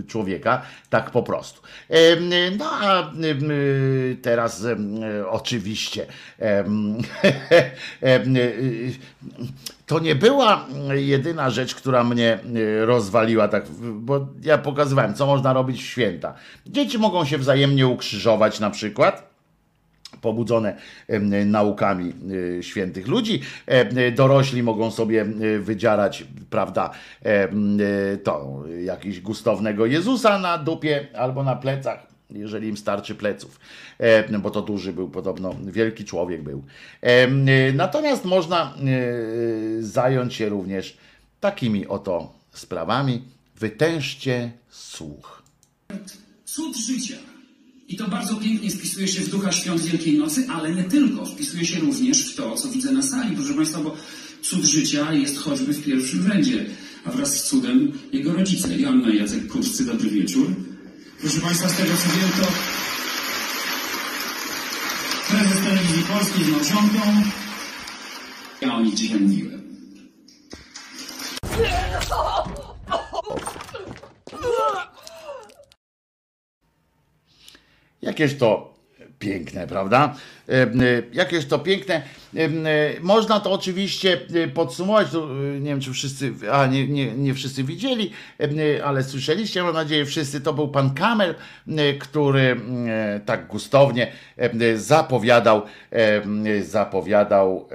[0.00, 1.62] e, człowieka, tak po prostu.
[2.58, 3.12] No a
[4.22, 4.66] teraz
[5.30, 6.06] oczywiście
[6.40, 6.64] e,
[9.86, 15.52] to nie była jedyna rzecz, która mnie e, rozwaliła, tak, bo ja pokazywałem, co można
[15.52, 16.34] robić w święta.
[16.66, 19.27] Dzieci mogą się wzajemnie ukrzyżować na przykład
[20.20, 20.76] pobudzone
[21.46, 22.12] naukami
[22.58, 23.40] e, świętych ludzi.
[23.66, 26.90] E, Dorośli mogą sobie e, wydzierać, prawda,
[27.24, 27.48] e,
[28.16, 32.06] to jakiś gustownego Jezusa na dupie albo na plecach.
[32.30, 33.60] Jeżeli im starczy pleców,
[33.98, 36.62] e, no bo to duży był podobno, wielki człowiek był.
[37.00, 37.26] E,
[37.72, 40.96] Natomiast można e, zająć się również
[41.40, 43.24] takimi oto sprawami.
[43.56, 45.42] Wytężcie słuch.
[46.44, 47.16] Cud życia.
[47.88, 51.24] I to bardzo pięknie wpisuje się w ducha świąt Wielkiej Nocy, ale nie tylko.
[51.26, 53.96] Wpisuje się również w to, co widzę na sali, proszę Państwa, bo
[54.42, 56.66] cud życia jest choćby w pierwszym rzędzie,
[57.04, 58.78] a wraz z cudem jego rodzice.
[58.78, 60.54] Joanna Jacek Kuczcy, dobry wieczór.
[61.20, 62.52] Proszę Państwa, z tego co wiem, to
[65.30, 67.00] prezes telewizji polskiej z małżonką.
[68.60, 69.62] Ja o nich dzisiaj mówiłem.
[78.08, 78.74] Jakież to
[79.18, 80.14] piękne, prawda?
[80.48, 82.02] E, Jakież to piękne.
[82.36, 82.48] E,
[83.00, 85.08] Można to oczywiście e, podsumować.
[85.60, 88.12] Nie wiem, czy wszyscy, a nie, nie, nie wszyscy widzieli,
[88.84, 90.40] ale słyszeliście, mam nadzieję, wszyscy.
[90.40, 91.34] To był pan Kamel,
[92.00, 92.56] który
[92.88, 94.12] e, tak gustownie
[94.76, 95.62] zapowiadał,
[96.62, 97.68] zapowiadał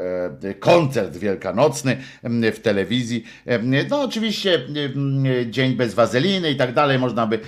[0.44, 1.98] e, koncert wielkanocny
[2.54, 3.24] w telewizji.
[3.90, 4.62] No, oczywiście
[5.45, 7.00] dzień bez wazeliny i tak dalej.
[7.00, 7.40] Można by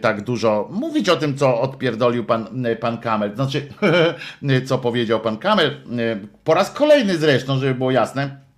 [0.00, 3.34] tak dużo mówić o tym, co odpierdolił pan, pan Kamel.
[3.34, 3.66] Znaczy,
[4.66, 5.76] co powiedział pan Kamel.
[6.44, 8.50] Po raz kolejny zresztą, żeby było jasne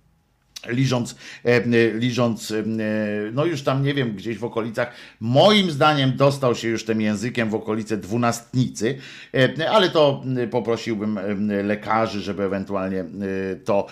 [0.67, 1.15] liżąc,
[1.45, 1.61] e,
[1.93, 2.63] liżąc, e,
[3.33, 7.49] no już tam nie wiem, gdzieś w okolicach, moim zdaniem dostał się już tym językiem
[7.49, 8.97] w okolice dwunastnicy,
[9.33, 11.19] e, ale to poprosiłbym
[11.63, 13.05] lekarzy, żeby ewentualnie
[13.65, 13.87] to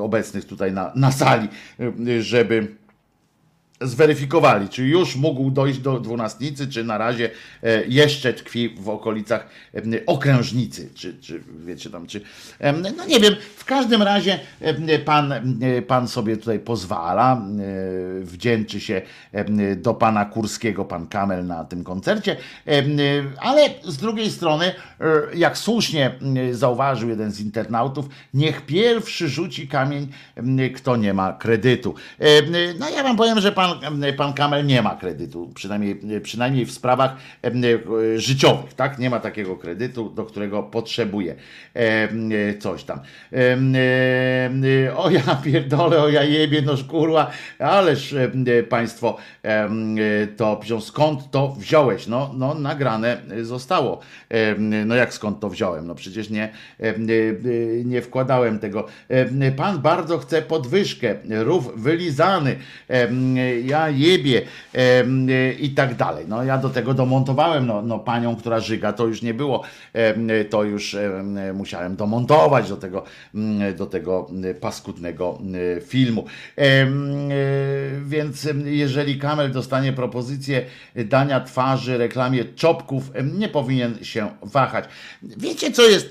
[0.00, 1.48] obecnych tutaj na, na sali,
[2.20, 2.76] żeby
[3.84, 7.30] zweryfikowali, czy już mógł dojść do dwunastnicy, czy na razie
[7.62, 12.20] e, jeszcze tkwi w okolicach e, okrężnicy, czy, czy wiecie tam, czy
[12.96, 14.38] no nie wiem, w każdym razie
[15.04, 15.34] pan,
[15.86, 17.42] pan sobie tutaj pozwala,
[18.20, 19.02] wdzięczy się
[19.76, 22.36] do pana Kurskiego, pan Kamel na tym koncercie,
[23.38, 25.04] ale z drugiej strony, e,
[25.34, 26.10] jak słusznie
[26.52, 30.08] zauważył jeden z internautów, niech pierwszy rzuci kamień,
[30.76, 31.94] kto nie ma kredytu.
[32.78, 33.73] No ja wam powiem, że pan,
[34.16, 37.50] pan Kamel nie ma kredytu, przynajmniej, przynajmniej w sprawach e,
[38.18, 38.98] życiowych, tak?
[38.98, 41.34] Nie ma takiego kredytu, do którego potrzebuje
[41.74, 42.08] e,
[42.58, 43.00] coś tam.
[43.32, 43.58] E,
[44.86, 49.68] e, O ja pierdolę, o ja jebie, no kurwa, ależ e, państwo e,
[50.36, 52.06] to piszą, skąd to wziąłeś?
[52.06, 54.00] No, no nagrane zostało.
[54.30, 54.54] E,
[54.86, 55.86] No jak skąd to wziąłem?
[55.86, 56.94] No przecież nie, e,
[57.84, 58.86] nie wkładałem tego.
[59.08, 62.56] E, Pan bardzo chce podwyżkę, rów wylizany,
[62.88, 63.08] e,
[63.60, 64.42] ja jebie
[65.58, 66.24] i tak dalej.
[66.28, 69.62] No ja do tego domontowałem, no, no panią, która żyga, to już nie było,
[70.50, 70.96] to już
[71.54, 73.04] musiałem domontować do tego,
[73.34, 74.26] mm, do tego
[74.60, 75.38] paskudnego
[75.76, 76.24] e, filmu.
[76.58, 76.86] E,
[78.04, 80.64] Więc jeżeli Kamel dostanie propozycję
[80.96, 84.84] dania twarzy reklamie czopków, nie powinien się wahać.
[85.22, 86.10] Wiecie, co jest,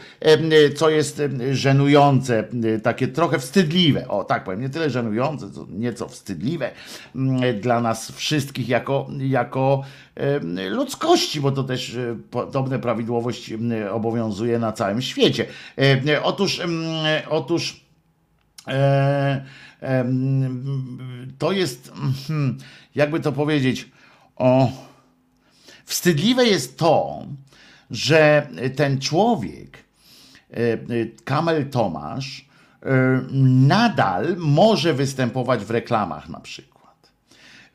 [0.76, 1.22] co jest
[1.52, 2.44] żenujące,
[2.84, 6.72] takie trochę wstydliwe, o tak powiem, nie tyle żenujące, co nieco wstydliwe
[7.16, 9.84] mm, dla nas wszystkich jako, jako
[10.16, 13.54] e, ludzkości, bo to też e, podobne prawidłowość
[13.92, 15.46] obowiązuje na całym świecie.
[15.78, 17.86] E, Otóż, mm, otóż
[18.68, 19.46] e,
[19.82, 22.58] em, to jest, mhm,
[22.96, 23.90] jakby to powiedzieć,
[24.36, 24.72] o,
[25.86, 27.26] wstydliwe jest to,
[27.92, 29.78] że ten człowiek,
[30.52, 30.78] e, e,
[31.24, 32.46] Kamel Tomasz,
[32.82, 33.22] e,
[33.68, 36.73] nadal może występować w reklamach na przykład.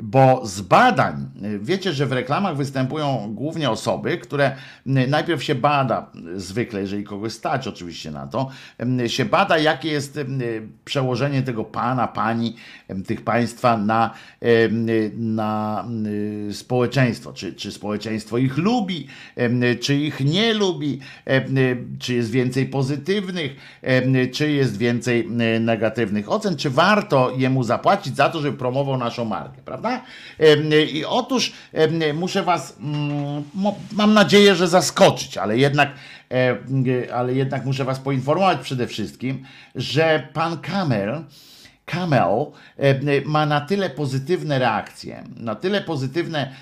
[0.03, 4.57] Bo z badań, y, wiecie, że w reklamach występują głównie osoby, które
[4.87, 8.51] y, najpierw się bada, y, zwykle, jeżeli kogoś stać oczywiście na to,
[9.07, 10.21] się bada, jakie jest
[10.85, 12.57] przełożenie tego pana, pani,
[13.07, 14.15] tych państwa na,
[15.17, 15.85] na
[16.53, 17.33] społeczeństwo.
[17.33, 19.07] Czy, czy społeczeństwo ich lubi,
[19.81, 21.01] czy ich nie lubi,
[21.99, 23.57] czy jest więcej pozytywnych,
[24.33, 25.29] czy jest więcej
[25.61, 29.88] negatywnych ocen, czy warto jemu zapłacić za to, żeby promował naszą markę, prawda?
[30.41, 31.53] Y, I otóż
[32.03, 33.45] y, muszę was, mm,
[33.93, 35.89] mam nadzieję, że zaskoczyć, ale jednak
[36.31, 36.59] E,
[37.09, 39.45] e, ale jednak muszę Was poinformować przede wszystkim,
[39.75, 41.25] że pan Kamel,
[41.85, 42.47] Kamel
[43.25, 46.55] ma na tyle pozytywne reakcje, na tyle pozytywne,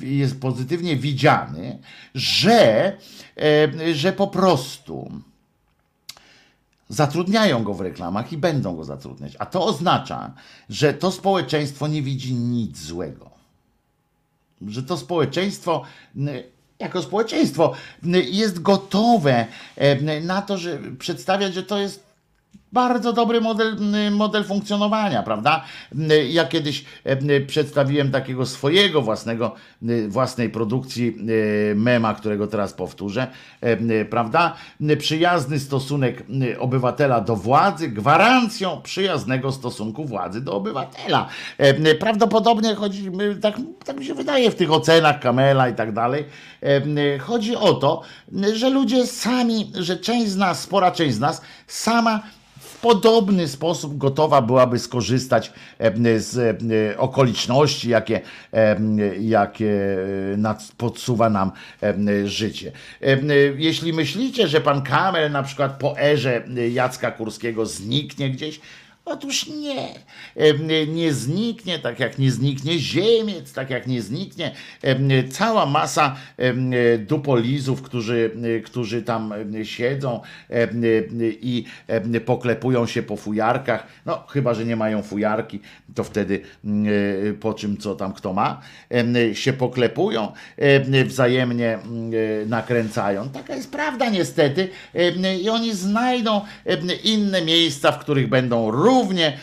[0.00, 1.78] jest pozytywnie widziany,
[2.14, 2.92] że,
[3.92, 5.12] że po prostu
[6.88, 9.36] zatrudniają go w reklamach i będą go zatrudniać.
[9.38, 10.32] A to oznacza,
[10.68, 13.38] że to społeczeństwo nie widzi nic złego
[14.66, 15.82] że to społeczeństwo,
[16.78, 17.72] jako społeczeństwo,
[18.32, 19.46] jest gotowe
[19.76, 22.07] e, na to, że przedstawiać, że to jest
[22.72, 23.76] bardzo dobry model,
[24.10, 25.64] model funkcjonowania, prawda?
[26.28, 26.84] Ja kiedyś
[27.46, 29.54] przedstawiłem takiego swojego własnego,
[30.08, 31.16] własnej produkcji
[31.70, 33.26] e, mema, którego teraz powtórzę,
[33.60, 34.56] e, prawda?
[34.98, 36.22] Przyjazny stosunek
[36.58, 41.28] obywatela do władzy, gwarancją przyjaznego stosunku władzy do obywatela.
[41.58, 43.54] E, Prawdopodobnie chodzi, tak,
[43.84, 46.24] tak mi się wydaje w tych ocenach Kamela i tak dalej,
[47.20, 48.02] chodzi o to,
[48.54, 52.22] że ludzie sami, że część z nas, spora część z nas sama
[52.82, 55.52] podobny sposób gotowa byłaby skorzystać
[56.16, 56.62] z
[56.98, 58.20] okoliczności, jakie,
[59.20, 59.98] jakie
[60.44, 61.52] e, podsuwa nam
[62.24, 62.72] życie.
[63.56, 68.60] Jeśli myślicie, że pan Kamel na przykład po erze Jacka Kurskiego zniknie gdzieś,
[69.10, 69.88] Otóż nie.
[70.86, 74.54] Nie zniknie, tak jak nie zniknie ziemiec, tak jak nie zniknie
[75.30, 76.16] cała masa
[76.98, 78.30] dupolizów, którzy,
[78.64, 80.20] którzy tam siedzą
[81.20, 81.64] i
[82.26, 83.86] poklepują się po fujarkach.
[84.06, 85.60] No, chyba, że nie mają fujarki,
[85.94, 86.86] to wtedy mm,
[87.40, 88.60] po czym co tam kto ma,
[89.32, 93.28] się poklepują, em, wzajemnie mm, nakręcają.
[93.28, 94.68] Taka jest prawda niestety.
[95.42, 96.40] I oni znajdą
[97.04, 99.38] inne miejsca, w których będą równie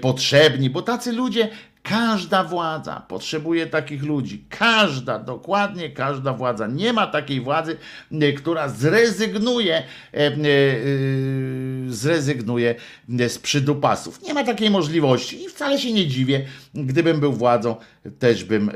[0.00, 1.48] potrzebni, bo tacy ludzie
[1.82, 4.44] Każda władza potrzebuje takich ludzi.
[4.48, 6.66] Każda, dokładnie każda władza.
[6.66, 7.76] Nie ma takiej władzy,
[8.12, 10.32] e, która zrezygnuje, e, e,
[11.88, 12.74] zrezygnuje
[13.28, 14.22] z przydupasów.
[14.22, 16.46] Nie ma takiej możliwości i wcale się nie dziwię.
[16.74, 17.76] Gdybym był władzą,
[18.18, 18.70] też bym,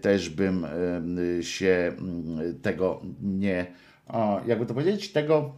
[0.00, 0.66] też bym
[1.42, 3.66] się mm, tego nie,
[4.46, 5.54] jakby to powiedzieć, tego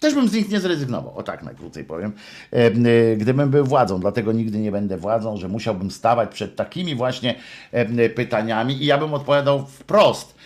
[0.00, 2.12] też bym z nich nie zrezygnował, o tak najkrócej powiem,
[2.50, 4.00] E, gdybym był władzą.
[4.00, 7.34] Dlatego nigdy nie będę władzą, że musiałbym stawać przed takimi właśnie
[8.14, 10.38] pytaniami i ja bym odpowiadał wprost,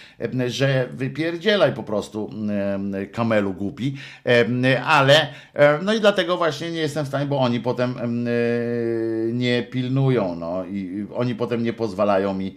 [0.47, 2.31] że wypierdzielaj po prostu
[3.13, 3.97] kamelu głupi,
[4.85, 5.27] ale
[5.83, 8.03] no i dlatego właśnie nie jestem w stanie, bo oni potem e,
[9.33, 12.57] nie pilnują, no i oni potem nie pozwalają mi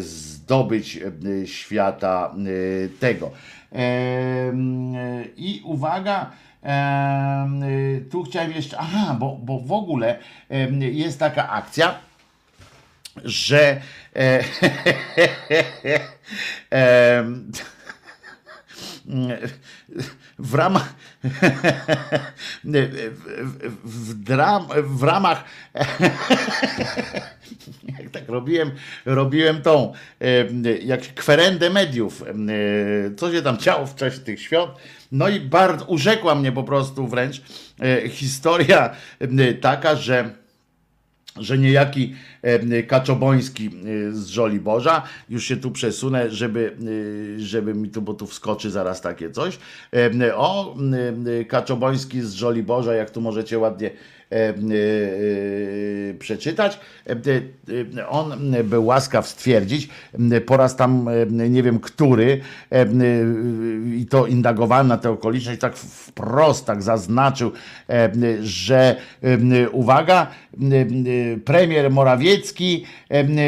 [0.00, 1.00] zdobyć
[1.44, 3.30] świata e, tego.
[5.36, 6.30] I uwaga,
[8.10, 10.18] tu chciałem jeszcze, aha, bo, bo w ogóle
[10.78, 11.94] jest taka akcja,
[13.24, 13.80] że
[14.16, 14.44] e,
[20.42, 20.94] w ramach
[23.84, 25.44] w, dram, w ramach
[27.98, 28.70] jak tak robiłem,
[29.04, 29.92] robiłem tą
[30.82, 32.24] jak kwerendę mediów,
[33.16, 34.70] co się tam działo w czasie tych świąt.
[35.12, 37.42] No i bardzo urzekła mnie po prostu wręcz
[37.80, 38.96] e, historia
[39.60, 40.41] taka, że
[41.40, 46.76] że niejaki e, Kaczoboński e, z Żoliborza, już się tu przesunę, żeby,
[47.36, 49.58] e, żeby mi tu, bo tu wskoczy zaraz takie coś.
[50.34, 50.76] O,
[51.48, 53.90] Kaczoboński z Żoliborza, jak tu możecie ładnie
[56.18, 56.80] przeczytać.
[58.08, 59.88] On był łaskaw stwierdzić,
[60.46, 62.40] po raz tam nie wiem który,
[63.96, 67.52] i to indagowałem na tę okoliczność, tak wprost tak zaznaczył,
[68.42, 68.96] że
[69.72, 70.26] uwaga,
[71.44, 72.84] premier Morawiecki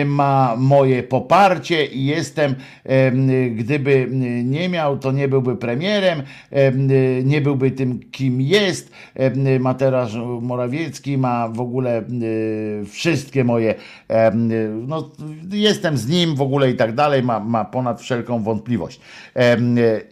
[0.07, 2.55] ma moje poparcie i jestem,
[3.57, 4.09] gdyby
[4.45, 6.23] nie miał, to nie byłby premierem,
[7.25, 8.93] nie byłby tym, kim jest.
[9.15, 12.03] E, Mateusz Morawiecki ma w ogóle
[12.87, 13.75] wszystkie moje,
[14.87, 15.11] no
[15.51, 19.01] jestem z nim w ogóle i tak dalej, ma, ma ponad wszelką wątpliwość.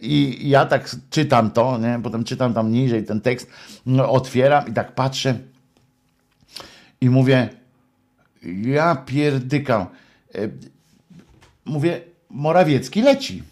[0.01, 1.99] I ja tak czytam to, nie?
[2.03, 3.49] potem czytam tam niżej ten tekst,
[3.85, 5.35] no, otwieram i tak patrzę,
[7.03, 7.49] I mówię,
[8.61, 9.81] ja pierdykam.
[10.35, 10.49] E,
[11.65, 13.43] Mówię, Morawiecki leci.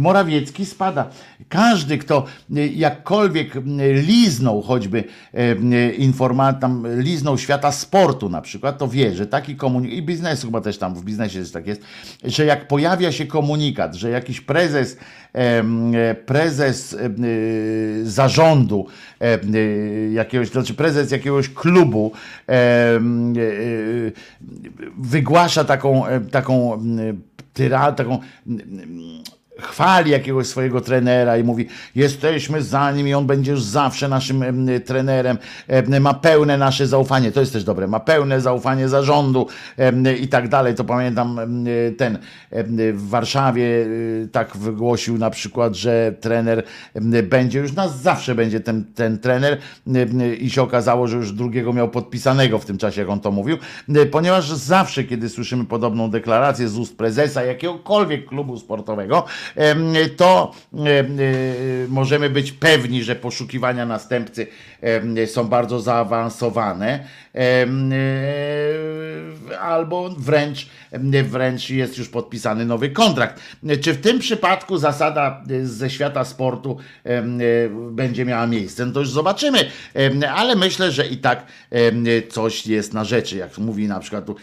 [0.00, 1.10] Morawiecki spada.
[1.48, 2.24] Każdy, kto
[2.56, 3.60] e, jakkolwiek e,
[3.92, 5.04] liznął choćby
[5.34, 10.46] e, informat, tam liznął świata sportu na przykład, to wie, że taki komunikat, i biznesu
[10.46, 11.82] chyba też tam w biznesie też tak jest,
[12.24, 14.96] że jak pojawia się komunikat, że jakiś prezes,
[15.32, 18.86] e, prezes em, e, zarządu
[19.20, 19.38] e,
[20.12, 22.12] jakiegoś, znaczy prezes jakiegoś klubu
[22.48, 23.00] e, e,
[24.98, 26.82] wygłasza taką, e, taką
[27.54, 28.18] tyra, taką
[29.60, 34.42] chwali jakiegoś swojego trenera i mówi, jesteśmy za nim i on będzie już zawsze naszym
[34.42, 35.38] em, trenerem,
[35.68, 39.46] em, ma pełne nasze zaufanie, to jest też dobre, ma pełne zaufanie zarządu
[40.20, 41.40] i tak dalej, to pamiętam
[41.96, 42.18] ten
[42.92, 46.62] w Warszawie y, tak wygłosił na przykład, że trener
[47.22, 49.58] będzie już nas zawsze będzie ten, ten trener
[50.38, 53.56] i się okazało, że już drugiego miał podpisanego w tym czasie, jak on to mówił,
[54.10, 59.24] ponieważ zawsze, kiedy słyszymy podobną deklarację z ust prezesa jakiegokolwiek klubu sportowego,
[60.16, 64.46] to y, możemy być pewni, że poszukiwania następcy
[65.26, 67.04] są bardzo zaawansowane
[67.34, 67.38] y,
[69.58, 70.68] albo wręcz,
[71.24, 73.40] wręcz jest już podpisany nowy kontrakt.
[73.80, 76.78] Czy w tym przypadku zasada y, ze świata sportu
[77.90, 78.86] będzie miała miejsce?
[78.86, 79.70] No to już zobaczymy,
[80.34, 81.46] ale myślę, że i tak
[82.30, 84.36] coś jest na rzeczy, jak mówi na przykład tu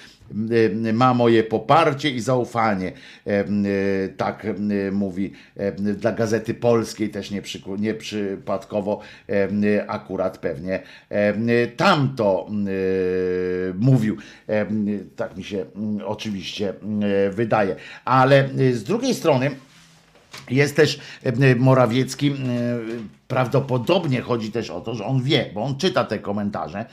[0.93, 2.91] ma moje poparcie i zaufanie.
[3.25, 9.63] Em, y, Tak y, mówi em, dla Gazety Polskiej, też nie, przyku- nie przypadkowo em,
[9.63, 10.79] y, akurat pewnie
[11.11, 14.17] y, tamto y, mówił.
[14.49, 15.65] Y, Tak mi się
[16.05, 16.73] oczywiście
[17.29, 17.75] y, wydaje.
[18.05, 19.49] Ale y, z drugiej strony
[20.49, 22.33] jest też e, Morawiecki.
[23.27, 26.85] E, Prawdopodobnie chodzi też o to, że on wie, bo on czyta te komentarze,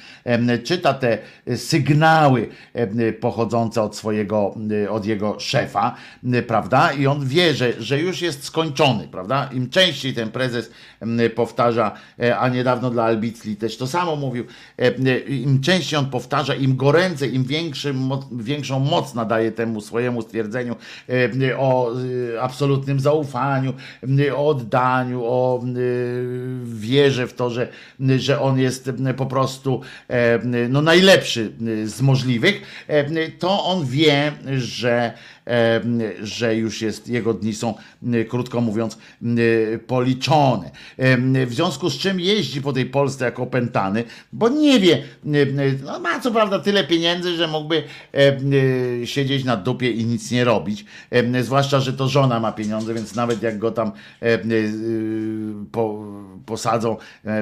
[0.64, 1.18] czyta te
[1.56, 4.54] sygnały em, pochodzące od swojego,
[4.84, 5.94] e, od jego szefa,
[6.46, 6.92] prawda?
[6.92, 9.50] I on wie, że, że już jest skończony, prawda?
[9.52, 10.70] Im częściej ten prezes
[11.34, 14.44] powtarza, e, a niedawno dla Albicli też to samo mówił,
[15.28, 17.94] im częściej on powtarza, im goręcej, im większy,
[18.32, 20.76] większą moc nadaje temu swojemu stwierdzeniu
[21.58, 23.72] o y, absolutnym zaufaniu,
[24.20, 25.62] y, o oddaniu, o
[26.64, 27.68] wierze w to, że,
[28.18, 30.38] że on jest po prostu e,
[30.68, 31.52] no, najlepszy
[31.84, 35.12] z możliwych, e, to on wie, że,
[36.22, 37.74] że już jest, jego dni są,
[38.28, 38.98] krótko mówiąc,
[39.86, 40.70] policzone.
[41.46, 45.02] W związku z czym jeździ po tej Polsce jako opętany, bo nie wie,
[45.84, 47.82] no, ma co prawda tyle pieniędzy, że mógłby
[49.04, 50.84] siedzieć na dupie i nic nie robić,
[51.40, 53.92] zwłaszcza, że to żona ma pieniądze, więc nawet jak go tam
[54.22, 54.38] y,
[55.72, 56.04] po,
[56.46, 56.96] posadzą,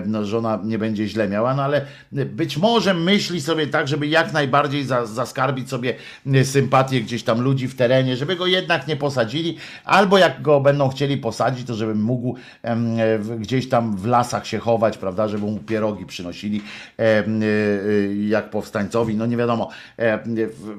[0.07, 4.33] no, żona nie będzie źle miała, no ale być może myśli sobie tak, żeby jak
[4.33, 5.95] najbardziej za, zaskarbić sobie
[6.45, 10.89] sympatię gdzieś tam ludzi w terenie, żeby go jednak nie posadzili, albo jak go będą
[10.89, 12.77] chcieli posadzić, to żeby mógł e,
[13.39, 16.63] gdzieś tam w lasach się chować, prawda, żeby mu pierogi przynosili
[17.01, 17.03] y,
[17.43, 19.69] y, jak powstańcowi, no nie wiadomo.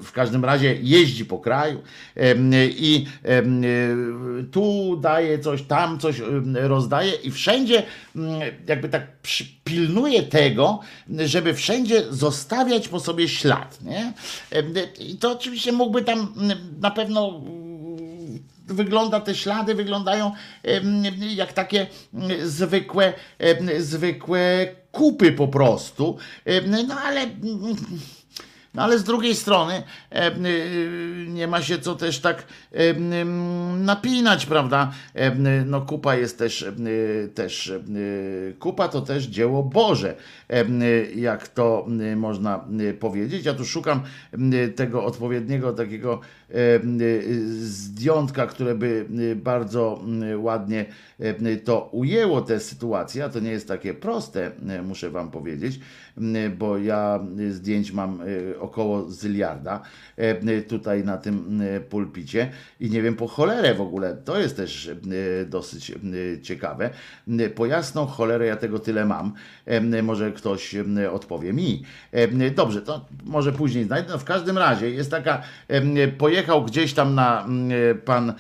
[0.02, 1.82] W, każdym razie jeździ po kraju
[2.78, 3.06] i
[4.52, 6.22] tu daje coś, tam coś
[6.54, 7.84] rozdaje i wszędzie
[8.16, 9.08] mm, jakby tak
[9.64, 10.80] pilnuje tego,
[11.26, 13.80] żeby wszędzie zostawiać po sobie ślad.
[13.82, 14.14] Nie?
[15.00, 17.03] I to oczywiście mógłby tam mm, na pewno
[18.68, 20.32] wygląda, te ślady wyglądają
[21.36, 23.14] jak takie mm, zwykłe,
[23.80, 26.18] zwykłe kupy po prostu.
[26.88, 27.22] No ale.
[27.22, 27.76] mm,
[28.74, 32.48] No ale z drugiej strony y, nie ma się co też tak
[33.78, 34.92] napinać, prawda?
[35.66, 36.66] No kupa jest też,
[37.36, 37.74] też
[38.60, 40.16] kupa to też dzieło Boże,
[41.16, 42.66] jak to można
[43.00, 43.46] powiedzieć.
[43.46, 44.02] Ja tu szukam
[44.76, 46.22] tego odpowiedniego takiego
[47.60, 50.04] zdjątka, które by y, bardzo
[50.38, 50.86] ładnie
[51.64, 54.52] to ujęło tę sytuację, a to nie jest takie proste,
[54.84, 55.80] muszę wam powiedzieć,
[56.58, 58.20] bo ja zdjęć mam
[58.60, 59.82] około zyliarda
[60.68, 64.92] tutaj na tym pulpicie i nie wiem po cholerę w ogóle, to jest też
[65.46, 65.92] dosyć
[66.42, 66.90] ciekawe.
[67.56, 69.34] Po jasną cholerę ja tego tyle mam,
[70.04, 70.76] może ktoś
[71.12, 71.84] odpowie mi.
[72.56, 74.10] Dobrze, to może później znajdę.
[74.12, 75.42] No w każdym razie jest taka,
[75.72, 76.08] y,
[76.44, 77.48] pojechał gdzieś tam na
[77.92, 78.34] y, pan,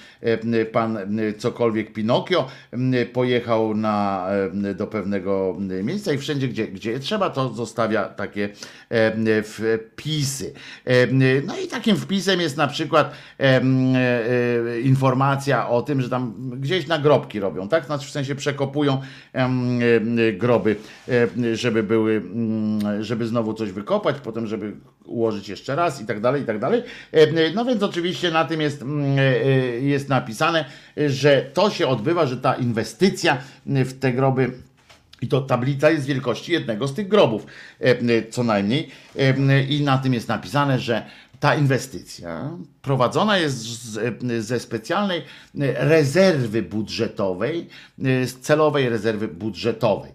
[0.54, 4.28] y, pan y, cokolwiek Pinokio, y, pojechał na,
[4.66, 8.50] y, do pewnego y, miejsca i wszędzie, gdzie, gdzie trzeba, to zostawia takie
[9.28, 10.54] y, wpisy
[11.44, 16.88] No i takim wpisem jest na przykład e, e, informacja o tym, że tam gdzieś
[16.88, 17.86] nagrobki robią, tak?
[17.86, 19.02] Znaczy w sensie przekopują
[19.34, 19.50] e,
[20.34, 20.76] groby,
[21.10, 24.74] e, żeby były, mm, żeby znowu coś wykopać, potem żeby
[25.06, 26.84] ułożyć jeszcze raz i tak dalej, i tak dalej.
[27.12, 29.50] E, No więc oczywiście na tym jest, mm, e, e,
[29.80, 30.66] jest napisane,
[31.08, 34.52] że to się odbywa, że ta inwestycja w te groby
[35.22, 37.46] i to tablica jest wielkości jednego z tych grobów,
[37.80, 38.90] e, co najmniej.
[39.70, 41.06] I na tym jest napisane, że
[41.40, 42.52] ta inwestycja
[42.82, 45.22] prowadzona jest z, ze specjalnej
[45.76, 50.12] rezerwy budżetowej, z celowej rezerwy budżetowej.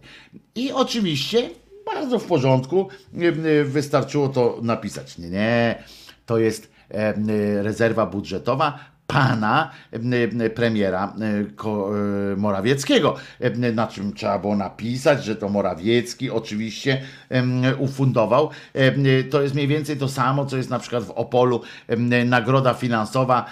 [0.55, 1.51] I oczywiście
[1.95, 2.89] bardzo w porządku,
[3.65, 5.19] wystarczyło to napisać.
[5.19, 5.83] Nie, nie,
[6.27, 6.71] to jest
[7.63, 8.79] rezerwa budżetowa
[9.13, 9.71] pana
[10.55, 13.17] premiera e, Morawieckiego,
[13.75, 17.03] na czym trzeba było napisać, że to Morawiecki oczywiście
[17.79, 18.51] ufundował.
[19.31, 21.63] To jest mniej więcej to samo, co jest na przykład w Opolu
[22.25, 23.47] nagroda finansowa,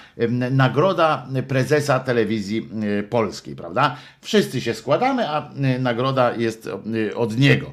[0.51, 2.69] nagroda prezesa telewizji
[2.99, 3.97] e, polskiej, prawda?
[4.21, 6.69] Wszyscy się składamy, a nagroda jest
[7.11, 7.73] e, od niego.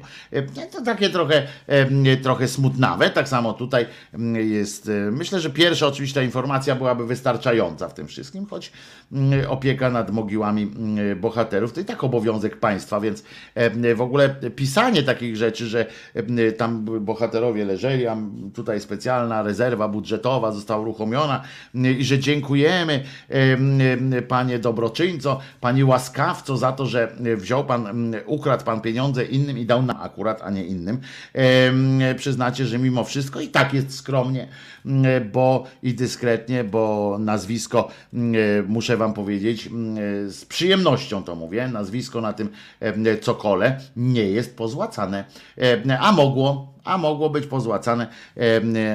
[0.72, 1.46] To takie trochę,
[2.22, 3.10] trochę smutnawe.
[3.10, 3.86] Tak samo tutaj
[4.34, 8.72] jest, myślę, że pierwsza oczywiście informacja byłaby wystarczająca w tym wszystkim, choć
[9.12, 13.24] mm, opieka nad mogiłami mm, bohaterów to i tak obowiązek państwa, więc
[13.54, 16.26] em, w ogóle pisanie takich rzeczy, że em,
[16.58, 18.16] tam bohaterowie leżeli, a
[18.54, 21.42] tutaj specjalna rezerwa budżetowa została uruchomiona
[21.74, 27.86] mm, i że dziękujemy em, em, panie dobroczyńco, pani łaskawco za to, że wziął pan,
[27.86, 31.00] mm, ukradł pan pieniądze innym i dał nam akurat, a nie innym.
[32.16, 34.48] Przyznacie, że mimo wszystko i tak jest skromnie,
[34.86, 37.63] mm, bo i dyskretnie, bo nazwisko,
[38.14, 39.96] mm, muszę wam powiedzieć, mm,
[40.30, 42.48] z przyjemnością to mówię, nazwisko na tym
[42.80, 45.24] em, cokole nie jest pozłacane,
[46.00, 48.06] a mogło, a mogło być pozłacane.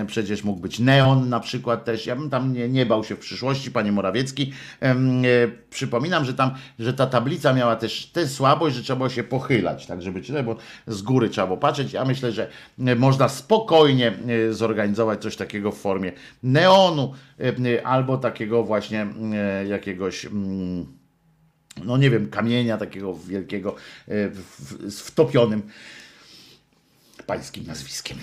[0.07, 2.05] Przecież mógł być neon na przykład też.
[2.05, 4.53] Ja bym tam nie, nie bał się w przyszłości, panie Morawiecki.
[5.69, 9.85] Przypominam, że tam, że ta tablica miała też tę słabość, że trzeba było się pochylać,
[9.85, 10.55] tak żeby czytać, bo
[10.87, 11.93] z góry trzeba było patrzeć.
[11.93, 12.47] Ja myślę, że
[12.85, 14.13] e, można spokojnie
[14.49, 16.11] e, zorganizować coś takiego w formie
[16.43, 19.07] neonu e, albo takiego właśnie
[19.69, 20.25] jakiegoś.
[20.25, 20.85] mm,
[21.85, 23.75] no nie wiem, kamienia takiego wielkiego
[24.07, 25.61] w- w- z wtopionym
[27.29, 28.17] pańskim nazwiskiem.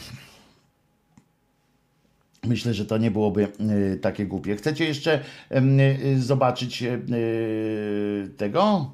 [2.45, 3.49] Myślę, że to nie byłoby
[3.95, 4.57] y, takie głupie.
[4.57, 8.91] Chcecie jeszcze y, zobaczyć y, tego?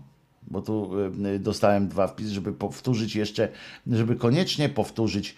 [0.51, 0.90] Bo tu
[1.40, 3.48] dostałem dwa wpisy, żeby powtórzyć jeszcze,
[3.86, 5.36] żeby koniecznie powtórzyć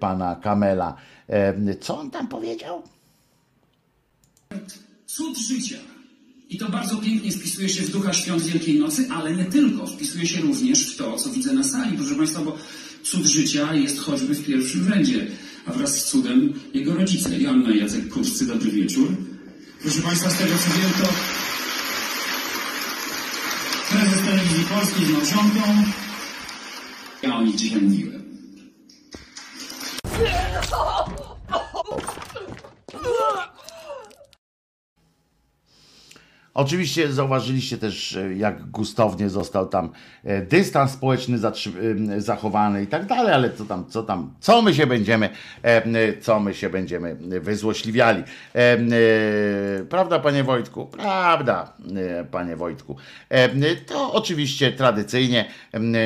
[0.00, 0.96] pana Kamela.
[1.80, 2.82] Co on tam powiedział?
[5.06, 5.76] Cud życia.
[6.48, 9.86] I to bardzo pięknie spisuje się w ducha świąt Wielkiej Nocy, ale nie tylko.
[9.86, 12.58] Wpisuje się również w to, co widzę na sali, proszę Państwa, bo
[13.02, 15.26] cud życia jest choćby w pierwszym rzędzie,
[15.66, 18.46] a wraz z cudem jego rodzice, Joanna i Jacek Kurscy.
[18.46, 19.08] Dobry wieczór.
[19.82, 21.08] Proszę Państwa, z tego co wiem, to
[23.90, 25.60] prezes telewizji polskiej z małżonką.
[27.22, 28.22] Ja o nich dzisiaj mówiłem.
[36.54, 39.90] Oczywiście zauważyliście też, e, jak gustownie został tam
[40.24, 44.74] e, dystans społeczny e, zachowany i tak dalej, ale co tam, co tam, co my
[44.74, 45.30] się będziemy,
[46.20, 48.22] co my się będziemy wyzłośliwiali.
[49.88, 50.86] Prawda, panie Wojtku?
[50.86, 51.72] Prawda,
[52.30, 52.96] panie Wojtku.
[53.86, 55.48] To oczywiście tradycyjnie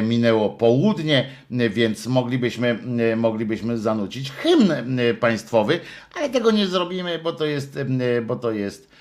[0.02, 2.78] minęło południe, więc moglibyśmy,
[3.16, 4.72] moglibyśmy zanucić hymn
[5.20, 5.80] państwowy,
[6.14, 7.78] ale tego nie zrobimy, bo to jest,
[8.26, 8.95] bo to jest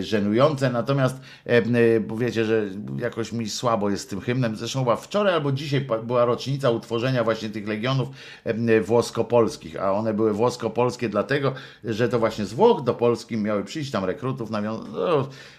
[0.00, 0.70] żenujące.
[0.70, 2.62] Natomiast, e, bo wiecie, że
[2.98, 4.56] jakoś mi słabo jest z tym hymnem.
[4.56, 8.08] Zresztą chyba wczoraj albo dzisiaj była rocznica utworzenia właśnie tych legionów
[8.44, 11.52] e, włosko-polskich, a one były włosko-polskie dlatego,
[11.84, 14.84] że to właśnie z Włoch do Polski miały przyjść tam rekrutów, nawią-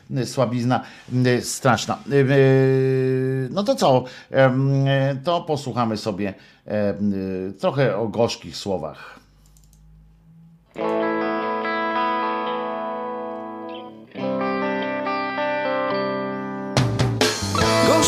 [0.10, 0.84] no, słabizna
[1.26, 1.98] e, straszna.
[2.12, 2.26] E, e,
[3.50, 4.04] No to co?
[4.32, 6.34] E, To posłuchamy sobie
[6.68, 6.94] e,
[7.60, 9.23] trochę o gorzkich słowach.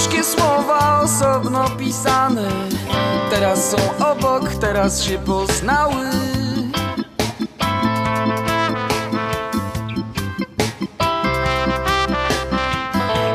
[0.06, 2.50] Gorzkie słowa osobno pisane.
[3.30, 3.78] Teraz są
[4.12, 6.10] obok, teraz się poznały.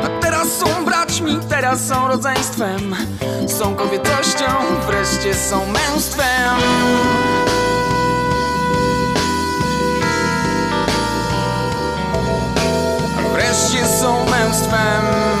[0.03, 2.95] A teraz są braćmi, teraz są rodzeństwem.
[3.47, 4.45] Są kobietością,
[4.87, 6.59] wreszcie są męstwem.
[13.33, 15.40] Wreszcie są męstwem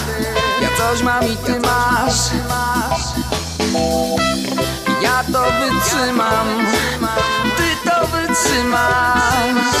[0.91, 2.31] coś mam i ty masz.
[5.01, 6.47] Ja to wytrzymam.
[7.57, 9.80] Ty to wytrzymasz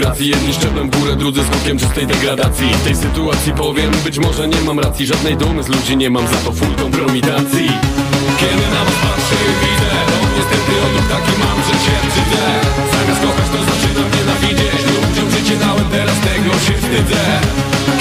[0.01, 2.69] gracji Jedni szczeblem w górę, drudzy skutkiem czystej degradacji.
[2.81, 5.03] W tej sytuacji powiem, być może nie mam racji.
[5.13, 7.67] Żadnej dumy z ludzi nie mam, za to full kompromitacji.
[8.41, 12.45] Kiedy na was patrzę widzę No niestety odruch taki mam, że się brzydzę
[12.93, 17.23] Zamiast kochać to zaczynam nienawidzieć Ludziom życie dałem, teraz tego się wstydzę.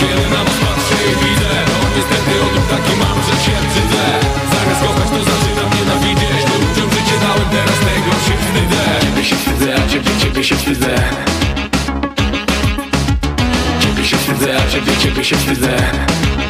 [0.01, 4.05] Kiedy na was patrzę widzę No niestety odruch taki mam, że się brzydzę
[4.53, 8.83] Zamiast kochać to zaczynam nienawidzieć Ludziom życie dałem, teraz tego się wstydzę.
[9.05, 10.95] Ciebie się wstydzę, a ciebie, ciebie się wstydzę
[14.41, 16.50] Ciebie się wstydzę, a ciebie, ciebie się wstydzę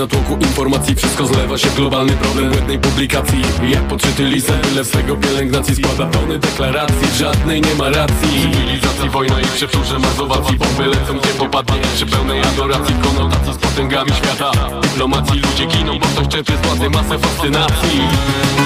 [0.00, 0.94] natłoku informacji.
[0.94, 3.42] Wszystko zlewa się w globalny problem błędnej publikacji.
[3.68, 8.30] Jak poczyty lisem, tyle swego pielęgnacji Składa tony deklaracji, żadnej nie ma racji.
[8.42, 10.56] Cywilizacji, wojna i przewtórze mazowacji.
[10.58, 12.94] Bomby lecą gdzie popadnie, przy pełnej adoracji.
[13.02, 14.50] Konotacji z potęgami świata.
[14.82, 18.00] Dyplomacji ludzie giną, bo ktoś czerpie z władzy masę fascynacji.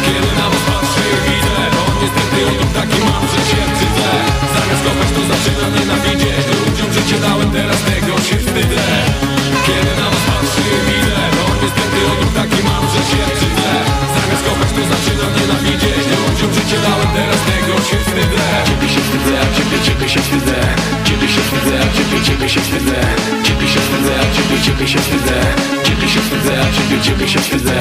[0.05, 1.56] Kiedy na was patrzę widzę
[2.02, 4.11] niestety odruch taki mam, że się wstydzę
[4.55, 9.34] Zamiast kochać to zaczynam nienawidzieć Ludziom życie dałem, teraz tego się wstydzę
[9.66, 13.70] Kiedy na was patrzę i widzę No niestety odruch taki mam, że się wstydzę
[14.15, 19.36] Zamiast kochać to zaczynam nienawidzieć Ludziom życie dałem, teraz tego się wstydzę Ciebie się wstydzę,
[19.57, 20.57] ciebie, ciebie się wstydzę
[21.07, 23.01] Ciebie się wstydzę, ciebie, ciebie się wstydzę.
[23.45, 25.41] Ciebie się wstydzę, ciebie, ciebie się wstydzę.
[25.85, 27.81] Ciebie się wstydzę, ciebie, ciebie się wstydzę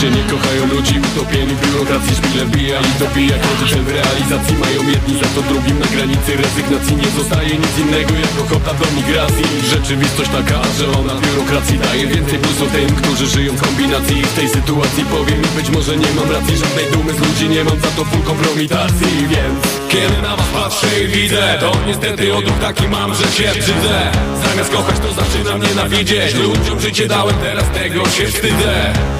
[0.00, 3.36] ludzie nie kochają ludzi Utopieni w biurokracji szpile wbija i dobija
[3.70, 6.96] cel w realizacji mają jedni Za to drugim na granicy rezygnacji.
[6.96, 9.44] Nie zostaje nic innego jak ochota do migracji.
[9.74, 14.18] Rzeczywistość taka, że ona biurokracji daje Więcej plusów tym, którzy żyją w kombinacji.
[14.18, 17.48] I w tej sytuacji powiem mi być może nie mam racji Żadnej dumy z ludzi
[17.48, 19.14] nie mam za to full kompromitacji.
[19.32, 19.60] Więc
[19.92, 23.96] kiedy na was patrzę i widzę To niestety odruch taki mam, że się brzydzę.
[24.44, 26.34] Zamiast kochać to zaczynam nienawidzieć.
[26.34, 29.19] Ludziom życie dałem, teraz tego się wstydzę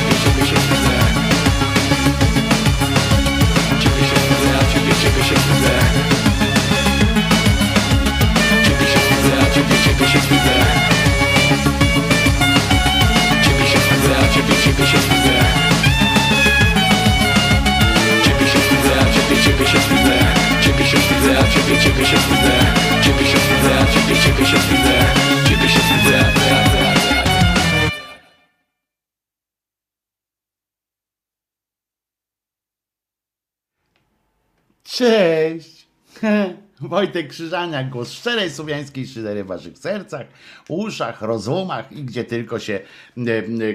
[35.01, 35.87] Cześć!
[36.81, 40.27] Wojtek Krzyżaniak, głos szczerej słowiańskiej szydery w waszych sercach,
[40.69, 42.79] uszach, rozumach i gdzie tylko się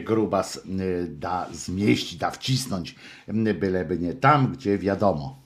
[0.04, 0.60] grubas
[1.08, 2.94] da zmieścić, da wcisnąć,
[3.54, 5.38] byleby nie tam, gdzie wiadomo.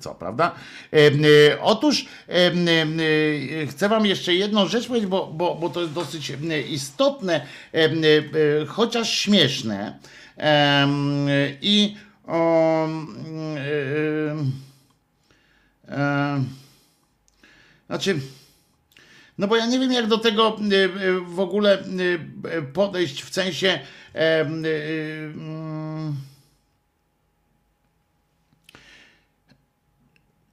[0.00, 0.54] Co, prawda?
[0.92, 5.92] E, Otóż em, e, chcę Wam jeszcze jedną rzecz powiedzieć, bo, bo, bo to jest
[5.92, 6.32] dosyć
[6.68, 7.46] istotne,
[8.68, 9.98] chociaż śmieszne.
[11.62, 11.96] I
[12.26, 13.06] em,
[15.88, 16.48] em,
[17.86, 18.20] znaczy,
[19.38, 21.84] no bo ja nie wiem, jak do tego y, w ogóle
[22.72, 23.80] podejść w sensie.
[24.14, 24.18] y,
[25.34, 26.16] mm,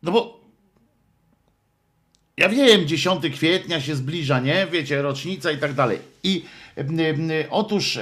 [0.03, 0.39] No bo
[2.37, 4.67] ja wiem, 10 kwietnia się zbliża, nie?
[4.71, 5.99] Wiecie, rocznica i tak dalej.
[6.23, 6.45] I
[7.49, 7.99] otóż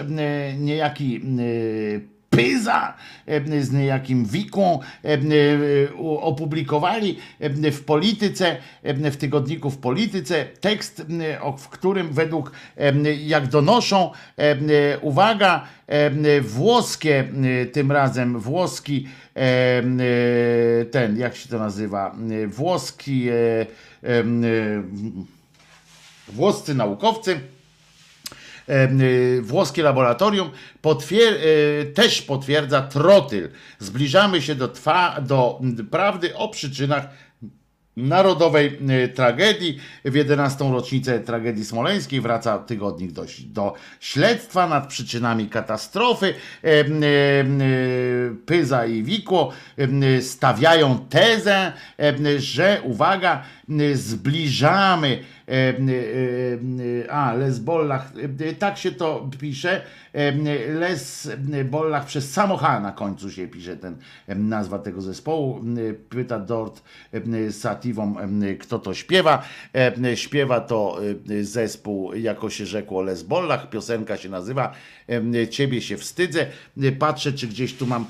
[0.58, 1.22] niejaki
[2.30, 2.94] Pyza
[3.26, 5.18] em, z niejakim Wiką e,
[5.94, 7.18] u- opublikowali
[7.72, 11.06] w polityce, w tygodniku w polityce tekst,
[11.58, 12.52] w którym według,
[13.26, 14.12] jak donoszą,
[15.02, 15.64] uwaga,
[16.42, 17.28] włoskie,
[17.72, 19.84] tym razem włoski, e,
[20.92, 22.16] ten, jak się to nazywa,
[22.48, 23.34] włoski, e,
[24.04, 24.24] e,
[26.28, 27.40] włoscy naukowcy,
[29.42, 30.50] włoskie laboratorium
[30.84, 33.50] potwier- y, też potwierdza trotyl.
[33.80, 34.74] Zbliżamy się do,
[35.22, 35.60] do
[35.92, 37.08] prawdy o przyczynach
[37.98, 39.80] narodowej y, tragedii.
[40.06, 40.72] W 11.
[40.72, 46.34] rocznicę tragedii smoleńskiej wraca tygodnik do, do śledztwa nad przyczynami katastrofy.
[46.64, 51.74] Y, Pyza i Wikło y, stawiają tezę,
[52.38, 53.57] że uwaga, y,
[53.94, 55.94] zbliżamy em, y,
[56.80, 59.82] y, a, Lesbollach, y, tak się to pisze,
[60.14, 60.46] em,
[60.80, 65.62] Lesbollach przez samocha na końcu się pisze ten em, nazwa tego zespołu.
[65.78, 66.84] Y, Pyta Dort
[67.52, 68.16] Sativą,
[68.60, 69.44] kto to śpiewa.
[70.16, 71.00] Śpiewa to
[71.30, 73.70] y, zespół, jako się rzekło, Lesbollach.
[73.70, 74.74] Piosenka się nazywa
[75.50, 76.46] Ciebie się wstydzę.
[76.84, 78.06] Y, Patrzę, czy gdzieś tu mam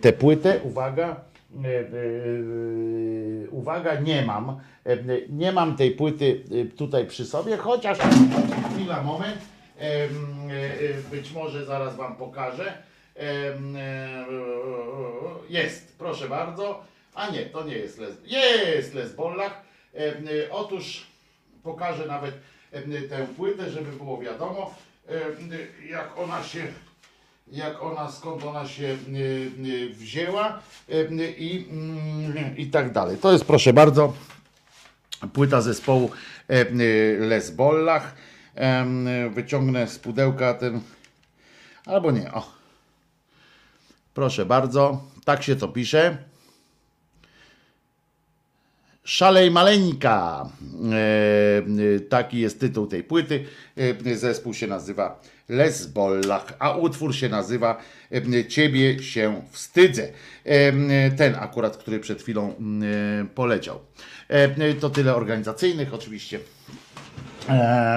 [0.00, 0.60] tę płytę.
[0.62, 1.29] Uwaga.
[1.64, 4.60] E, e, Uwaga, nie mam.
[4.86, 4.96] E,
[5.28, 6.44] Nie mam tej płyty
[6.76, 7.98] tutaj przy sobie, chociaż
[8.74, 9.38] chwila, moment.
[11.10, 12.72] Być może zaraz Wam pokażę.
[15.48, 16.84] Jest, proszę bardzo.
[17.14, 18.14] A nie, to nie jest Les.
[18.26, 19.62] Jest Lesbollach.
[19.94, 21.06] Em, e, Otóż
[21.62, 22.34] pokażę nawet
[23.08, 24.74] tę płytę, żeby było wiadomo,
[25.90, 26.60] jak ona się
[27.52, 30.58] jak ona, skąd ona się y, y, wzięła
[30.90, 33.16] y, i, mm, i tak dalej.
[33.16, 34.12] To jest proszę bardzo
[35.32, 36.10] płyta zespołu
[36.48, 36.64] e,
[37.18, 38.14] Les Bollach.
[38.54, 40.80] Em, y, Wyciągnę z pudełka ten,
[41.86, 42.52] albo nie, o.
[44.14, 46.29] Proszę bardzo, tak się to pisze.
[49.10, 50.48] Szalej Maleńka.
[50.92, 50.96] E,
[51.96, 53.44] e, taki jest tytuł tej płyty.
[54.06, 57.78] E, Zespół się nazywa Les Bollach, a utwór się nazywa
[58.48, 60.08] Ciebie się wstydzę.
[61.16, 62.54] Ten akurat, który przed chwilą
[63.34, 63.80] poleciał.
[64.80, 66.38] To tyle organizacyjnych oczywiście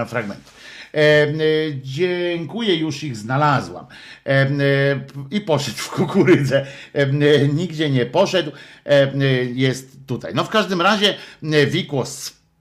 [0.08, 0.53] fragmentów.
[0.94, 1.34] E, e,
[1.82, 3.86] dziękuję, już ich znalazłam.
[4.26, 4.50] E,
[5.32, 6.66] I poszedł w kukurydzę.
[7.54, 8.52] Nigdzie nie poszedł.
[9.54, 10.34] Jest tutaj.
[10.36, 11.16] No w każdym razie
[11.68, 12.06] Wikło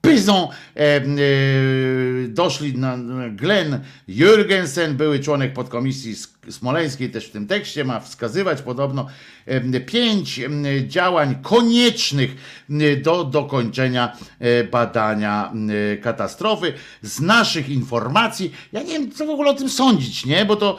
[0.03, 1.01] pyzą e, e,
[2.27, 2.97] doszli na
[3.29, 3.79] Glenn
[4.09, 9.07] Jürgensen, były członek podkomisji z Smoleńskiej też w tym tekście ma wskazywać podobno
[9.85, 10.41] pięć
[10.87, 12.35] działań koniecznych
[13.03, 15.53] do dokończenia e, badania
[16.01, 16.73] katastrofy.
[17.01, 20.45] Z naszych informacji, ja nie wiem, co w ogóle o tym sądzić, nie?
[20.45, 20.77] Bo to,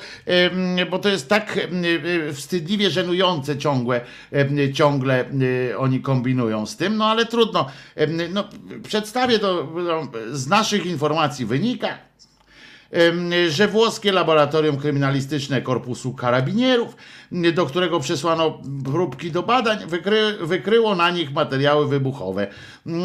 [0.91, 4.01] bo to jest tak e, wstydliwie żenujące ciągle,
[4.74, 5.24] ciągle
[5.78, 7.66] oni kombinują z tym, no ale trudno.
[8.32, 8.49] No,
[8.89, 11.99] przedstawię to, no, z naszych informacji wynika,
[13.49, 16.97] że włoskie laboratorium kryminalistyczne Korpusu Karabinierów,
[17.55, 22.47] do którego przesłano próbki do badań, wykry, wykryło na nich materiały wybuchowe.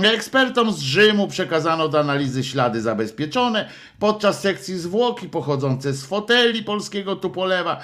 [0.03, 7.15] Ekspertom z Rzymu przekazano do analizy ślady zabezpieczone podczas sekcji zwłoki pochodzące z foteli polskiego
[7.15, 7.79] Tupolewa.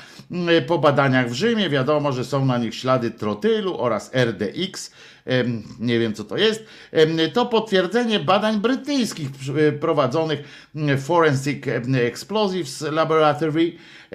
[0.68, 4.91] Po badaniach w Rzymie wiadomo, że są na nich ślady trotylu oraz RDX
[5.80, 6.64] nie wiem co to jest,
[7.34, 10.39] to potwierdzenie badań brytyjskich przy- prowadzonych
[10.76, 11.64] m, Forensic
[11.95, 13.72] Explosives Laboratory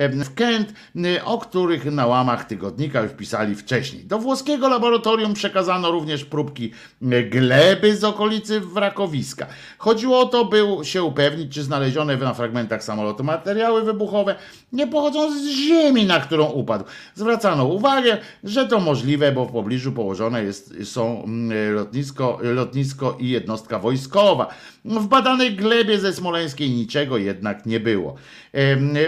[0.08, 4.04] w Kent, m, o których na łamach tygodnika już pisali wcześniej.
[4.04, 6.72] Do włoskiego laboratorium przekazano również próbki
[7.02, 9.46] m, gleby z okolicy wrakowiska.
[9.78, 14.34] Chodziło o to, by się upewnić, czy znalezione na fragmentach samolotu materiały wybuchowe
[14.72, 16.84] nie pochodzą z ziemi, na którą upadł.
[17.14, 23.28] Zwracano uwagę, że to możliwe, bo w pobliżu położone jest, są mm, lotnisko, lotnisko i
[23.28, 24.48] jednostka wojskowa.
[24.84, 28.16] W badanej glebie ze Smoleńskiej niczego jednak nie było.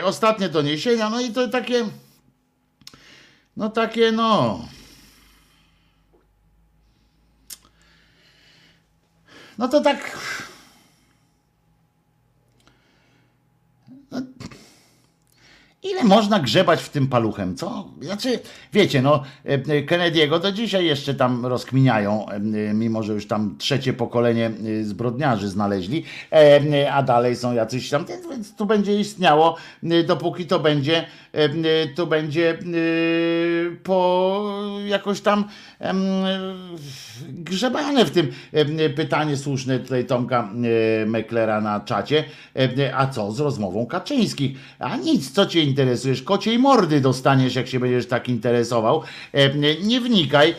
[0.02, 1.84] Ostatnie doniesienia, no i to takie,
[3.56, 4.60] no takie no...
[9.58, 10.18] No to tak...
[15.82, 17.88] Ile można grzebać w tym paluchem, co?
[18.00, 18.38] Znaczy,
[18.72, 22.40] wiecie, no, e, e, Kennedy'ego do dzisiaj jeszcze tam rozkminiają, e,
[22.74, 24.50] mimo że już tam trzecie pokolenie
[24.82, 26.04] zbrodniarzy znaleźli,
[26.92, 29.56] a dalej są jacyś tam, więc tu będzie istniało,
[30.06, 31.06] dopóki to będzie,
[31.94, 32.56] to będzie e,
[33.82, 35.44] po jakoś tam
[37.28, 38.32] grzebane w tym
[38.96, 40.50] pytanie słuszne tutaj Tomka
[41.02, 42.24] e, Meklera na czacie,
[42.94, 44.58] a co z rozmową Kaczyńskich?
[44.78, 46.22] A nic, co cię interesujesz?
[46.22, 49.02] Kociej mordy dostaniesz, jak się będziesz tak interesował.
[49.82, 50.54] Nie wnikaj,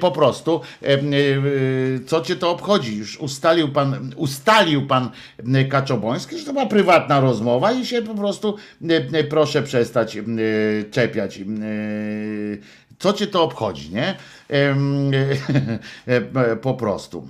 [0.00, 0.60] po prostu,
[2.06, 2.96] co cię to obchodzi?
[2.96, 5.10] Już ustalił pan, ustalił pan
[5.68, 8.56] Kaczoboński, że to była prywatna rozmowa i się po prostu
[9.30, 9.62] proszę
[9.92, 10.22] przestać e,
[10.90, 11.38] czepiać.
[11.40, 11.44] e,
[12.98, 14.14] Co cię to obchodzi, nie?
[16.06, 17.28] E, Po prostu.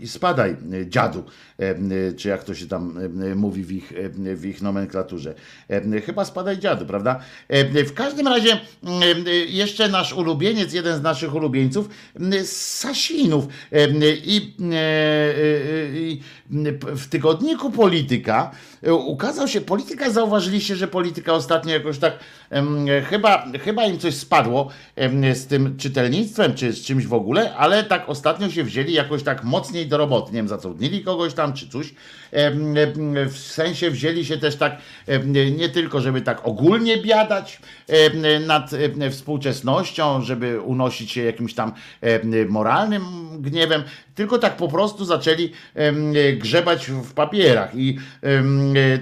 [0.00, 0.56] I spadaj,
[0.86, 1.24] dziadu,
[2.16, 3.92] czy jak to się tam e, mówi w ich,
[4.26, 5.34] e, w ich nomenklaturze.
[5.68, 7.20] E, Chyba spadaj dziadu, prawda?
[7.48, 8.58] E, W każdym razie e,
[9.26, 11.88] e, jeszcze nasz ulubieniec, jeden z naszych ulubieńców,
[12.32, 13.88] e, Sasinów e,
[14.24, 16.20] i e, e, i
[16.96, 18.50] w tygodniku Polityka
[18.82, 22.18] e, ukazał się, Polityka zauważyliście, że Polityka ostatnio jakoś tak
[23.10, 24.68] chyba, chyba im coś spadło
[25.34, 29.44] z tym czytelnictwem, czy z czymś w ogóle, ale tak ostatnio się wzięli jakoś tak
[29.44, 30.32] mocniej do roboty.
[30.32, 31.94] Nie wiem, zatrudnili kogoś tam, czy coś.
[33.28, 34.76] W sensie wzięli się też tak,
[35.56, 37.60] nie tylko, żeby tak ogólnie biadać
[38.46, 38.70] nad
[39.10, 41.72] współczesnością, żeby unosić się jakimś tam
[42.48, 43.02] moralnym
[43.42, 43.82] gniewem,
[44.14, 45.52] tylko tak po prostu zaczęli
[46.38, 47.98] grzebać w papierach i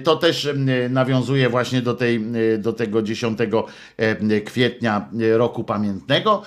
[0.03, 0.49] to też
[0.89, 2.21] nawiązuje właśnie do, tej,
[2.57, 6.41] do tego 10 em, kwietnia roku pamiętnego,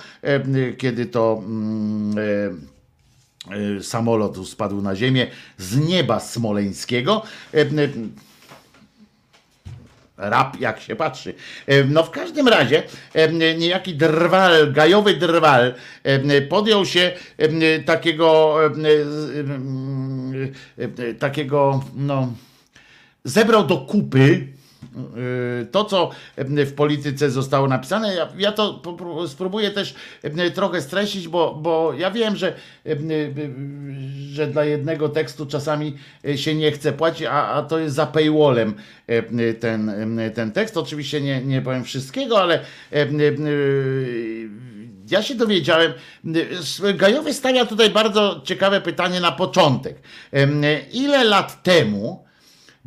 [0.77, 2.67] kiedy to mm,
[3.81, 7.23] samolot spadł na ziemię z nieba smoleńskiego.
[7.53, 8.11] Em, em,
[10.17, 11.33] Rap, jak się patrzy.
[11.89, 12.83] No w każdym razie
[13.57, 15.73] niejaki drwal, gajowy drwal
[16.49, 17.11] podjął się
[17.85, 18.57] takiego
[21.19, 22.33] takiego no
[23.23, 24.47] zebrał do kupy
[25.71, 26.09] to, co
[26.47, 28.15] w polityce zostało napisane.
[28.15, 28.81] Ja, ja to
[29.27, 32.53] spróbuję też em, trochę streścić, bo, bo ja wiem, że,
[32.85, 33.31] em, y,
[34.31, 35.97] że dla jednego tekstu czasami
[36.35, 38.73] się nie chce płacić, a, a to jest za paywallem
[39.07, 39.25] em,
[39.59, 39.91] ten,
[40.35, 40.77] ten tekst.
[40.77, 42.59] Oczywiście nie, nie powiem wszystkiego, ale
[45.11, 45.93] ja się dowiedziałem,
[46.95, 50.01] Gajowy stawia tutaj bardzo ciekawe pytanie na początek.
[50.91, 52.26] Ile lat temu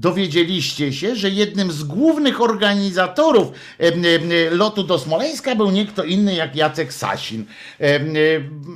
[0.01, 3.53] dowiedzieliście się, że jednym z głównych organizatorów
[4.51, 7.45] lotu do Smoleńska był nie kto inny jak Jacek Sasin.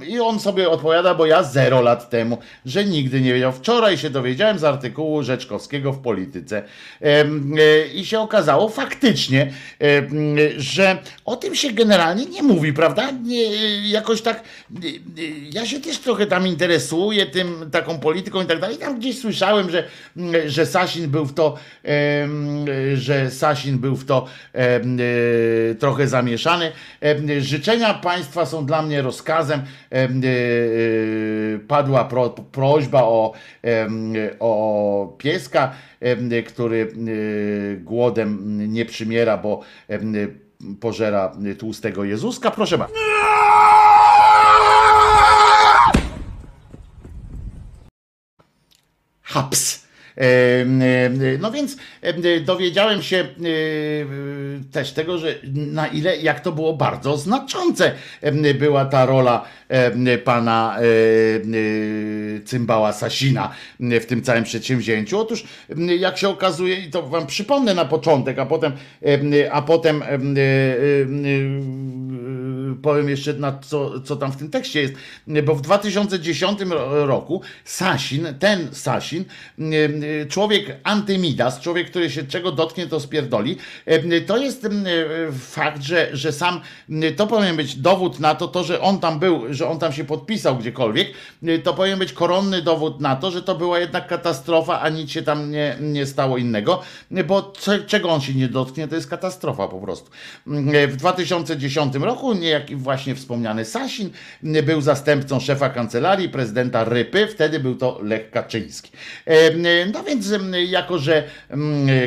[0.07, 3.53] I on sobie odpowiada, bo ja zero lat temu, że nigdy nie wiedział.
[3.53, 6.63] Wczoraj się dowiedziałem z artykułu Rzeczkowskiego w Polityce
[7.03, 9.53] e, i się okazało faktycznie,
[10.57, 13.11] że o tym się generalnie nie mówi, prawda?
[13.11, 13.45] Nie,
[13.89, 14.91] jakoś tak, e, e,
[15.53, 18.77] ja się też trochę tam interesuję tym, taką polityką i tak dalej.
[18.77, 19.85] Tam gdzieś słyszałem, że,
[20.47, 21.57] że Sasin był w to,
[22.95, 24.81] że Sasin był w to e,
[25.75, 26.73] trochę zamieszany.
[27.39, 29.63] Życzenia państwa są dla mnie rozkazem.
[29.91, 33.33] Em, e, e, Padła pro, prośba o,
[34.41, 35.73] o pieska,
[36.47, 36.93] który
[37.79, 39.61] głodem nie przymiera, bo
[40.81, 42.51] pożera tłustego Jezuska.
[42.51, 42.95] Proszę bardzo.
[49.35, 49.84] haps.
[51.39, 53.25] No więc em, dowiedziałem się
[54.73, 57.93] też tego, że na ile, jak to było bardzo znaczące
[58.55, 59.45] była ta rola
[60.25, 60.77] pana
[62.45, 65.19] Cymbała Sasina w tym całym przedsięwzięciu.
[65.19, 65.45] Otóż
[65.99, 70.37] jak się okazuje, i to wam przypomnę na początek, a potem, em, a potem em,
[70.37, 72.14] em,
[72.83, 74.95] powiem jeszcze na co, co tam w tym tekście jest,
[75.45, 79.25] bo w 2010 ro- roku Sasin, ten Sasin,
[80.23, 84.69] e, człowiek antymidas, człowiek, który się czego dotknie, to spierdoli, e, to jest e,
[85.33, 86.61] fakt, że, że sam,
[87.17, 90.05] to powinien być dowód na to, to, że on tam był, że on tam się
[90.05, 91.09] podpisał gdziekolwiek,
[91.43, 95.11] e, to powinien być koronny dowód na to, że to była jednak katastrofa, a nic
[95.11, 96.83] się tam nie, nie stało innego,
[97.27, 97.53] bo
[97.87, 100.11] czego on się nie dotknie, to jest katastrofa po prostu.
[100.75, 104.11] E, W 2010 roku niejaki właśnie wspomniany Sasin
[104.43, 108.91] był zastępcą szefa kancelarii prezydenta Rypy, wtedy był to Lech Kaczyński.
[109.27, 110.35] E, No więc
[110.69, 111.25] jako, że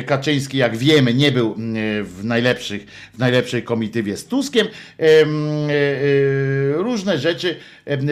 [0.06, 1.54] Kaczyński, jak wiemy, nie był
[2.02, 4.66] w, najlepszych, w najlepszej komitywie z Tuskiem,
[4.98, 7.56] em, e, e, różne rzeczy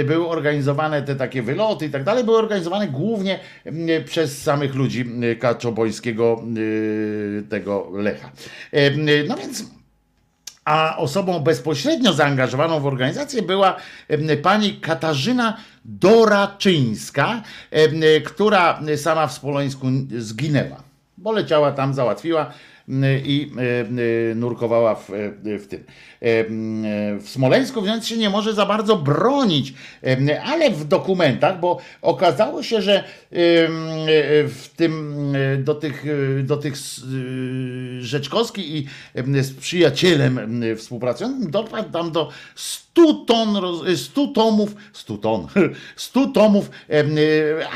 [0.04, 3.38] były organizowane, te takie wyloty i tak dalej, były organizowane głównie
[4.04, 5.04] przez samych ludzi
[5.38, 6.42] kaczobońskiego
[7.48, 8.32] tego Lecha.
[9.28, 9.75] No więc
[10.66, 13.76] a osobą bezpośrednio zaangażowaną w organizację była
[14.42, 17.42] pani Katarzyna Doraczyńska,
[18.24, 19.86] która sama w Smoleńsku
[20.18, 20.82] zginęła,
[21.16, 22.52] bo leciała tam, załatwiła
[23.24, 25.10] i em, nurkowała w,
[25.44, 25.84] w tym.
[26.20, 26.84] Em,
[27.20, 32.62] w Smoleńsku, więc się nie może za bardzo bronić, em, ale w dokumentach, bo okazało
[32.62, 33.04] się, że
[34.48, 35.16] w tym
[35.58, 36.04] do tych,
[36.42, 36.74] do tych
[38.00, 38.86] Rzeczkowski i
[39.42, 45.46] z przyjacielem em, współpracującym dotarł tam do 100 ton, roz- 100 tomów, 100 ton,
[45.96, 46.70] 100 tomów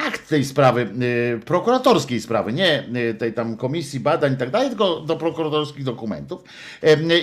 [0.07, 0.89] akt tej sprawy,
[1.45, 2.85] prokuratorskiej sprawy, nie
[3.19, 6.43] tej tam komisji badań i tak dalej, tylko do prokuratorskich dokumentów.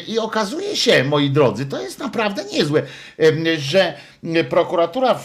[0.07, 2.81] I okazuje się, moi drodzy, to jest naprawdę niezłe,
[3.57, 3.93] że
[4.49, 5.19] prokuratura,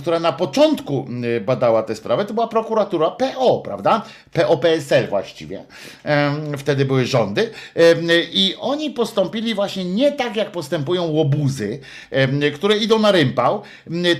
[0.00, 1.08] która na początku
[1.46, 4.02] badała tę sprawę, to była prokuratura PO, prawda?
[4.32, 5.64] PO-PSL właściwie.
[6.58, 7.50] Wtedy były rządy.
[8.32, 11.80] I oni postąpili właśnie nie tak, jak postępują łobuzy,
[12.54, 13.62] które idą na rympał,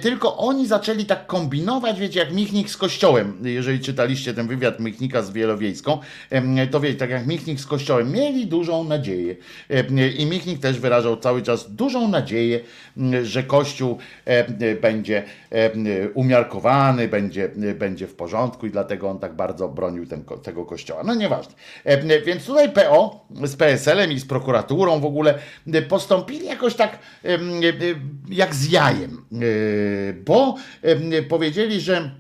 [0.01, 3.39] tylko oni zaczęli tak kombinować, wiecie, jak Michnik z Kościołem.
[3.43, 5.99] Jeżeli czytaliście ten wywiad Michnika z Wielowiejską,
[6.71, 9.37] to wiecie, tak jak Michnik z Kościołem, mieli dużą nadzieję.
[9.69, 9.87] Em,
[10.19, 12.61] I Michnik też wyrażał cały czas dużą nadzieję,
[13.23, 19.69] że Kościół em, będzie em, umiarkowany, będzie, będzie w porządku i dlatego on tak bardzo
[19.69, 21.03] bronił ten, tego kościoła.
[21.05, 21.55] No nieważne.
[22.27, 25.39] Więc tutaj PO z PSL-em i z prokuraturą w ogóle
[25.89, 26.99] postąpili jakoś tak
[28.28, 30.55] jak z jajem, E, bo
[31.28, 32.11] powiedzieli, że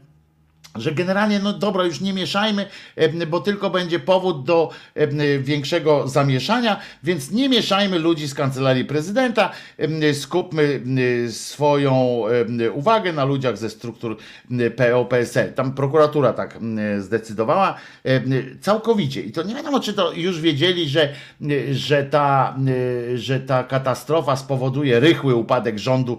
[0.80, 2.66] że generalnie, no dobra, już nie mieszajmy,
[2.96, 8.84] em, bo tylko będzie powód do em, większego zamieszania, więc nie mieszajmy ludzi z kancelarii
[8.84, 10.80] prezydenta, em, skupmy
[11.30, 12.22] swoją
[12.74, 14.16] uwagę na ludziach ze struktur
[14.76, 15.52] PO-PSL.
[15.52, 16.58] Tam prokuratura tak
[16.98, 17.74] zdecydowała
[18.60, 19.20] całkowicie.
[19.22, 21.12] I to nie wiadomo, czy to już wiedzieli, że,
[21.70, 22.56] że, ta,
[23.14, 26.18] że ta katastrofa spowoduje rychły upadek rządu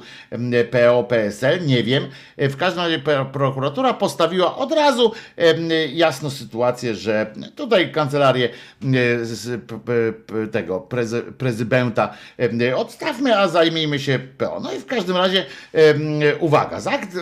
[0.72, 1.66] PO-PSL.
[1.66, 2.08] Nie wiem.
[2.38, 3.00] W każdym razie
[3.32, 5.12] prokuratura postawiła od razu
[5.94, 8.50] jasno sytuację, że tutaj kancelarię
[10.52, 12.14] tego prezy, prezydenta
[12.76, 14.60] odstawmy, a zajmijmy się PO.
[14.64, 15.46] No i w każdym razie
[16.40, 17.14] uwaga, z akt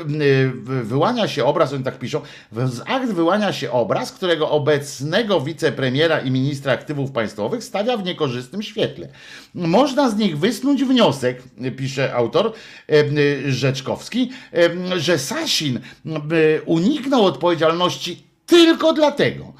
[0.83, 6.31] wyłania się obraz, oni tak piszą, z akt wyłania się obraz, którego obecnego wicepremiera i
[6.31, 9.07] ministra aktywów państwowych stawia w niekorzystnym świetle.
[9.53, 11.43] Można z nich wysnuć wniosek,
[11.77, 12.53] pisze autor
[13.47, 14.31] Rzeczkowski,
[14.97, 16.21] że Sasin em,
[17.07, 19.53] uniknął odpowiedzialności tylko dlatego,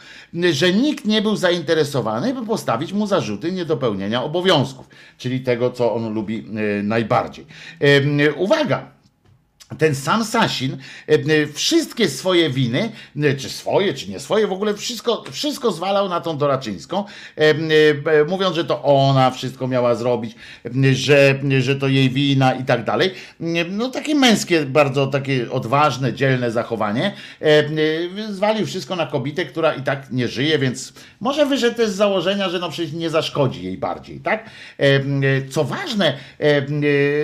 [0.52, 6.14] że nikt nie był zainteresowany, by postawić mu zarzuty niedopełnienia obowiązków, czyli tego, co on
[6.14, 6.48] lubi
[6.80, 7.46] e, najbardziej.
[7.80, 8.97] Em, Uwaga!
[9.78, 12.92] Ten sam Sasin e, e, wszystkie swoje winy,
[13.24, 17.04] e, czy swoje, czy nie swoje, w ogóle wszystko, wszystko zwalał na tą Doraczyńską,
[18.28, 20.36] mówiąc, że to ona wszystko miała zrobić,
[20.94, 23.14] że, że to jej wina i tak dalej.
[23.70, 27.14] No takie męskie, bardzo takie odważne, dzielne zachowanie.
[28.30, 32.50] Zwalił wszystko na kobietę, która i tak nie żyje, więc może wyszedł też z założenia,
[32.50, 34.50] że no przecież nie zaszkodzi jej bardziej, tak?
[35.50, 36.18] Co ważne,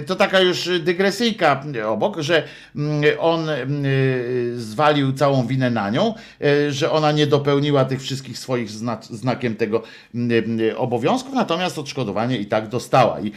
[0.07, 2.32] to taka już dygresyjka obok, że
[2.75, 3.83] mm, on mm,
[4.55, 9.55] zwalił całą winę na nią, e, że ona nie dopełniła tych wszystkich swoich zna, znakiem
[9.55, 9.83] tego
[10.15, 13.19] mm, mm, obowiązków, natomiast odszkodowanie i tak dostała.
[13.21, 13.31] I,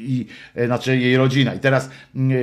[0.00, 1.54] i e, znaczy jej rodzina.
[1.54, 2.38] I teraz mm,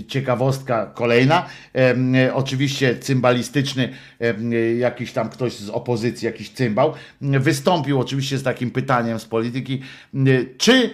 [0.00, 1.46] e, ciekawostka kolejna.
[1.74, 3.88] E, Oczywiście cymbalistyczny
[4.78, 9.82] jakiś tam ktoś z opozycji, jakiś cymbał, m, wystąpił oczywiście z takim pytaniem z polityki,
[10.14, 10.26] m,
[10.58, 10.90] czy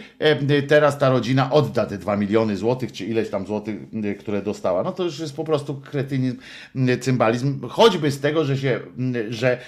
[0.68, 3.76] teraz ta rodzina odda te 2 miliony złotych, czy ileś tam złotych,
[4.18, 4.82] które dostała.
[4.82, 6.36] No to już jest po prostu kretynizm,
[7.00, 8.80] cymbalizm, choćby z tego, że się,
[9.30, 9.58] że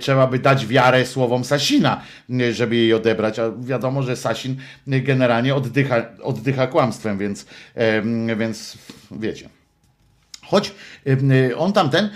[0.00, 2.00] trzeba by dać wiarę słowom Sasina,
[2.52, 5.87] żeby jej odebrać, a wiadomo, że Sasin generalnie oddycha,
[6.22, 7.46] oddycha kłamstwem, więc,
[8.36, 8.78] więc
[9.10, 9.48] wiecie.
[10.42, 10.74] Choć
[11.56, 12.10] on tamten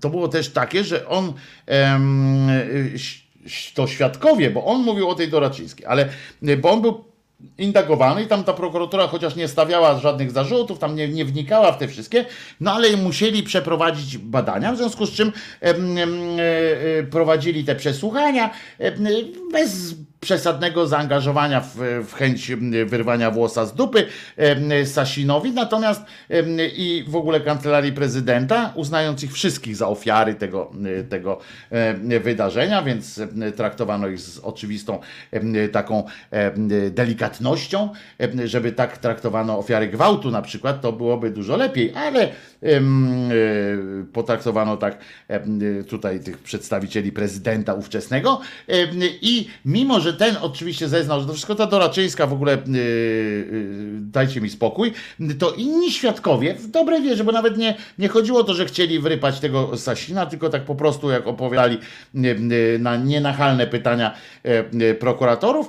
[0.00, 1.32] to było też takie, że on
[3.74, 6.08] to świadkowie, bo on mówił o tej Doraczyńskiej, ale
[6.58, 7.04] bo on był
[7.58, 11.78] indagowany i tam ta prokuratura chociaż nie stawiała żadnych zarzutów, tam nie, nie wnikała w
[11.78, 12.24] te wszystkie,
[12.60, 19.06] no ale musieli przeprowadzić badania, w związku z czym e, e, prowadzili te przesłuchania em,
[19.52, 21.76] bez przesadnego zaangażowania w,
[22.08, 22.52] w chęć
[22.86, 24.06] wyrwania włosa z dupy
[24.84, 26.02] Sasinowi, natomiast
[26.76, 30.70] i w ogóle kancelarii prezydenta, uznając ich wszystkich za ofiary tego,
[31.08, 31.38] tego
[32.20, 33.20] wydarzenia, więc
[33.56, 34.98] traktowano ich z oczywistą
[35.72, 36.04] taką
[36.90, 37.88] delikatnością,
[38.44, 42.30] żeby tak traktowano ofiary gwałtu na przykład, to byłoby dużo lepiej, ale e,
[44.12, 44.98] potraktowano tak
[45.88, 48.40] tutaj tych przedstawicieli prezydenta ówczesnego.
[49.22, 52.60] I mimo, że ten oczywiście zeznał, że to wszystko ta Doraczyńska w ogóle e, e,
[54.00, 54.92] dajcie mi spokój,
[55.38, 59.00] to inni świadkowie w dobrej wierze, bo nawet nie, nie chodziło o to, że chcieli
[59.00, 64.14] wrypać tego Sasina, tylko tak po prostu jak opowiadali e, e, na nienachalne pytania
[64.44, 64.58] e,
[64.90, 65.68] e, prokuratorów,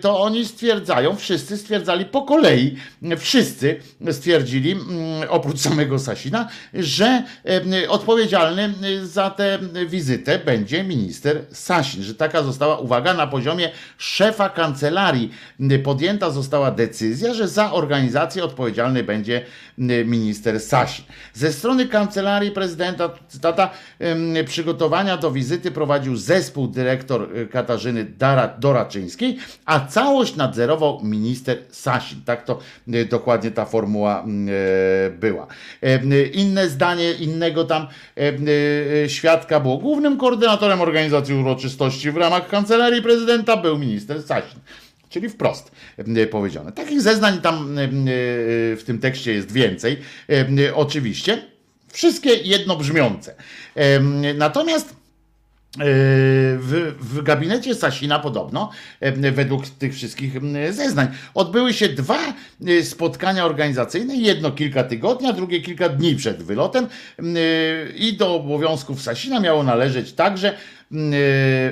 [0.00, 2.76] to oni stwierdzają, wszyscy stwierdzali po kolei,
[3.18, 3.80] wszyscy
[4.12, 4.76] stwierdzili,
[5.28, 7.22] oprócz samego Sasina, że
[7.88, 8.74] odpowiedzialny
[9.06, 13.39] za tę wizytę będzie minister Sasin, że taka została uwaga na poziomie
[13.98, 15.30] szefa kancelarii
[15.82, 19.44] podjęta została decyzja, że za organizację odpowiedzialny będzie
[20.04, 21.04] minister Sasin.
[21.34, 23.70] Ze strony kancelarii prezydenta, cytata,
[24.46, 28.06] przygotowania do wizyty prowadził zespół dyrektor e, Katarzyny
[28.58, 32.22] Doraczyńskiej, a całość nadzorował minister Sasin.
[32.24, 32.58] Tak to
[32.92, 34.24] e, dokładnie ta formuła
[35.20, 35.46] była.
[36.32, 37.86] Inne zdanie innego tam
[39.06, 43.29] świadka było głównym koordynatorem organizacji uroczystości w ramach kancelarii prezydenta
[43.62, 44.60] był minister Sasin.
[45.10, 46.72] Czyli wprost e, powiedziane.
[46.72, 47.88] Takich zeznań tam e, e,
[48.76, 49.96] w tym tekście jest więcej,
[50.74, 51.42] oczywiście.
[51.92, 53.34] Wszystkie jednobrzmiące.
[54.34, 54.96] Natomiast
[55.78, 58.70] w, w gabinecie Sasina podobno,
[59.32, 60.32] według tych wszystkich
[60.70, 62.18] zeznań, odbyły się dwa
[62.82, 66.86] spotkania organizacyjne, jedno kilka tygodni, a drugie kilka dni przed wylotem
[67.96, 70.56] i do obowiązków Sasina miało należeć także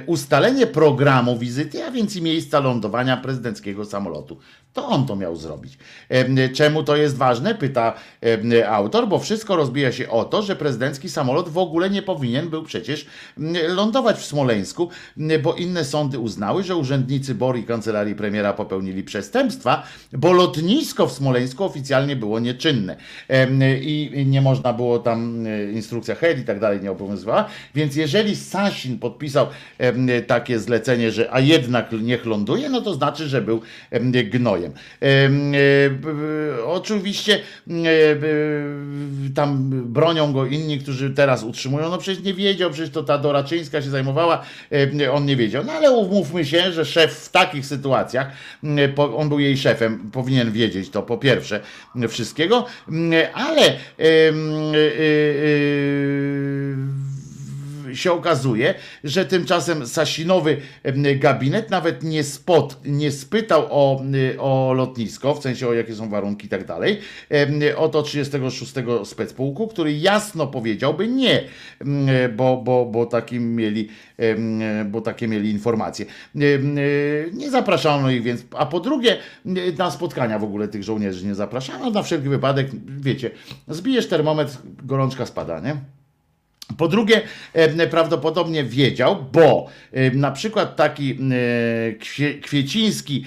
[0.06, 4.38] ustalenie programu wizyty, a więc i miejsca lądowania prezydenckiego samolotu.
[4.72, 5.78] To on to miał zrobić.
[6.55, 7.55] Czemu to jest ważne?
[7.55, 7.94] Pyta
[8.68, 12.62] autor, bo wszystko rozbija się o to, że prezydencki samolot w ogóle nie powinien był
[12.62, 13.06] przecież
[13.38, 14.88] m, lądować w Smoleńsku,
[15.18, 19.82] m, bo inne sądy uznały, że urzędnicy BOR i kancelarii premiera popełnili przestępstwa,
[20.12, 22.97] bo lotnisko w Smoleńsku oficjalnie było nieczynne
[23.80, 28.98] i nie można było tam, instrukcja HED i tak dalej nie obowiązywała, więc jeżeli Sasin
[29.11, 29.47] podpisał
[30.27, 34.73] takie zlecenie, że a jednak niech ląduje, no to znaczy, że był em, gnojem.
[35.01, 35.59] Em, e,
[36.65, 37.41] Oczywiście e,
[39.35, 43.83] tam bronią go inni, którzy teraz utrzymują, no przecież nie wiedział, przecież to ta Doraczyńska
[43.83, 44.43] się zajmowała,
[45.12, 45.65] on nie wiedział.
[45.65, 48.31] No ale umówmy się, że szef w takich sytuacjach,
[49.17, 51.61] on był jej szefem, powinien wiedzieć to po pierwsze
[52.09, 52.67] wszystkiego,
[53.35, 53.77] ale em,
[54.75, 55.49] e, e,
[57.97, 60.57] się okazuje, że tymczasem Sasinowy
[61.17, 66.08] gabinet nawet nie, spot, nie spytał o, y, o lotnisko, w sensie o jakie są
[66.08, 71.44] warunki i tak dalej, em, o to 36 specpułku, który jasno powiedziałby nie,
[72.36, 73.89] bo, bo, bo, takim mieli,
[74.86, 76.07] bo takie mieli informacje.
[76.36, 81.26] Y, Nie zapraszano ich więc, a po drugie y, na spotkania w ogóle tych żołnierzy
[81.26, 83.31] nie zapraszano, na wszelki wypadek, wiecie,
[83.68, 85.98] zbijesz termometr, gorączka spada, nie?
[86.76, 87.22] Po drugie,
[87.52, 91.16] e, prawdopodobnie wiedział, bo e, na przykład taki e,
[91.92, 93.24] Kwie- Kwieciński,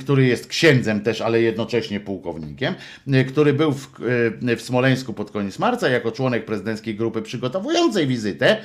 [0.00, 2.74] który jest księdzem też, ale jednocześnie pułkownikiem,
[3.28, 3.88] który był w,
[4.56, 8.56] w Smoleńsku pod koniec marca jako członek prezydenckiej grupy przygotowującej wizytę,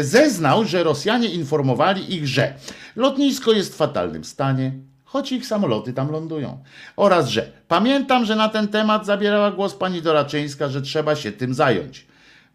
[0.00, 2.54] zeznał, że Rosjanie informowali ich, że
[2.96, 4.72] lotnisko jest w fatalnym stanie,
[5.04, 6.58] choć ich samoloty tam lądują.
[6.96, 11.54] Oraz, że pamiętam, że na ten temat zabierała głos pani Doraczyńska, że trzeba się tym
[11.54, 12.06] zająć.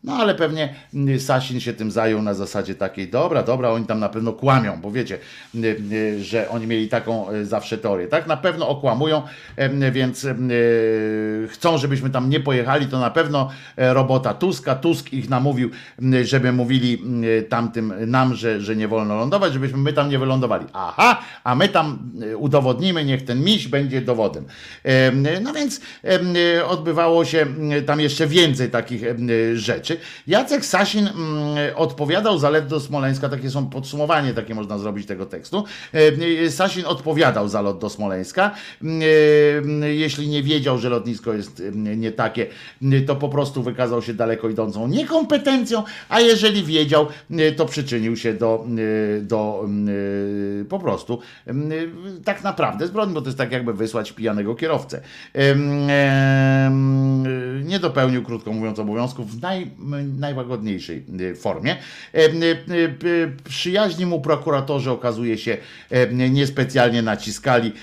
[0.04, 4.00] No ale pewnie mm, Sasin się tym zajął na zasadzie takiej, dobra, dobra, oni tam
[4.00, 5.18] na pewno kłamią, bo wiecie,
[5.56, 8.28] y, y, że oni mieli taką y, zawsze teorię, tak?
[8.28, 9.22] Na pewno okłamują,
[9.92, 14.76] więc y, chcą, żebyśmy tam nie pojechali, to na pewno e, robota Tuska.
[14.76, 15.70] Tusk ich namówił,
[16.24, 17.04] żeby mówili
[17.50, 20.66] tamtym nam, że, że nie wolno lądować, żebyśmy my tam nie wylądowali.
[20.74, 24.46] Aha, a my tam udowodnimy, niech ten miś będzie dowodem.
[24.84, 25.82] Em, No więc
[26.68, 27.46] odbywało się
[27.86, 29.28] tam jeszcze więcej takich em,
[29.90, 30.02] rzeczy.
[30.28, 35.26] Jacek Sasin mm, odpowiadał za lot do Smoleńska, takie są podsumowanie, takie można zrobić tego
[35.26, 35.64] tekstu.
[35.94, 38.52] Em, Sasin odpowiadał za lot do Smoleńska.
[38.82, 39.02] Em,
[39.84, 42.48] Jeśli nie wiedział, że lotnisko jest nie takie,
[43.08, 47.08] to po prostu wykazał się daleko idącą niekompetencją, a jeżeli wiedział,
[47.56, 48.66] to przyczynił się do,
[49.22, 49.66] do
[50.70, 51.20] po prostu
[52.26, 55.02] tak naprawdę zbrodni, bo to jest tak jakby wysłać pijanego kierowcę.
[57.64, 59.72] Nie dopełnił, krótko mówiąc, obowiązków w naj,
[60.20, 61.76] najłagodniejszej y, formie.
[62.14, 62.46] Em, y,
[63.04, 65.58] y, Przyjaźni mu prokuratorzy okazuje się
[65.90, 67.74] em, niespecjalnie naciskali,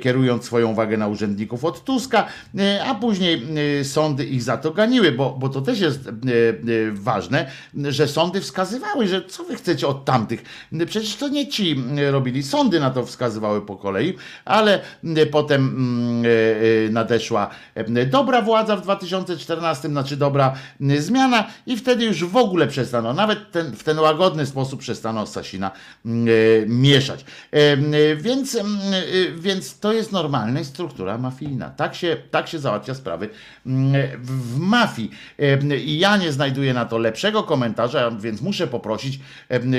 [0.00, 2.26] kierując swoją uwagę na urzędników od Tuska,
[2.86, 3.42] a później
[3.82, 6.00] sądy ich za to ganiły, bo, bo to też jest
[6.92, 10.44] ważne, że sądy wskazywały, że co wy chcecie od tamtych.
[10.86, 11.76] Przecież to nie ci
[12.10, 14.80] robili, sądy na to wskazywały po kolei, ale
[15.30, 17.50] potem mm, nadeszła
[18.06, 23.76] dobra władza w 2014, znaczy dobra y, i wtedy już w ogóle przestano, nawet ten,
[23.76, 25.70] w ten łagodny sposób przestano Sasina
[26.06, 27.20] y, mieszać.
[27.54, 27.58] Y,
[27.94, 28.60] y, Więc, y,
[29.36, 31.70] więc to jest normalna struktura mafijna.
[31.70, 33.28] Tak się, tak się załatwia sprawy
[33.66, 35.10] mm, w, w mafii.
[35.84, 39.20] I ja nie znajduję na to lepszego komentarza, więc muszę poprosić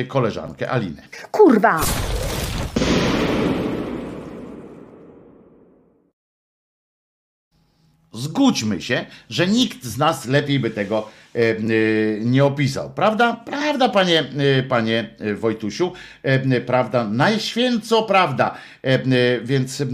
[0.08, 1.02] koleżankę Alinę.
[1.32, 1.82] Kurwa!
[8.16, 11.25] Zgódźmy się, że nikt z nas lepiej by tego e, e,
[12.22, 12.90] nie opisał.
[12.90, 13.44] Prawda?
[13.46, 14.24] Prawda, panie,
[14.60, 15.92] e, panie e, Wojtusiu.
[16.26, 17.08] E, e, Prawda?
[17.10, 18.56] Najświęco prawda.
[18.84, 19.00] E, e,
[19.44, 19.86] Więc, e,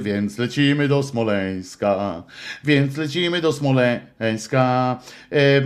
[0.00, 2.22] więc lecimy do Smoleńska.
[2.64, 4.98] Więc lecimy do Smoleńska.
[5.32, 5.36] E,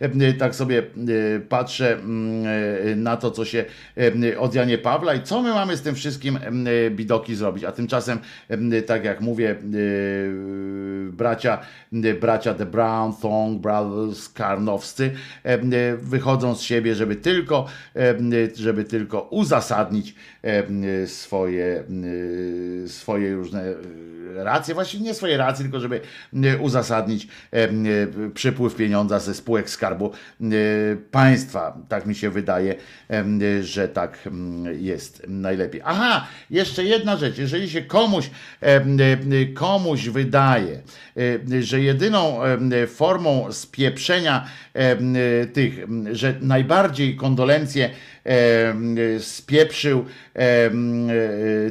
[0.00, 0.82] e, e, Tak sobie e,
[1.40, 2.46] patrzę mm,
[2.92, 3.64] e, na to, co się
[4.32, 7.64] e, od Janie Pawla i co my mamy z tym wszystkim e, bidoki zrobić.
[7.64, 8.18] A tymczasem,
[8.48, 9.56] e, tak jak mówię, e,
[11.12, 11.58] bracia,
[12.20, 13.77] bracia The Brown Thong Brothers
[14.34, 15.10] Karnowscy
[15.44, 15.60] e, e,
[15.96, 17.66] wychodzą z siebie, żeby tylko,
[17.96, 18.14] e,
[18.54, 21.84] żeby tylko uzasadnić e, swoje,
[22.84, 23.74] e, swoje różne
[24.44, 26.00] racje, właściwie nie swoje racje, tylko żeby
[26.44, 27.70] e, uzasadnić e, e,
[28.34, 30.46] przypływ pieniądza ze spółek Skarbu e,
[31.10, 31.78] Państwa.
[31.88, 32.74] Tak mi się wydaje,
[33.10, 35.80] e, że tak mm, jest najlepiej.
[35.84, 37.38] Aha, jeszcze jedna rzecz.
[37.38, 38.30] Jeżeli się komuś,
[38.62, 40.82] e, e, komuś wydaje,
[41.52, 44.96] e, że jedyną e, formą spieprzenia e,
[45.46, 47.90] tych, że najbardziej kondolencje
[48.24, 50.70] e, spieprzył e,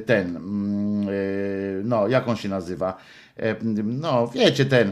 [0.06, 0.40] ten,
[1.84, 2.98] no jak on się nazywa,
[3.84, 4.92] no wiecie ten,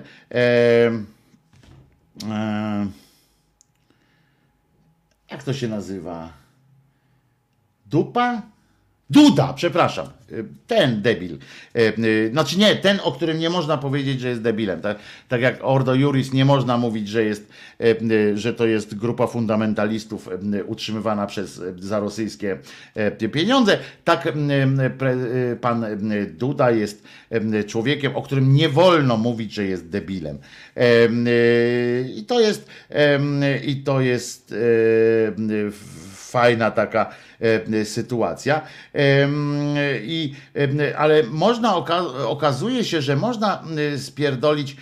[5.32, 6.30] jak to się nazywa?
[7.86, 8.42] Dupa?
[9.10, 10.08] Duda, przepraszam.
[10.68, 11.38] Ten debil.
[11.76, 14.82] E, e, Znaczy nie, ten, o którym nie można powiedzieć, że jest debilem.
[14.82, 14.98] Tak,
[15.30, 17.50] tak jak Ordo Juris nie można mówić, że, jest,
[18.34, 20.30] że to jest grupa fundamentalistów
[20.66, 22.58] utrzymywana przez za rosyjskie
[23.34, 23.78] pieniądze.
[24.04, 24.28] Tak
[25.62, 25.86] pan
[26.30, 27.04] Duda jest
[27.68, 30.38] człowiekiem, o którym nie wolno mówić, że jest debilem.
[32.16, 32.70] I to jest,
[33.66, 34.54] i to jest
[36.16, 37.16] fajna taka
[37.84, 38.62] sytuacja.
[38.94, 39.56] Em,
[40.02, 40.34] I,
[40.98, 44.78] ale można, oka- okazuje się, że można e, spierdolić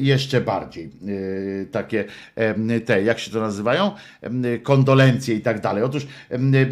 [0.00, 2.04] jeszcze bardziej e, takie
[2.86, 3.90] te, jak się to nazywają,
[4.62, 5.82] kondolencje i tak dalej.
[5.82, 6.06] Otóż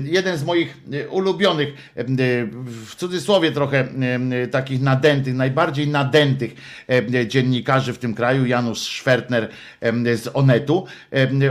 [0.04, 1.68] jeden z moich e, ulubionych,
[2.86, 3.88] w cudzysłowie trochę
[4.50, 6.54] takich nadętych, najbardziej nadętych
[7.26, 9.48] dziennikarzy w tym kraju, Janusz Szwertner
[9.80, 10.86] em, z Onetu.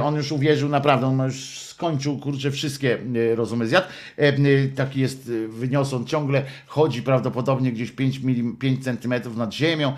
[0.03, 3.88] On już uwierzył naprawdę, on już skończył, kurczę, wszystkie e, rozumy zjadł.
[4.18, 4.34] E, e,
[4.76, 9.94] Taki jest e, wynios, on ciągle chodzi prawdopodobnie gdzieś 5, milim, 5 centymetrów nad ziemią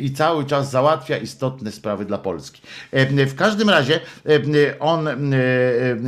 [0.00, 2.62] i cały czas załatwia istotne sprawy dla Polski.
[3.26, 4.00] W każdym razie
[4.80, 5.08] on,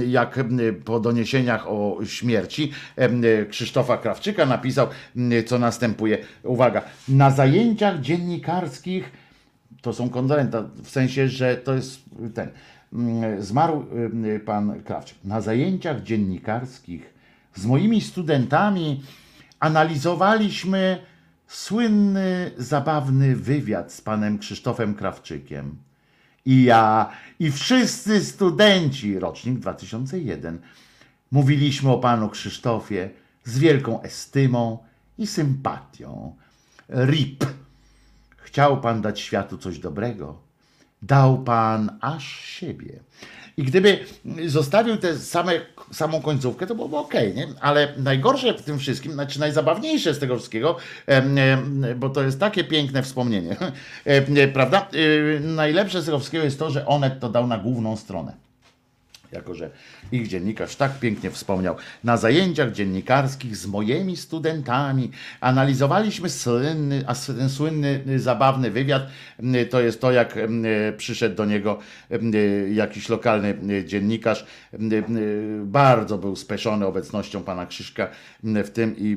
[0.07, 0.39] jak
[0.85, 2.73] po doniesieniach o śmierci
[3.51, 4.87] Krzysztofa Krawczyka napisał,
[5.47, 6.19] co następuje.
[6.43, 9.13] Uwaga, na zajęciach dziennikarskich
[9.83, 12.01] to są kondolenta, w sensie, że to jest
[12.35, 12.49] ten.
[12.93, 13.85] Mm, Zmarł
[14.25, 15.19] y, pan Krawczyk.
[15.25, 17.15] Na zajęciach dziennikarskich
[17.55, 19.03] z moimi studentami
[19.61, 21.03] analizowaliśmy
[21.47, 25.77] słynny, zabawny wywiad z panem Krzysztofem Krawczykiem.
[26.47, 30.59] I ja, i wszyscy studenci, rocznik 2001,
[31.31, 33.11] mówiliśmy o panu Krzysztofie
[33.45, 34.79] z wielką estymą
[35.19, 36.37] i sympatią.
[36.89, 37.45] RIP.
[38.37, 40.52] Chciał Pan dać światu coś dobrego.
[41.03, 42.99] Dał Pan aż siebie.
[43.57, 43.99] I gdyby
[44.47, 45.15] zostawił tę
[45.93, 47.49] samą końcówkę, to byłoby ok, nie?
[47.61, 50.77] Ale najgorsze w tym wszystkim, znaczy najzabawniejsze z tego wszystkiego,
[51.97, 53.57] bo to jest takie piękne wspomnienie,
[54.55, 54.89] prawda?
[54.95, 58.33] Y, Najlepsze z tego wszystkiego jest to, że Onet to dał na główną stronę
[59.33, 59.71] jako że
[60.13, 65.11] ich dziennikarz tak pięknie wspomniał, na zajęciach dziennikarskich z moimi studentami
[65.41, 69.03] analizowaliśmy słynny, a ten słynny, y, zabawny wywiad.
[69.41, 71.79] Y, To jest to, jak y, przyszedł do niego
[72.73, 74.47] jakiś lokalny dziennikarz.
[75.65, 78.09] Bardzo był speszony obecnością pana Krzyżka
[78.43, 79.17] w tym i,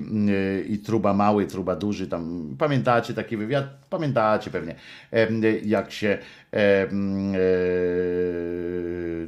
[0.73, 2.07] i truba mały, truba duży.
[2.07, 3.65] Tam pamiętacie taki wywiad?
[3.89, 4.75] Pamiętacie pewnie,
[5.63, 6.17] jak się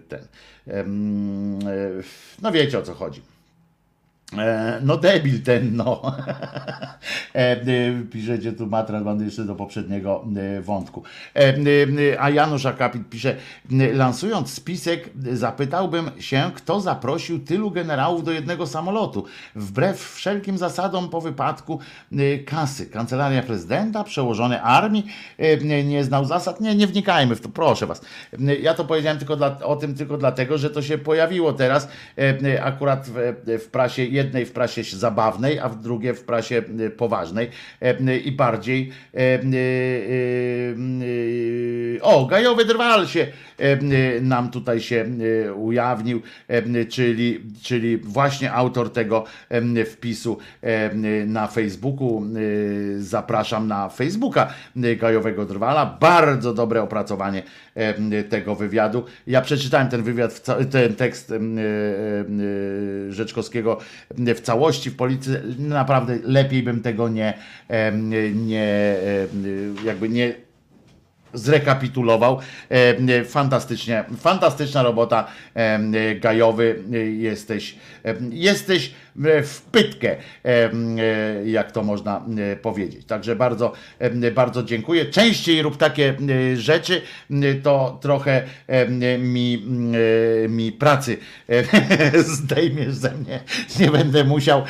[0.07, 0.27] ten.
[2.41, 3.21] No wiecie o co chodzi.
[4.33, 6.01] E, No debil ten, no.
[7.35, 7.65] E, e,
[8.11, 10.25] Piszecie tu Matran, mam jeszcze do poprzedniego
[10.61, 11.03] wątku.
[12.19, 13.35] A Janusz Akapit pisze,
[13.93, 19.25] lansując spisek zapytałbym się, kto zaprosił tylu generałów do jednego samolotu.
[19.55, 21.79] Wbrew wszelkim zasadom po wypadku
[22.45, 22.85] kasy.
[22.85, 25.05] Kancelaria prezydenta, przełożony armii
[25.85, 26.61] nie znał zasad.
[26.61, 28.01] Nie, nie wnikajmy w to, proszę was.
[28.61, 31.87] Ja to powiedziałem tylko dla, o tym tylko dlatego, że to się pojawiło teraz
[32.61, 37.49] akurat w, w prasie, jednej w prasie zabawnej, a w drugiej w prasie e, poważnej
[37.81, 39.39] e, i bardziej e,
[42.01, 43.27] o, gajowy drwal się
[44.21, 45.05] nam tutaj się
[45.55, 46.21] ujawnił,
[46.89, 49.23] czyli, czyli właśnie autor tego
[49.85, 50.37] wpisu
[51.27, 52.23] na Facebooku.
[52.97, 55.97] Zapraszam na Facebooka Gajowego Drwala.
[55.99, 57.43] Bardzo dobre opracowanie
[58.29, 59.05] tego wywiadu.
[59.27, 61.33] Ja przeczytałem ten wywiad, ten tekst
[63.09, 63.79] Rzeczkowskiego
[64.15, 65.41] w całości w polityce.
[65.59, 67.33] Naprawdę lepiej bym tego nie,
[68.35, 68.95] nie
[69.85, 70.47] jakby nie
[71.33, 72.39] zrekapitulował.
[73.25, 75.27] Fantastycznie, fantastyczna robota
[76.19, 76.83] Gajowy.
[76.93, 77.75] E, Jesteś,
[78.31, 78.93] jesteś
[79.43, 80.15] w pytkę,
[80.45, 80.69] e,
[81.45, 83.05] jak to można e, powiedzieć.
[83.05, 83.73] Także bardzo,
[84.35, 85.05] bardzo dziękuję.
[85.05, 86.15] Częściej rób takie
[86.53, 87.01] e, rzeczy,
[87.63, 88.43] to trochę
[89.19, 89.63] mi,
[90.49, 91.17] mi pracy
[92.37, 93.39] zdejmiesz ze mnie.
[93.79, 94.63] Nie będę musiał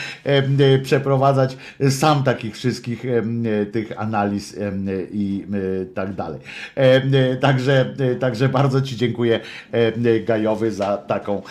[0.84, 1.58] przeprowadzać
[1.90, 3.04] sam takich wszystkich
[3.72, 4.58] tych analiz
[5.12, 5.46] i
[5.94, 6.40] tak dalej.
[7.42, 9.40] Także, także bardzo Ci dziękuję
[10.26, 11.42] Gajowy za taką,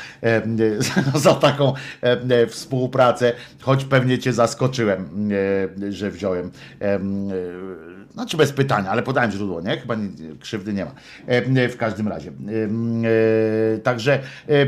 [1.15, 2.47] za taką e,
[2.87, 5.31] współpracę, choć pewnie Cię zaskoczyłem,
[5.89, 6.51] e, że wziąłem.
[8.17, 9.77] Znaczy bez pytania, ale podałem źródło, nie?
[9.77, 10.09] Chyba nie,
[10.41, 10.93] krzywdy nie ma.
[11.27, 12.31] E, W każdym razie.
[12.31, 12.33] E,
[13.75, 14.19] e, Także,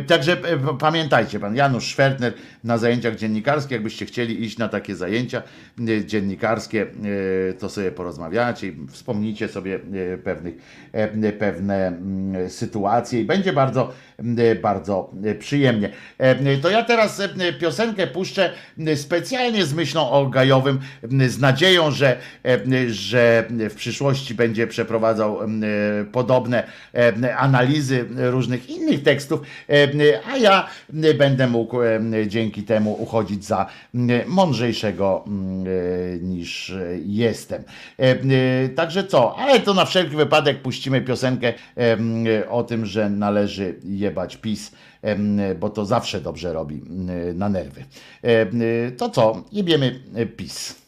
[0.07, 0.37] także
[0.79, 2.33] pamiętajcie, pan Janusz Szwertner
[2.65, 5.43] na zajęciach dziennikarskich, jakbyście chcieli iść na takie zajęcia
[6.05, 6.87] dziennikarskie,
[7.59, 9.81] to sobie porozmawiacie i wspomnijcie sobie
[10.25, 10.55] pewnych,
[11.39, 11.93] pewne
[12.49, 13.93] sytuacje i będzie bardzo,
[14.63, 15.91] bardzo przyjemnie.
[16.63, 17.23] To ja teraz
[17.61, 18.53] piosenkę puszczę
[18.95, 20.79] specjalnie z myślą o Gajowym,
[21.29, 22.17] z nadzieją, że,
[22.89, 23.38] że
[23.71, 25.47] w przyszłości będzie przeprowadzał e,
[26.13, 26.63] podobne
[27.37, 29.41] analizy różnych innych tekstów,
[30.33, 30.69] a ja
[31.19, 31.77] będę mógł
[32.27, 33.67] dzięki temu uchodzić za
[34.27, 36.73] mądrzejszego e, niż
[37.07, 37.63] jestem.
[37.99, 41.53] E, e, Także co, ale to na wszelki wypadek puścimy piosenkę
[42.49, 44.73] o tym, że należy jebać PiS,
[45.61, 46.83] bo to zawsze dobrze robi
[47.35, 47.85] na nerwy.
[48.97, 50.01] To co, jebiemy
[50.37, 50.88] PiS.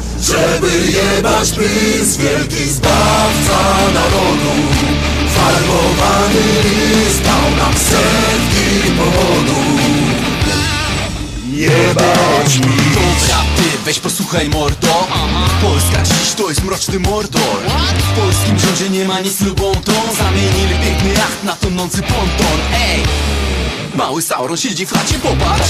[0.21, 2.17] żeby jebać PiS.
[2.17, 3.59] Wielki zbawca
[3.93, 4.53] narodu,
[5.35, 9.81] farbowany list dał nam setki powodów.
[11.49, 12.93] Jebać PiS.
[12.93, 15.07] Dobra, ty weź posłuchaj mordo
[15.61, 17.61] Polska dziś to jest mroczny mordor
[17.99, 23.03] W polskim rządzie nie ma nic lubontą Zamienili piękny jacht na tonący ponton Ej!
[23.95, 25.69] Mały Sauron siedzi w chacie, popatrz.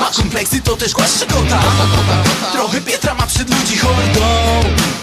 [0.00, 1.60] Ma kompleksy, to też głaszczegota
[2.52, 4.20] Trochę Pietra ma przed ludzi hordą.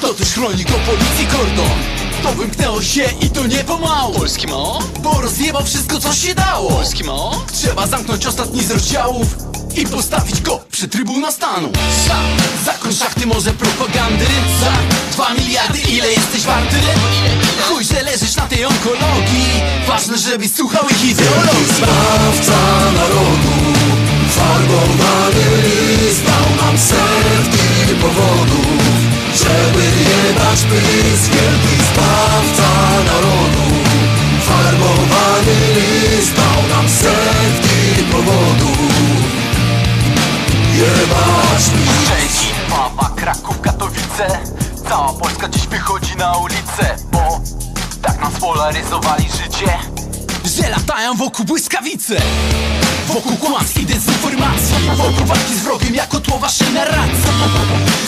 [0.01, 1.77] To też chroni go policji kordon
[2.23, 4.13] To wymknęło się i to nie pomału.
[4.13, 4.79] Polski mo?
[4.99, 6.69] Bo rozjebał wszystko co się dało.
[6.69, 7.45] Polski mo?
[7.53, 9.27] Trzeba zamknąć ostatni z rozdziałów
[9.79, 11.69] i postawić go przy Trybuna Stanu.
[12.07, 12.17] Za,
[12.65, 14.25] zakończ szachty może propagandy
[14.61, 14.71] Za
[15.11, 16.75] dwa miliardy ile jesteś warty?
[17.67, 19.53] Chuj, że leżysz na tej onkologii.
[19.87, 21.65] Ważne, żebyś słuchał ich ideologii.
[21.77, 22.59] Zbawca
[22.97, 23.55] narodu,
[24.35, 28.93] farbowany list dał nam setki powodów,
[29.35, 31.21] żeby jebać PiS.
[31.33, 32.69] Wielki zbawca
[33.05, 33.67] narodu,
[34.47, 38.88] farbowany list dał nam setki powodów,
[40.79, 41.63] jebać.
[42.03, 44.39] Szczecin, Wawa, Kraków, Katowice
[44.89, 47.41] Cała Polska dziś wychodzi na ulicę Bo
[48.01, 49.79] tak nam spolaryzowali życie
[50.57, 52.21] Że latają wokół błyskawice
[53.07, 54.75] Wokół kłamstw i dezinformacji.
[54.95, 57.31] Wokół walki z wrogiem jako tło waszej narracji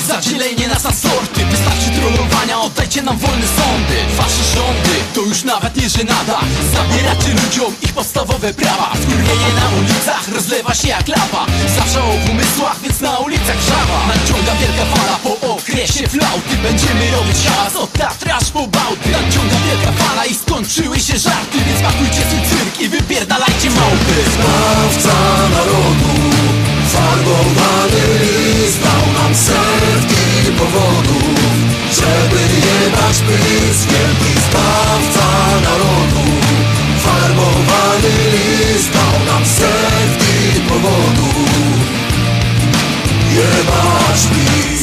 [0.08, 1.46] Zadzielenie nas na sorty.
[1.46, 3.98] Wystarczy trollowania, oddajcie nam wolne sądy.
[4.18, 6.40] Wasze rządy to już nawet nie żenada.
[6.74, 8.92] Zabieracie ludziom ich podstawowe prawa.
[9.04, 11.46] Skurwienie na ulicach rozlewa się jak lapa.
[11.78, 16.56] Zawsze o umysłach, więc na ulicach żaba Nadciąga wielka fala po okresie flauty.
[16.64, 19.10] Będziemy robić hałas od Tatry aż po Bałty.
[19.12, 25.18] Nadciąga wielka fala i skończyły się żarty Więc pakujcie swój cyrk i wypierdalajcie małpy Zbawca
[25.54, 26.14] narodu,
[26.94, 31.40] farbowany list dał nam setki powodów,
[31.92, 33.86] żeby jebać PiS.
[33.86, 35.28] Wielki zbawca
[35.64, 36.26] narodu,
[37.04, 41.80] farbowany list dał nam setki powodów,
[43.36, 44.81] jebać PiS.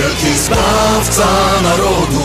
[0.00, 1.28] Wielki zbawca
[1.62, 2.24] narodu,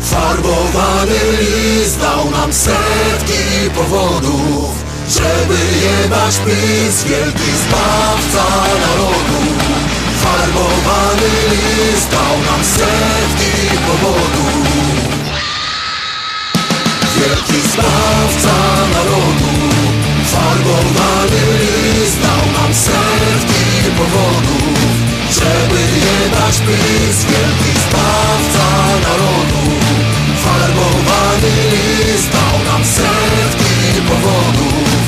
[0.00, 4.74] farbowany list dał nam setki powodów,
[5.08, 7.04] żeby jebać PiS.
[7.04, 8.46] Wielki zbawca
[8.84, 9.40] narodu,
[10.22, 14.68] farbowany list dał nam setki powodów.
[17.16, 18.56] Wielki zbawca
[18.94, 19.52] narodu,
[20.32, 27.18] farbowany list dał nam setki powodów, żeby jebać PiS.
[27.24, 28.66] Wielki zbawca
[29.04, 29.62] narodu,
[30.44, 34.98] farbowany list dał nam setki powodów,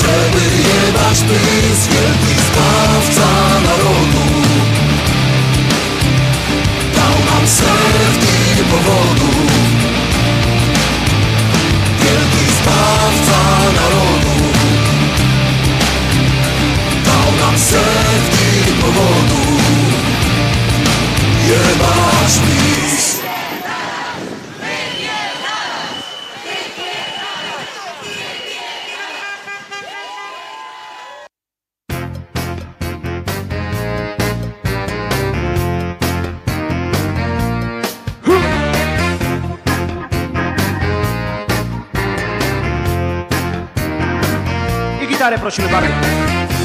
[0.00, 1.80] żeby jebać PiS.
[1.92, 3.28] Wielki zbawca
[3.66, 4.24] narodu,
[6.94, 9.48] dał nam setki powodów.
[12.00, 13.40] Wielki zbawca
[13.76, 14.38] narodu
[17.04, 19.47] Dał nam setki powodów
[21.48, 23.20] Jebać PiS
[45.02, 46.57] I gitarę prosimy bardzo.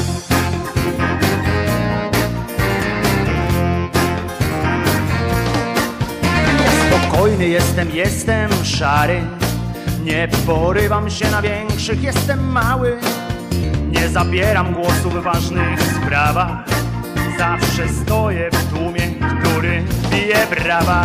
[7.50, 9.22] Jestem, jestem szary.
[10.04, 12.98] Nie porywam się na większych, jestem mały.
[13.92, 16.52] Nie zabieram głosu w ważnych sprawach.
[17.38, 19.02] Zawsze stoję w tłumie,
[19.40, 21.04] który bije brawa.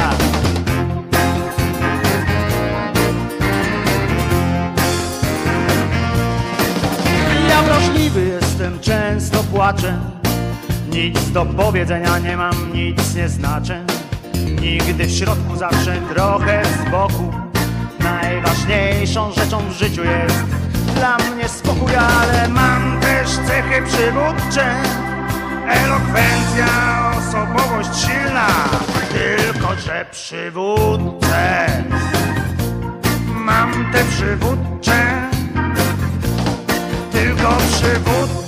[7.48, 9.98] Ja wrażliwy jestem, często płaczę.
[10.90, 13.87] Nic do powiedzenia nie mam, nic nie znaczę.
[14.50, 17.32] Nigdy w środku, zawsze trochę z boku.
[18.00, 20.44] Najważniejszą rzeczą w życiu jest
[20.94, 24.74] dla mnie spokój, ale mam też cechy przywódcze.
[25.68, 26.66] Elokwencja,
[27.18, 28.46] osobowość silna,
[29.12, 31.66] tylko że przywódcę.
[33.34, 35.28] Mam te przywódcze,
[37.12, 38.47] tylko przywódcę.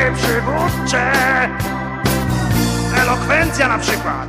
[0.00, 1.12] cechy przywódcze.
[3.02, 4.28] Elokwencja na przykład.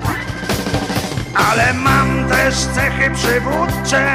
[1.50, 4.14] Ale mam też cechy przywódcze.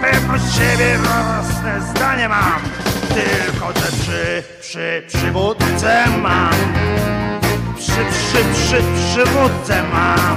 [0.00, 2.60] Pewność siebie własne zdanie mam.
[3.08, 6.54] Tylko że przy, przy przywódcę mam.
[7.76, 10.36] Przy, przy, przy, przywódcę mam.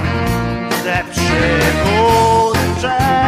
[0.84, 3.21] Te przywódcze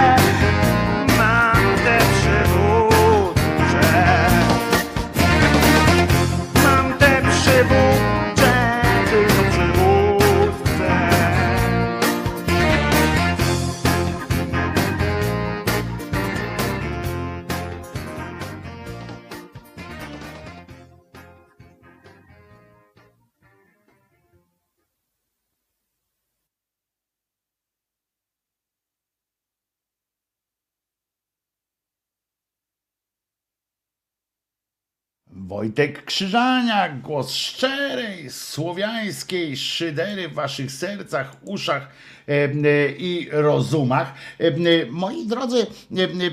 [35.55, 41.89] Wojtek Krzyżaniak, głos szczerej, słowiańskiej szydery w waszych sercach, uszach
[42.29, 44.15] e, e, i rozumach.
[44.39, 45.67] E, Moi drodzy,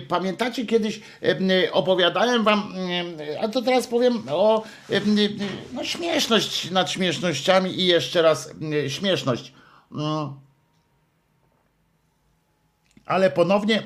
[0.08, 1.02] pamiętacie kiedyś
[1.72, 2.74] opowiadałem wam,
[3.42, 4.64] a to teraz powiem o
[5.74, 8.54] no, śmieszność nad śmiesznościami i jeszcze raz
[8.88, 9.54] śmieszność.
[9.92, 10.34] Mm.
[13.06, 13.84] Ale ponownie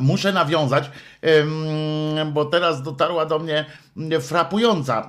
[0.00, 0.90] Muszę nawiązać,
[2.32, 3.64] bo teraz dotarła do mnie
[4.20, 5.08] frapująca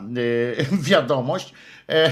[0.72, 1.53] e, wiadomość
[1.89, 2.11] e,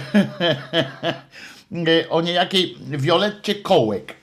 [2.10, 4.16] o niejakiej Violetcie Kołek.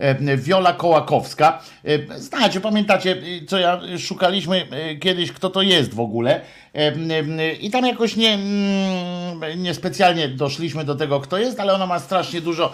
[0.00, 1.62] E, Wiola Kołakowska.
[1.84, 4.66] E, Znacie, pamiętacie, e, co ja szukaliśmy
[5.00, 6.40] kiedyś, kto to jest w ogóle.
[7.60, 12.40] I tam jakoś nie, mm, niespecjalnie doszliśmy do tego, kto jest, ale ona ma strasznie
[12.40, 12.72] dużo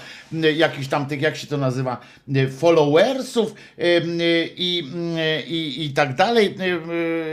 [0.57, 2.01] jakichś tam tych, jak się to nazywa,
[2.59, 3.55] followersów
[4.57, 4.83] i,
[5.47, 6.55] i, i tak dalej.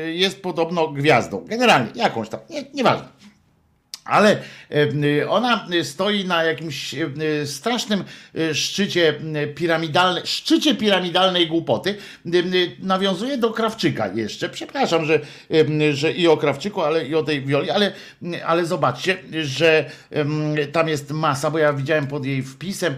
[0.06, 1.46] Jest podobno gwiazdą.
[1.48, 3.23] Generalnie, jakąś tam, nie, nieważne.
[4.06, 4.38] Ale
[5.22, 7.08] e, ona stoi na jakimś e,
[7.46, 8.04] strasznym
[8.36, 9.14] e, szczycie
[9.56, 11.96] piramidalnej, szczycie piramidalnej głupoty.
[12.80, 14.50] Nawiązuje do Krawczyka jeszcze.
[14.50, 15.20] Przepraszam, że,
[15.94, 17.92] że i o Krawczyku, ale i o tej Wioli, ale,
[18.46, 19.90] ale zobaczcie, że
[20.72, 22.96] tam jest masa, bo ja widziałem pod jej wpisem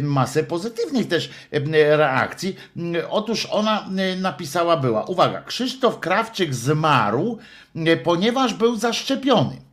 [0.00, 1.30] masę pozytywnych też
[1.72, 2.56] reakcji.
[3.10, 3.88] Otóż ona
[4.20, 7.38] napisała była, uwaga, Krzysztof Krawczyk zmarł,
[8.04, 9.65] ponieważ był zaszczepiony.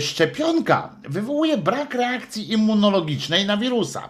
[0.00, 4.08] Szczepionka wywołuje brak reakcji immunologicznej na wirusa.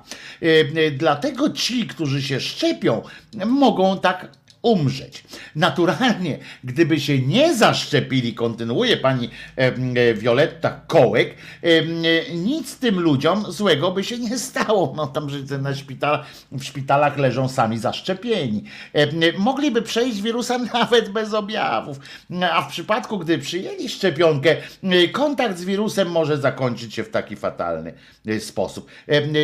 [0.99, 3.03] Dlatego ci, którzy się szczepią,
[3.47, 4.29] mogą tak
[4.63, 5.25] umrzeć.
[5.57, 11.83] Naturalnie, gdyby się nie zaszczepili, kontynuuje pani em, e, Wioletta Kołek, e,
[12.35, 14.93] nic tym ludziom złego by się nie stało.
[14.97, 18.65] No tam, że na szpital, w szpitalach leżą sami zaszczepieni.
[18.93, 22.01] E, Mogliby przejść wirusa nawet bez objawów.
[22.53, 24.57] A w przypadku, gdy przyjęli szczepionkę,
[25.13, 27.93] kontakt z wirusem może zakończyć się w taki fatalny
[28.39, 28.91] sposób.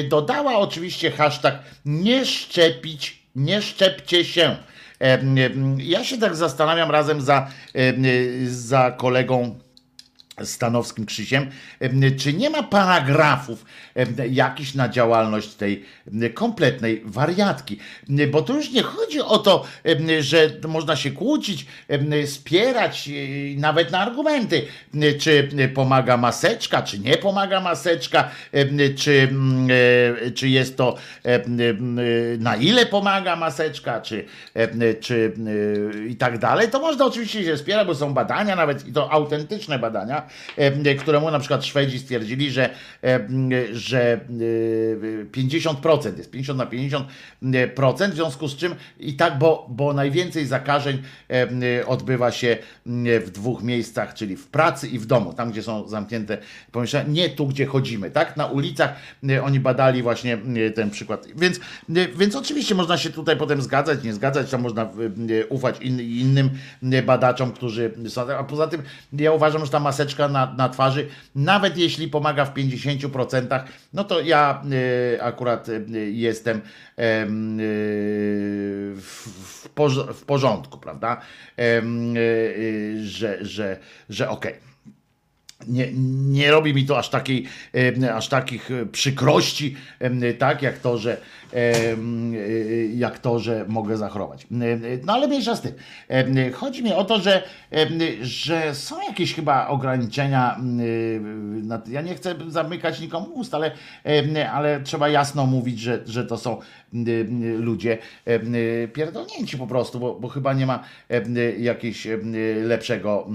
[0.08, 4.56] Dodała oczywiście hashtag nie szczepić, nie szczepcie się.
[5.78, 7.46] Ja się tak zastanawiam razem za,
[8.46, 9.58] za kolegą
[10.44, 11.50] Stanowskim Krzysiem,
[11.80, 15.84] em, czy nie ma paragrafów em, jakichś na działalność tej
[16.34, 17.78] kompletnej wariatki.
[18.30, 19.64] Bo to już nie chodzi o to,
[20.20, 21.66] że można się kłócić,
[22.26, 23.12] spierać e,
[23.60, 24.62] nawet na argumenty,
[25.18, 28.30] czy pomaga maseczka, czy nie pomaga maseczka,
[28.96, 29.68] czy, mm,
[30.26, 31.96] e, czy jest to em,
[32.38, 34.24] na ile pomaga maseczka, czy,
[35.00, 35.32] czy
[36.04, 36.70] e, i tak dalej.
[36.70, 40.25] To można oczywiście się spierać, bo są badania nawet i to autentyczne badania, e,
[40.98, 42.70] któremu na przykład Szwedzi stwierdzili, że,
[43.04, 43.28] e,
[43.72, 49.92] że e, 50% jest 50 na 50%, w związku z czym i tak, bo, bo
[49.92, 55.32] najwięcej zakażeń e, odbywa się e, w dwóch miejscach, czyli w pracy i w domu,
[55.32, 56.38] tam gdzie są zamknięte
[56.72, 58.36] pomieszczenia, nie tu, gdzie chodzimy, tak?
[58.36, 58.94] Na ulicach
[59.28, 61.26] e, oni badali właśnie e, ten przykład.
[61.36, 65.80] Więc, e, więc oczywiście można się tutaj potem zgadzać, nie zgadzać, to można e, ufać
[65.80, 66.50] in, innym
[66.92, 68.36] e, badaczom, którzy są.
[68.38, 68.82] A poza tym
[69.12, 73.60] ja uważam, że ta maseczka na, na twarzy, nawet jeśli pomaga w 50%,
[73.92, 74.62] no to ja
[75.16, 75.72] e, akurat e,
[76.10, 76.60] jestem
[76.96, 77.62] em, e,
[78.96, 81.20] w, w, porz- w porządku, prawda?
[81.58, 81.82] E, e,
[83.02, 83.78] że, że,
[84.08, 84.54] że okej
[85.68, 85.92] nie,
[86.28, 87.46] nie robi mi to aż takiej,
[88.14, 89.76] aż takich e, przykrości,
[90.38, 91.20] tak, jak to, że
[92.94, 94.46] jak to, że mogę zachorować.
[94.60, 95.72] E, e, No ale mniejsza z tym.
[96.10, 97.42] E, Chodzi mi o to, że,
[97.72, 97.86] e,
[98.20, 100.60] że są jakieś chyba ograniczenia.
[101.88, 103.70] e, Ja nie chcę zamykać nikomu ust, ale,
[104.36, 106.60] e, ale trzeba jasno mówić, że, że to są e,
[107.58, 111.22] ludzie e, pierdolnięci po prostu, bo, bo chyba nie ma e,
[111.58, 112.18] jakiegoś e,
[112.62, 113.28] lepszego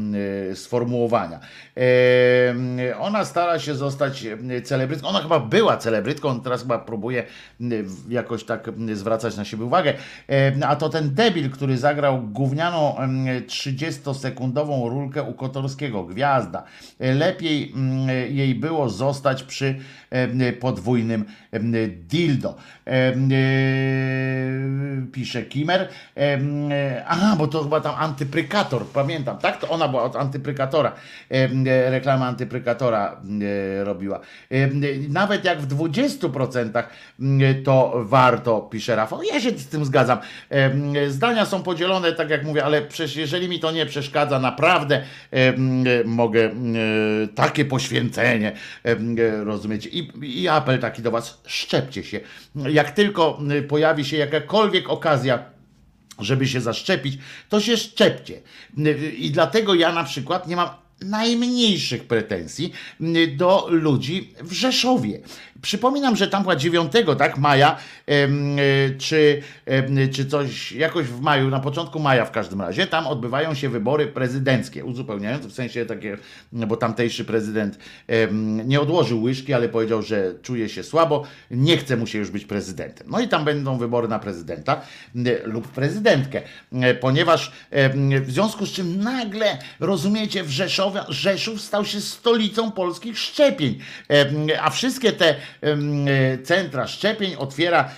[0.52, 1.40] e, sformułowania.
[1.78, 5.08] E, Ona stara się zostać e, celebrytką.
[5.08, 7.22] Ona chyba była celebrytką, teraz chyba próbuje
[7.62, 7.66] e,
[8.10, 9.94] jakoś tak zwracać na siebie uwagę.
[10.30, 16.04] E, A to ten debil, który zagrał gównianą em, 30-sekundową rulkę u Kotorskiego.
[16.04, 16.64] Gwiazda.
[17.00, 17.74] E, Lepiej
[18.30, 19.76] jej było zostać przy
[20.60, 21.74] podwójnym em,
[22.08, 22.56] dildo.
[22.88, 23.14] E,
[25.12, 25.88] Pisze Kimer.
[26.18, 29.58] E, Aha, bo to chyba tam antyprykator, pamiętam, tak?
[29.58, 30.92] To ona była od antyprykatora.
[31.32, 33.22] E, Reklama antyprykatora
[33.80, 34.20] e, robiła.
[34.52, 34.68] E,
[35.10, 36.84] Nawet jak w 20%
[37.20, 39.24] mm, to warto, pisze Rafał.
[39.24, 40.18] Ja się z tym zgadzam.
[41.08, 45.54] Zdania są podzielone, tak jak mówię, ale przecież jeżeli mi to nie przeszkadza, naprawdę e,
[46.06, 46.52] mogę e,
[47.36, 48.52] takie poświęcenie,
[48.84, 49.90] em, e, rozumiecie?
[50.22, 52.20] I, apel taki do was, szczepcie się.
[52.56, 55.46] Jak tylko e, pojawi się jakakolwiek okazja,
[56.20, 57.18] żeby się zaszczepić,
[57.50, 58.42] to się szczepcie.
[59.18, 60.70] I dlatego ja na przykład nie mam
[61.02, 62.74] najmniejszych pretensji
[63.38, 65.20] do ludzi w Rzeszowie.
[65.62, 68.28] Przypominam, że tam była 9 tak, maja, e,
[68.98, 69.42] czy,
[70.14, 74.08] czy coś, jakoś w maju, na początku maja w każdym razie, tam odbywają się wybory
[74.08, 76.18] prezydenckie, uzupełniające, w sensie takie,
[76.54, 77.78] no bo tamtejszy prezydent
[78.66, 82.46] nie odłożył łyżki, ale powiedział, że czuje się słabo, nie chce mu się już być
[82.46, 83.08] prezydentem.
[83.10, 84.82] No i tam będą wybory na prezydenta
[85.44, 86.42] lub prezydentkę,
[87.00, 87.52] ponieważ
[88.22, 93.80] w związku z czym nagle, rozumiecie, w Rzeszowie, Rzeszów stał się stolicą polskich szczepień,
[94.62, 95.36] a wszystkie te
[96.44, 97.90] centra szczepień otwiera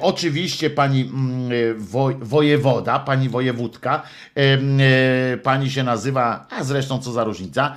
[0.00, 4.02] oczywiście pani mm, woj, wojewoda, pani wojewódka,
[4.34, 7.76] e, pani się nazywa, a zresztą co za różnica,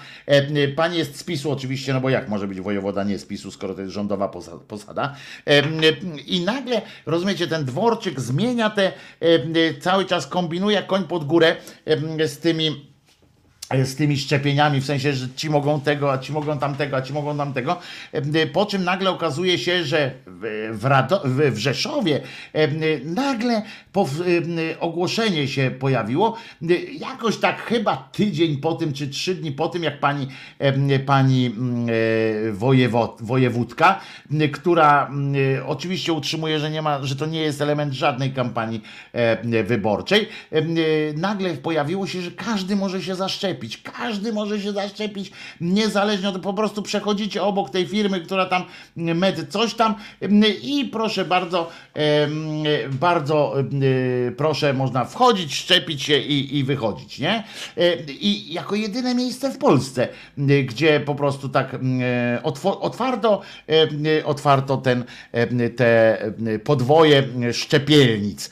[0.75, 3.73] pani jest z PiSu oczywiście, no bo jak może być wojewoda nie z PiSu, skoro
[3.73, 5.15] to jest rządowa posa- posada.
[6.27, 8.91] I nagle, rozumiecie, ten dworczyk zmienia te,
[9.79, 11.55] cały czas kombinuje koń pod górę
[12.25, 12.90] z tymi
[13.83, 17.13] z tymi szczepieniami, w sensie, że ci mogą tego, a ci mogą tamtego, a ci
[17.13, 17.77] mogą tamtego.
[18.11, 20.11] E, Po czym nagle okazuje się, że
[20.71, 22.21] w, Rado, w, Rzeszowie
[22.53, 22.67] e,
[23.03, 26.37] nagle e, ogłoszenie się pojawiło.
[26.99, 30.27] Jakoś tak chyba tydzień po tym, czy trzy dni po tym, jak pani,
[31.05, 33.99] pani mm, e, wojewod, wojewódka,
[34.53, 35.11] która
[35.65, 38.81] oczywiście utrzymuje, że nie ma, że to nie jest element żadnej kampanii
[39.13, 40.29] e, wyborczej,
[41.15, 43.60] nagle pojawiło się, że każdy może się zaszczepić.
[43.61, 43.77] Zaszczepić.
[43.77, 45.31] Każdy może się zaszczepić,
[45.61, 48.63] niezależnie od po prostu przechodzicie obok tej firmy, która tam
[48.95, 49.95] med coś tam
[50.61, 51.69] i proszę bardzo,
[52.91, 53.71] bardzo em,
[54.37, 57.43] proszę, można wchodzić, szczepić się i, i wychodzić, nie?
[57.77, 60.07] E, I jako jedyne miejsce w Polsce,
[60.37, 61.75] gdzie po prostu tak
[62.81, 63.41] otwarto,
[64.25, 65.03] otwarto ten,
[65.75, 66.17] te
[66.63, 67.23] podwoje
[67.53, 68.51] szczepielnic.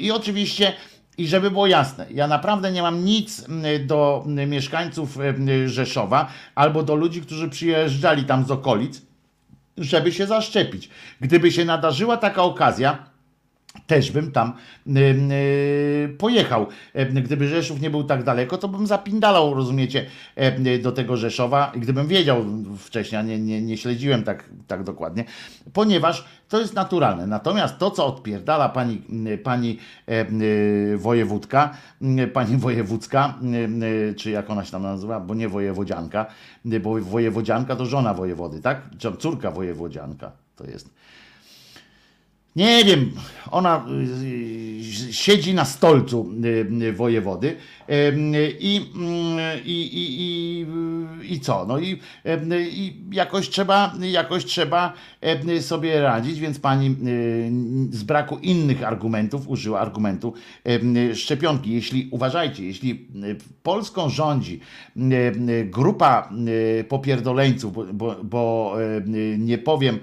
[0.00, 0.72] I oczywiście
[1.18, 6.28] i żeby było jasne, ja naprawdę nie mam nic mm, do mm, mieszkańców mm, Rzeszowa
[6.54, 9.02] albo do ludzi, którzy przyjeżdżali tam z okolic,
[9.78, 10.88] żeby się zaszczepić.
[11.20, 13.13] Gdyby się nadarzyła taka okazja,
[13.86, 14.52] też bym tam
[14.86, 16.66] y, y, pojechał.
[16.94, 20.06] E, Gdyby Rzeszów nie był tak daleko, to bym zapindalał, rozumiecie,
[20.36, 22.44] e, do tego Rzeszowa, gdybym wiedział
[22.78, 25.24] wcześniej, a nie, nie, nie śledziłem tak, tak dokładnie,
[25.72, 27.26] ponieważ to jest naturalne.
[27.26, 29.02] Natomiast to, co odpierdala pani,
[29.42, 35.20] pani e, y, wojewódka, y, pani wojewódzka, y, y, czy jak ona się tam nazywa,
[35.20, 36.26] bo nie wojewodzianka,
[36.66, 38.82] y, bo wojewodzianka to żona wojewody, tak?
[39.18, 40.90] Córka wojewodzianka to jest.
[42.56, 43.12] Nie wiem,
[43.50, 46.30] ona y, y, siedzi na stolcu
[46.82, 47.56] y, wojewody
[48.60, 48.80] i,
[49.64, 50.66] i, i,
[51.34, 51.66] i, co?
[51.66, 52.00] No i,
[52.70, 54.92] i jakoś trzeba, jakoś trzeba
[55.60, 56.96] sobie radzić, więc pani
[57.90, 60.34] z braku innych argumentów użyła argumentu
[61.14, 61.72] szczepionki.
[61.72, 63.08] Jeśli, uważajcie, jeśli
[63.62, 64.60] Polską rządzi
[65.64, 66.30] grupa
[66.88, 68.76] popierdoleńców, bo, bo,
[69.38, 69.98] nie powiem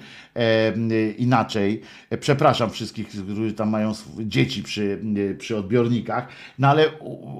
[1.17, 1.81] inaczej,
[2.19, 4.99] przepraszam wszystkich, którzy tam mają dzieci przy,
[5.37, 6.27] przy odbiornikach,
[6.59, 6.89] no ale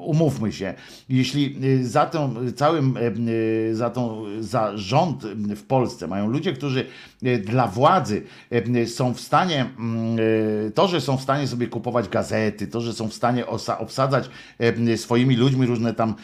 [0.06, 0.74] umówmy się,
[1.10, 2.98] jeśli y, za tą całym,
[3.28, 5.24] y, za tą, za rząd
[5.56, 6.86] w Polsce mają ludzie, którzy
[7.24, 11.68] y, dla władzy y, są w stanie, mm, y, to, że są w stanie sobie
[11.68, 13.45] kupować gazety, to, że są w stanie
[13.80, 14.30] obsadzać
[14.61, 16.16] y, swoimi ludźmi różne tam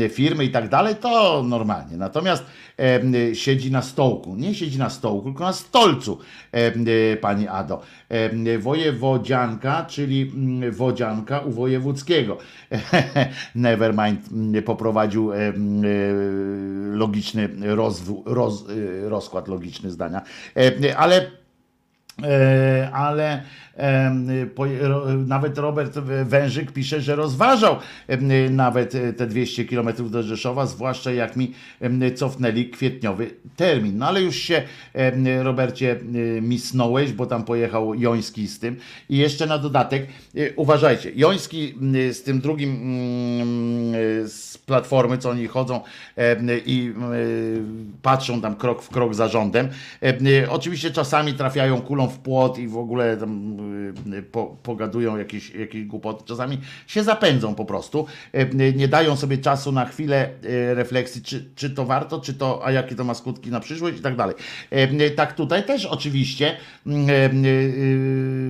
[0.00, 1.96] y, firmy i tak dalej, to normalnie.
[1.96, 2.44] Natomiast
[3.30, 6.01] y, siedzi na stołku, nie siedzi na stołku, tylko na stolcu,
[6.52, 7.82] e, pani Ado.
[8.08, 12.38] E, Wojewodzianka, czyli mm, wodzianka u wojewódzkiego.
[13.54, 15.52] Nevermind mm, poprowadził e,
[16.92, 17.48] logiczny
[18.26, 18.64] roz,
[19.08, 20.22] rozkład logiczny zdania.
[20.96, 21.30] Ale
[22.92, 23.42] ale
[25.26, 27.76] nawet Robert Wężyk pisze, że rozważał
[28.50, 31.52] nawet e, te 200 km do Rzeszowa, zwłaszcza jak mi
[32.14, 33.98] cofnęli kwietniowy termin.
[33.98, 34.62] No ale już się,
[35.42, 38.76] Robercie, e, misnąłeś, bo tam pojechał Joński z tym.
[39.08, 41.74] I jeszcze na dodatek, e, uważajcie, Joński
[42.12, 45.80] z tym drugim mm, z Platformy, co oni chodzą
[46.66, 46.92] i
[48.02, 49.68] patrzą tam krok w krok za rządem.
[50.48, 53.56] Oczywiście czasami trafiają kulą w płot i w ogóle tam
[54.32, 56.24] po, pogadują jakieś, jakieś głupoty.
[56.24, 58.06] Czasami się zapędzą po prostu.
[58.32, 60.28] E, Nie dają sobie czasu na chwilę
[60.74, 64.02] refleksji, czy, czy to warto, czy to, a jakie to ma skutki na przyszłość i
[64.02, 64.34] tak dalej.
[65.16, 66.56] Tak tutaj też oczywiście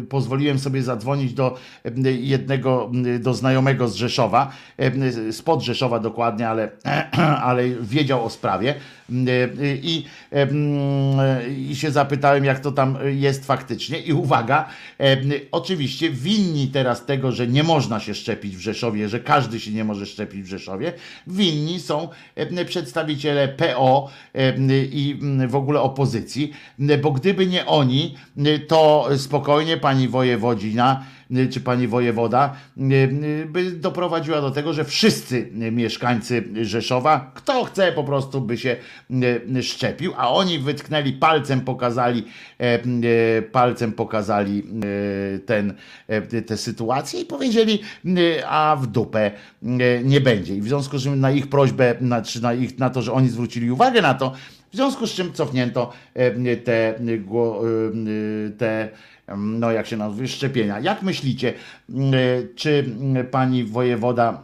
[0.09, 1.59] pozwoliłem sobie zadzwonić do
[2.21, 4.53] jednego, do znajomego z Rzeszowa,
[5.31, 6.71] spod Rzeszowa dokładnie, ale,
[7.49, 8.75] ale wiedział o sprawie
[9.83, 10.77] i, e, m,
[11.69, 14.01] i się zapytałem, jak to tam jest faktycznie.
[14.01, 14.69] I uwaga,
[15.51, 19.85] oczywiście winni teraz tego, że nie można się szczepić w Rzeszowie, że każdy się nie
[19.85, 20.93] może szczepić w Rzeszowie,
[21.27, 22.09] winni są
[22.67, 24.11] przedstawiciele PO
[24.93, 26.53] i m, w ogóle opozycji,
[27.03, 28.15] bo gdyby nie oni,
[28.69, 31.05] to spokojnie pani wojewodzina
[31.51, 32.57] czy pani wojewoda
[33.47, 38.77] by doprowadziła do tego, że wszyscy mieszkańcy Rzeszowa, kto chce po prostu by się
[39.63, 42.25] szczepił, a oni wytknęli palcem, pokazali
[42.59, 44.63] e, palcem pokazali
[45.47, 45.75] ten,
[46.47, 47.83] tę sytuację i powiedzieli,
[48.49, 49.31] a w dupę
[50.05, 50.55] nie będzie.
[50.57, 53.13] I w związku z czym na ich prośbę, na, czy na, ich, na to, że
[53.13, 54.33] oni zwrócili uwagę na to,
[54.73, 55.93] w związku z czym cofnięto
[56.65, 56.95] te,
[58.59, 58.89] te
[59.37, 60.81] no jak się nazywa, szczepienia.
[60.81, 61.55] Jak myślicie,
[62.57, 62.85] czy
[63.31, 64.43] pani wojewoda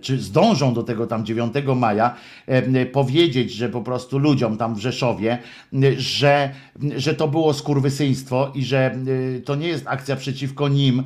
[0.00, 2.14] czy zdążą do tego tam 9 maja
[2.46, 5.38] e, powiedzieć, że po prostu ludziom tam w Rzeszowie,
[5.72, 6.50] e, że,
[6.96, 8.78] że to było skurwysyństwo i że
[9.36, 11.02] e, to nie jest akcja przeciwko nim,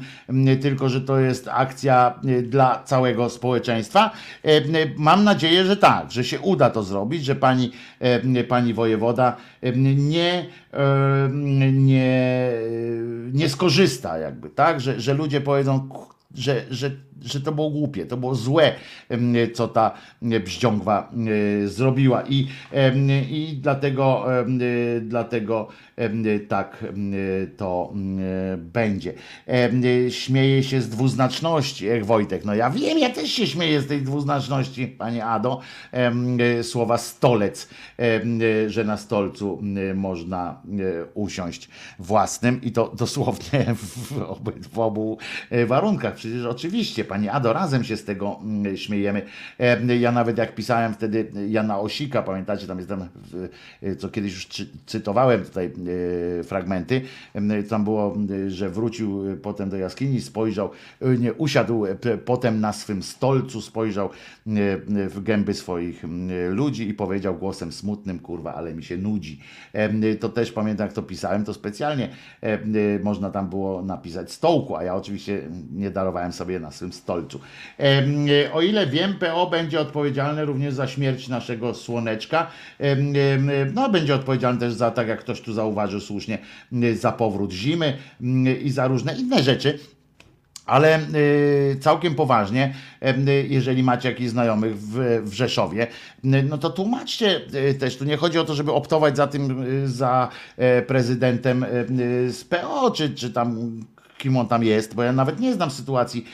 [0.60, 4.10] tylko że to jest akcja e, dla całego społeczeństwa.
[4.44, 4.60] E,
[4.96, 9.72] Mam nadzieję, że tak, że się uda to zrobić, że pani, e, pani wojewoda e,
[9.96, 11.28] nie, e,
[11.72, 12.52] nie,
[13.32, 15.88] nie skorzysta jakby, tak, że, że ludzie powiedzą,
[16.34, 16.90] że, że
[17.24, 18.72] że to było głupie, to było złe,
[19.54, 19.94] co ta
[20.44, 21.10] bździągwa
[21.64, 22.46] zrobiła i,
[23.30, 24.26] i dlatego,
[25.00, 25.68] dlatego
[26.48, 26.84] tak
[27.56, 27.92] to
[28.58, 29.12] będzie.
[30.10, 32.44] Śmieje się z dwuznaczności, jak Wojtek.
[32.44, 35.60] No ja wiem, ja też się śmieję z tej dwuznaczności, panie Ado,
[36.62, 37.68] słowa stolec,
[38.66, 39.62] że na stolcu
[39.94, 40.62] można
[41.14, 41.68] usiąść
[41.98, 45.16] własnym i to dosłownie w, obu-
[45.66, 46.14] warunkach.
[46.14, 49.22] Przecież oczywiście, pani Ado, razem się z tego mm, śmiejemy.
[49.60, 53.48] E, Ja nawet jak pisałem wtedy Jana Osika, pamiętacie, tam jest tam, w-
[53.82, 55.66] e, co kiedyś już cy- cytowałem tutaj
[56.40, 57.00] e, fragmenty,
[57.68, 58.16] tam było,
[58.48, 60.70] że wrócił potem do jaskini, spojrzał,
[61.18, 61.84] nie, usiadł
[62.24, 64.10] potem na swym stolcu, spojrzał
[64.86, 66.02] w gęby swoich
[66.50, 69.40] ludzi i powiedział głosem smutnym, kurwa, ale mi się nudzi.
[70.20, 72.08] To też pamiętam, jak to pisałem, to specjalnie
[73.02, 77.40] można tam było napisać stołku, a ja oczywiście nie darowałem sobie na swym stolcu.
[77.78, 82.46] Em, O ile wiem, PO będzie odpowiedzialne również za śmierć naszego słoneczka.
[83.74, 86.38] No, będzie odpowiedzialny też za, tak jak ktoś tu zauważył słusznie,
[86.94, 87.98] za powrót zimy
[88.62, 89.78] i za różne inne rzeczy.
[90.66, 92.74] Ale y, całkiem poważnie,
[93.48, 95.86] jeżeli macie jakichś znajomych w, Rzeszowie,
[96.22, 97.96] no to tłumaczcie y, też.
[97.96, 101.66] Tu nie chodzi o to, żeby optować za tym, za e, prezydentem
[102.28, 103.80] z PO, czy, czy tam
[104.20, 106.24] kim on tam jest, bo ja nawet nie znam sytuacji,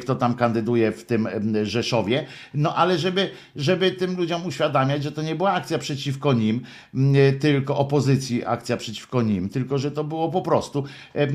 [0.00, 1.28] kto tam kandyduje w tym
[1.62, 6.60] Rzeszowie, no ale żeby, żeby tym ludziom uświadamiać, że to nie była akcja przeciwko nim,
[7.40, 10.84] tylko opozycji akcja przeciwko nim, tylko że to było po prostu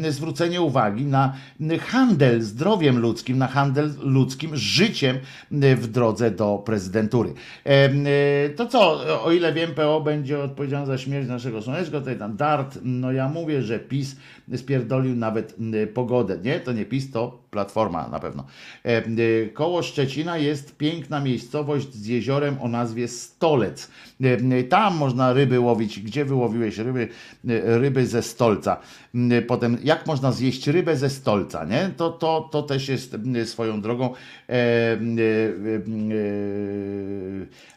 [0.10, 1.34] zwrócenie uwagi na
[1.80, 5.18] handel zdrowiem ludzkim, na handel ludzkim życiem
[5.52, 7.34] w drodze do prezydentury.
[7.66, 12.36] E, To co, o ile wiem, PO będzie odpowiedzialny za śmierć naszego słoneczka, tutaj tam
[12.38, 14.16] Dart, no ja mówię, że PiS
[14.58, 16.38] spierdolił nawet m, pogodę.
[16.44, 18.46] Nie, to nie PiS, to Platforma na pewno.
[18.86, 19.16] E, m,
[19.54, 23.92] Koło Szczecina jest piękna miejscowość z jeziorem o nazwie Stolec.
[24.24, 26.00] E, m, Tam można ryby łowić.
[26.00, 27.08] Gdzie wyłowiłeś ryby?
[27.50, 28.78] E, Ryby ze stolca.
[29.16, 31.92] M, Potem, jak można zjeść rybę ze stolca, nie?
[31.98, 34.14] To, to, to też jest swoją drogą.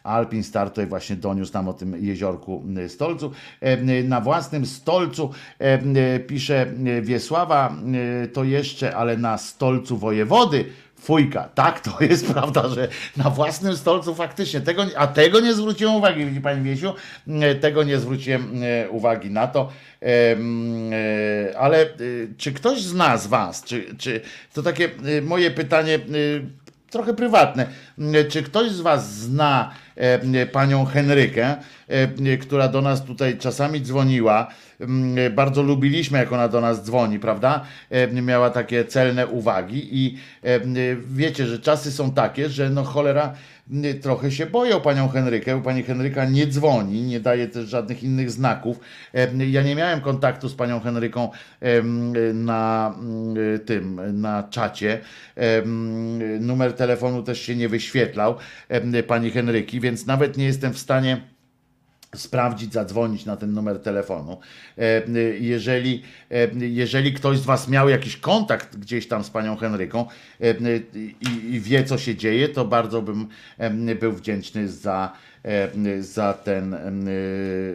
[0.05, 3.31] Alpin Star tutaj właśnie doniósł nam o tym jeziorku Stolcu.
[4.05, 5.31] Na własnym stolcu
[6.27, 6.67] pisze
[7.03, 7.77] Wiesława,
[8.33, 10.65] to jeszcze, ale na stolcu wojewody.
[11.01, 15.95] Fujka, tak, to jest prawda, że na własnym stolcu faktycznie, tego, a tego nie zwróciłem
[15.95, 16.95] uwagi, widzi Pani Wiesiu,
[17.41, 19.69] E, tego nie zwróciłem e, uwagi na to,
[20.05, 21.87] Em, e, ale e,
[22.37, 24.21] czy ktoś z nas, Was, czy, czy
[24.55, 25.99] to takie e, moje pytanie, e,
[26.91, 27.67] trochę prywatne.
[28.29, 29.84] Czy ktoś z Was zna e,
[30.53, 31.57] panią Henrykę,
[31.89, 34.51] e, która do nas tutaj czasami dzwoniła?
[34.81, 37.65] Mm, Bardzo lubiliśmy, jak ona do nas dzwoni, prawda?
[37.91, 40.61] E, Miała takie celne uwagi i e,
[41.11, 43.35] wiecie, że czasy są takie, że no cholera
[44.03, 48.03] trochę się boję o panią Henrykę, bo pani Henryka nie dzwoni, nie daje też żadnych
[48.03, 48.81] innych znaków.
[49.15, 51.31] E, Ja nie miałem kontaktu z panią Henryką
[52.35, 52.95] na
[53.67, 55.01] tym, na czacie.
[56.41, 58.37] Numer telefonu też się nie wyświetlał
[59.07, 61.21] pani Henryki, więc nawet nie jestem w stanie
[62.15, 64.39] sprawdzić, zadzwonić na ten numer telefonu.
[64.79, 65.03] E,
[65.41, 70.07] Jeżeli, e, jeżeli ktoś z Was miał jakiś kontakt gdzieś tam z panią Henryką
[70.41, 70.55] e,
[71.21, 73.29] i, i wie, co się dzieje, to bardzo bym
[74.01, 76.77] był wdzięczny za, e, za ten,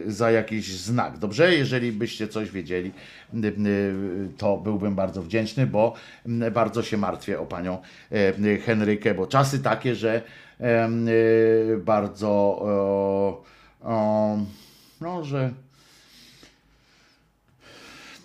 [0.06, 1.18] za jakiś znak.
[1.18, 1.54] Dobrze?
[1.54, 2.92] Jeżeli byście coś wiedzieli,
[4.38, 5.94] to byłbym bardzo wdzięczny, bo
[6.52, 7.78] bardzo się martwię o panią
[8.12, 10.22] e, Henrykę, bo czasy takie, że e,
[11.78, 13.42] bardzo o,
[13.82, 14.36] o,
[15.00, 15.50] no, że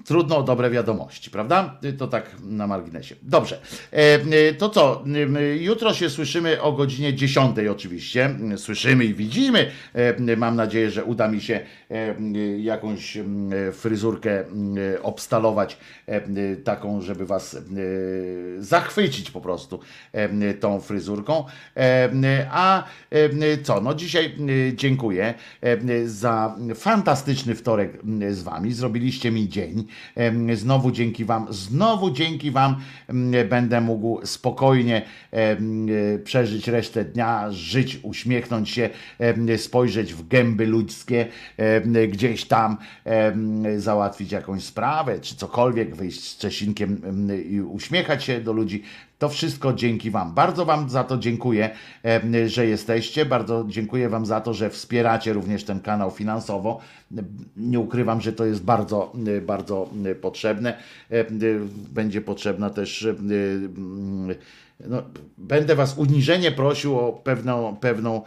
[0.05, 1.79] trudno o dobre wiadomości, prawda?
[1.97, 3.15] To tak na marginesie.
[3.21, 3.59] Dobrze.
[3.93, 3.97] E,
[4.49, 5.03] e, To co?
[5.39, 8.35] E, Jutro się słyszymy o godzinie 10 oczywiście.
[8.57, 9.71] Słyszymy i widzimy.
[9.93, 11.59] E, Mam nadzieję, że uda mi się
[11.91, 12.15] e,
[12.57, 13.17] jakąś
[13.73, 14.43] fryzurkę
[15.03, 15.77] obstalować
[16.07, 16.21] e,
[16.55, 17.59] taką, żeby was e,
[18.59, 19.79] zachwycić po prostu
[20.13, 21.45] e, tą fryzurką.
[21.77, 22.09] E,
[22.51, 23.81] A e, co?
[23.81, 27.97] No dzisiaj e, dziękuję e, za fantastyczny wtorek
[28.31, 28.73] z wami.
[28.73, 29.87] Zrobiliście mi dzień.
[30.53, 32.75] Znowu dzięki Wam, znowu dzięki Wam
[33.49, 35.01] będę mógł spokojnie
[35.31, 35.57] e,
[36.23, 38.89] przeżyć resztę dnia, żyć, uśmiechnąć się,
[39.57, 41.27] spojrzeć w gęby ludzkie,
[42.07, 42.77] gdzieś tam
[43.77, 48.83] załatwić jakąś sprawę, czy cokolwiek, wyjść z Czesinkiem em, i uśmiechać się do ludzi.
[49.19, 50.33] To wszystko dzięki Wam.
[50.33, 51.69] Bardzo Wam za to dziękuję,
[52.45, 53.25] że jesteście.
[53.25, 56.79] Bardzo dziękuję Wam za to, że wspieracie również ten kanał finansowo.
[57.57, 60.77] Nie ukrywam, że to jest bardzo, e, bardzo e, potrzebne.
[61.09, 61.25] E,
[61.93, 63.07] Będzie potrzebna też.
[64.89, 65.01] No,
[65.37, 68.21] będę Was uniżenie prosił o pewną, pewną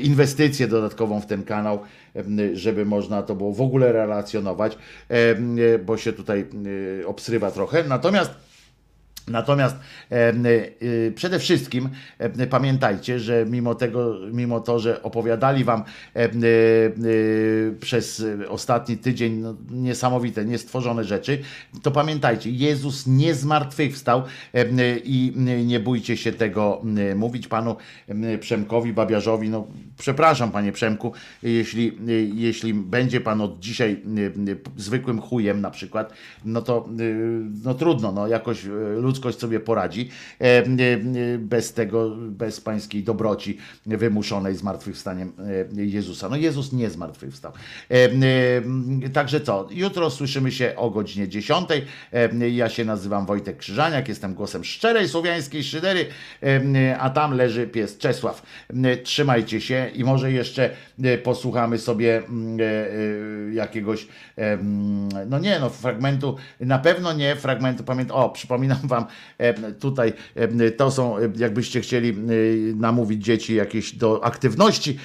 [0.00, 1.78] inwestycję dodatkową w ten kanał,
[2.52, 4.78] żeby można to było w ogóle relacjonować,
[5.84, 6.46] bo się tutaj
[7.06, 7.84] obsrywa trochę.
[7.84, 8.45] Natomiast
[9.28, 9.76] Natomiast
[10.10, 10.34] e, e,
[11.14, 11.88] przede wszystkim
[12.18, 15.82] e, pamiętajcie, że mimo tego, mimo to, że opowiadali wam
[17.80, 21.38] przez ostatni tydzień no, niesamowite, niestworzone rzeczy,
[21.82, 24.22] to pamiętajcie, Jezus nie zmartwychwstał
[25.04, 25.32] i
[25.66, 26.82] nie bójcie się tego
[27.16, 27.76] mówić panu
[28.40, 29.48] Przemkowi Babiarzowi.
[29.48, 29.66] No,
[29.98, 31.98] przepraszam, panie Przemku, jeśli,
[32.34, 34.02] jeśli będzie pan od dzisiaj
[34.76, 36.12] zwykłym chujem na przykład,
[36.44, 36.88] no to
[37.64, 38.70] no trudno, no jakoś e,
[39.16, 45.32] ludzkość sobie poradzi e, e, e, bez tego, bez pańskiej dobroci wymuszonej zmartwychwstaniem
[45.72, 46.28] Jezusa.
[46.28, 47.52] No Jezus nie zmartwychwstał.
[49.12, 51.68] Także co, jutro słyszymy się o godzinie 10.
[52.12, 56.06] E, Ja się nazywam Wojtek Krzyżaniak, jestem głosem szczerej słowiańskiej szydery,
[56.98, 58.42] a tam leży pies Czesław.
[59.02, 60.70] Trzymajcie się i może jeszcze
[61.22, 62.22] posłuchamy sobie
[63.52, 64.08] jakiegoś,
[65.26, 69.05] no nie no, fragmentu, na pewno nie fragmentu, pamiętam, o, przypominam wam,
[69.80, 70.12] tutaj
[70.76, 72.14] to są, jakbyście chcieli
[72.76, 74.98] namówić dzieci jakieś do aktywności,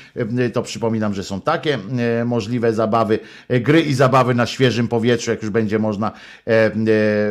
[0.53, 1.79] to przypominam, że są takie
[2.25, 6.11] możliwe zabawy, e, gry i zabawy na świeżym powietrzu, jak już będzie można
[6.45, 6.71] e,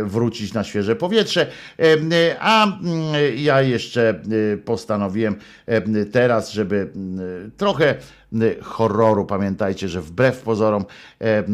[0.04, 1.46] wrócić na świeże powietrze.
[2.40, 2.78] A mm,
[3.36, 5.36] ja jeszcze e, postanowiłem
[6.12, 7.94] teraz, żeby mm, trochę
[8.62, 10.84] horroru, pamiętajcie, że wbrew pozorom
[11.20, 11.44] e, e,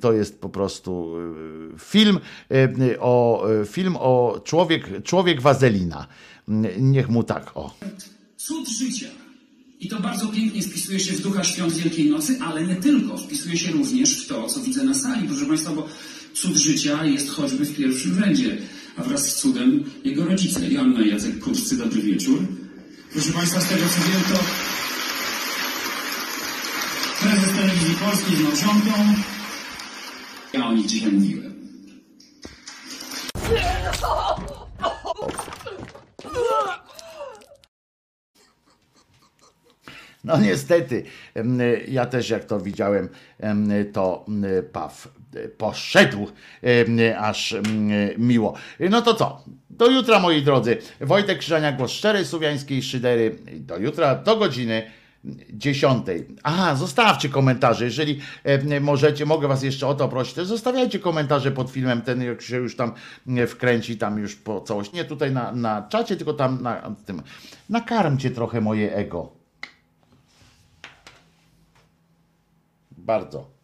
[0.00, 1.14] to jest po prostu
[1.74, 2.18] e, film
[2.50, 6.06] e, o film o człowiek, człowiek wazelina.
[6.78, 7.74] Niech mu tak o.
[8.36, 9.06] Cud życia.
[9.80, 13.16] I to bardzo pięknie spisuje się w ducha świąt Wielkiej Nocy, ale nie tylko.
[13.16, 15.88] Wpisuje się również w to, co widzę na sali, proszę Państwa, bo
[16.34, 18.58] cud życia jest choćby w pierwszym rzędzie,
[18.96, 20.70] a wraz z cudem jego rodzice.
[20.70, 22.38] Joanna Jacek Kurczcy, dobry wieczór.
[23.12, 24.44] Proszę Państwa, z tego co wiem, to
[27.20, 28.92] prezes telewizji polskiej z małżonką.
[30.52, 31.54] Ja o nich dzisiaj mówiłem.
[40.24, 41.04] No niestety,
[41.88, 43.08] ja też jak to widziałem,
[43.40, 44.26] em, to
[44.72, 45.08] Paw
[45.58, 46.28] poszedł
[46.62, 47.56] em, aż
[48.18, 48.54] miło.
[48.90, 49.44] No to co?
[49.70, 50.78] Do jutra moi drodzy.
[51.00, 53.38] Wojtek Krzyżania, głos szczerej słowiańskiej szydery.
[53.52, 54.90] Do jutra, do godziny
[55.50, 56.06] 10.
[56.42, 61.50] Aha, zostawcie komentarze, jeżeli e, możecie, mogę was jeszcze o to prosić, to zostawiajcie komentarze
[61.50, 62.92] pod filmem, ten jak się już tam
[63.28, 67.22] e, wkręci, tam już po całości, nie tutaj na, na czacie, tylko tam na tym,
[67.68, 69.32] nakarmcie trochę moje ego.
[72.98, 73.57] Bardzo.